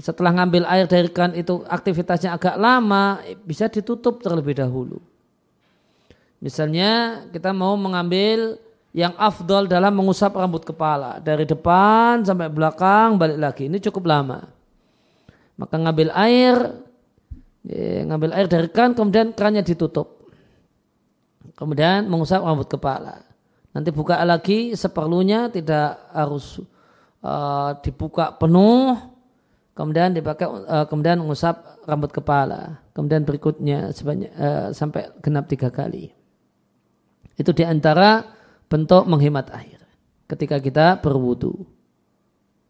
setelah 0.00 0.32
ngambil 0.32 0.64
air 0.64 0.88
dari 0.88 1.12
keran 1.12 1.36
itu 1.36 1.60
aktivitasnya 1.68 2.34
agak 2.34 2.56
lama 2.56 3.20
bisa 3.44 3.68
ditutup 3.68 4.24
terlebih 4.24 4.56
dahulu. 4.58 5.09
Misalnya 6.40 7.24
kita 7.28 7.52
mau 7.52 7.76
mengambil 7.76 8.56
yang 8.90 9.14
afdol 9.14 9.70
dalam 9.70 9.92
mengusap 9.94 10.34
rambut 10.34 10.64
kepala. 10.64 11.20
Dari 11.20 11.46
depan 11.46 12.24
sampai 12.26 12.50
belakang 12.50 13.20
balik 13.20 13.38
lagi. 13.38 13.62
Ini 13.70 13.78
cukup 13.78 14.08
lama. 14.08 14.40
Maka 15.60 15.76
ngambil 15.76 16.08
air, 16.16 16.56
ya, 17.68 18.08
ngambil 18.08 18.30
air 18.32 18.46
dari 18.48 18.68
kan 18.72 18.96
kemudian 18.96 19.36
kerannya 19.36 19.62
ditutup. 19.62 20.32
Kemudian 21.54 22.08
mengusap 22.08 22.40
rambut 22.40 22.66
kepala. 22.72 23.20
Nanti 23.70 23.92
buka 23.92 24.18
lagi 24.24 24.72
seperlunya 24.74 25.52
tidak 25.52 26.00
harus 26.10 26.58
uh, 27.20 27.76
dibuka 27.84 28.32
penuh. 28.34 28.96
Kemudian 29.76 30.16
dipakai 30.16 30.48
uh, 30.48 30.88
kemudian 30.88 31.20
mengusap 31.20 31.84
rambut 31.84 32.10
kepala. 32.10 32.80
Kemudian 32.96 33.22
berikutnya 33.28 33.92
sebanyak 33.92 34.32
uh, 34.34 34.68
sampai 34.72 35.12
genap 35.20 35.46
tiga 35.46 35.68
kali. 35.68 36.19
Itu 37.40 37.56
di 37.56 37.64
antara 37.64 38.20
bentuk 38.68 39.08
menghemat 39.08 39.48
air 39.56 39.80
ketika 40.28 40.60
kita 40.60 41.00
berwudu. 41.00 41.64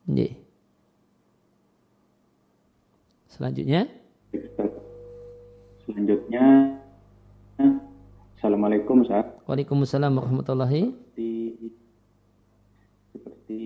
Ini. 0.06 0.38
Selanjutnya. 3.26 3.90
Selanjutnya. 5.82 6.78
Assalamualaikum 8.38 9.02
Ustaz. 9.02 9.26
Waalaikumsalam 9.50 10.14
warahmatullahi. 10.14 10.94
Seperti, 10.94 11.30
seperti 13.10 13.62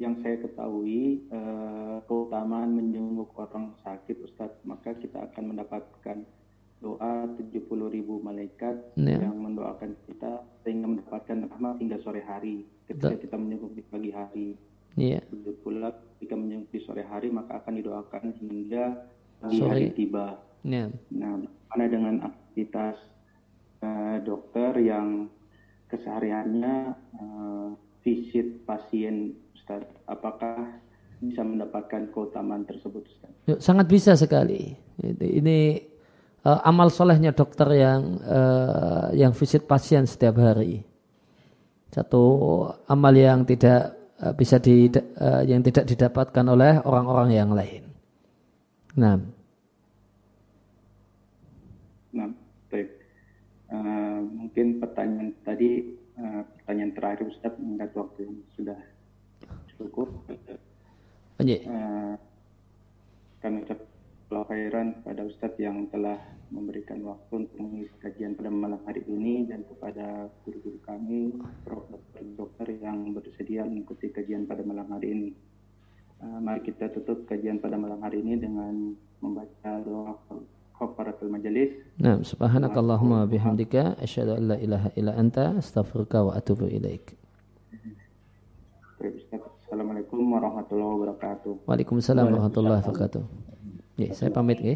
yang 0.00 0.16
saya 0.24 0.40
ketahui, 0.48 1.28
eh, 1.28 1.96
keutamaan 2.08 2.72
menjenguk 2.72 3.36
orang 3.36 3.76
sakit 3.84 4.16
Ustaz, 4.24 4.56
maka 4.64 4.96
kita 4.96 5.28
akan 5.28 5.52
mendapatkan 5.52 6.24
doa 6.78 7.26
70 7.34 7.66
ribu 7.90 8.22
malaikat 8.22 8.94
ya. 8.94 9.18
yang 9.18 9.34
mendoakan 9.34 9.98
kita 10.06 10.46
sehingga 10.62 10.86
mendapatkan 10.86 11.50
rahmat 11.50 11.74
hingga 11.82 11.98
sore 12.06 12.22
hari 12.22 12.70
ketika 12.86 13.18
kita 13.18 13.36
menyebut 13.36 13.74
di 13.74 13.82
pagi 13.82 14.10
hari. 14.14 14.48
Iya. 14.94 15.22
Begitu 15.26 15.58
pula 15.62 15.90
ketika 15.90 16.34
menyebut 16.38 16.70
di 16.70 16.80
sore 16.86 17.02
hari 17.02 17.34
maka 17.34 17.58
akan 17.62 17.74
didoakan 17.82 18.24
hingga 18.38 18.84
pagi 19.42 19.58
hari 19.62 19.90
tiba. 19.94 20.38
Ya. 20.62 20.90
Nah, 21.10 21.42
mana 21.70 21.84
dengan 21.90 22.14
aktivitas 22.30 22.94
uh, 23.82 24.22
dokter 24.22 24.78
yang 24.78 25.30
kesehariannya 25.90 26.94
uh, 27.18 27.68
visit 28.06 28.62
pasien 28.66 29.34
Ustaz, 29.54 29.82
apakah 30.06 30.78
bisa 31.18 31.42
mendapatkan 31.42 32.14
keutamaan 32.14 32.62
tersebut 32.62 33.02
Ustaz? 33.02 33.32
Sangat 33.58 33.90
bisa 33.90 34.14
sekali. 34.14 34.78
Ini 35.02 35.87
uh, 36.48 36.60
amal 36.64 36.88
solehnya 36.88 37.36
dokter 37.36 37.68
yang 37.76 38.16
uh, 38.24 39.12
yang 39.12 39.36
visit 39.36 39.68
pasien 39.68 40.08
setiap 40.08 40.40
hari. 40.40 40.80
Satu 41.92 42.64
amal 42.88 43.12
yang 43.16 43.44
tidak 43.44 43.92
uh, 44.20 44.32
bisa 44.32 44.56
di 44.56 44.88
uh, 44.92 45.44
yang 45.44 45.60
tidak 45.60 45.84
didapatkan 45.84 46.44
oleh 46.48 46.80
orang-orang 46.84 47.30
yang 47.36 47.50
lain. 47.52 47.84
Nah. 48.96 49.20
Nah, 52.16 52.28
baik. 52.72 52.88
Uh, 53.68 54.24
mungkin 54.32 54.80
pertanyaan 54.80 55.36
tadi 55.44 55.92
uh, 56.16 56.40
pertanyaan 56.60 56.92
terakhir 56.96 57.26
Ustaz 57.28 57.52
mengingat 57.60 57.92
waktu 57.92 58.24
yang 58.24 58.36
sudah 58.56 58.78
cukup. 59.76 60.08
Uh, 61.38 62.18
kami 63.38 63.62
ucap 63.62 63.78
khairan 64.28 65.00
pada 65.06 65.22
Ustadz 65.24 65.60
yang 65.62 65.86
telah 65.88 66.18
memberikan 66.48 67.04
waktu 67.04 67.44
untuk 67.44 67.56
mengisi 67.60 67.92
kajian 68.00 68.32
pada 68.32 68.48
malam 68.48 68.80
hari 68.88 69.04
ini 69.04 69.44
dan 69.44 69.64
kepada 69.68 70.32
guru-guru 70.44 70.80
kami, 70.84 71.36
dokter-dokter 71.64 72.66
yang 72.80 73.12
bersedia 73.12 73.62
mengikuti 73.68 74.08
kajian 74.08 74.48
pada 74.48 74.64
malam 74.64 74.88
hari 74.88 75.08
ini. 75.12 75.30
Uh, 76.18 76.42
mari 76.42 76.64
kita 76.66 76.90
tutup 76.90 77.28
kajian 77.30 77.62
pada 77.62 77.78
malam 77.78 78.02
hari 78.02 78.24
ini 78.24 78.34
dengan 78.40 78.96
membaca 79.22 79.70
doa 79.86 80.18
kafaratul 80.74 81.30
majelis. 81.30 81.78
Nah, 81.98 82.18
subhanakallahumma 82.22 83.26
bihamdika 83.30 83.98
asyhadu 84.02 84.38
an 84.38 84.42
la 84.50 84.56
ilaha 84.58 84.88
illa 84.98 85.12
anta 85.14 85.54
astaghfiruka 85.58 86.26
wa 86.26 86.32
atubu 86.34 86.66
ilaik. 86.66 87.14
Assalamualaikum 88.98 90.18
warahmatullahi 90.26 90.90
wabarakatuh. 90.96 91.52
Waalaikumsalam 91.70 92.24
warahmatullahi 92.34 92.82
wabarakatuh. 92.82 93.22
Ya, 93.98 94.10
saya 94.14 94.34
pamit 94.34 94.58
ya. 94.58 94.74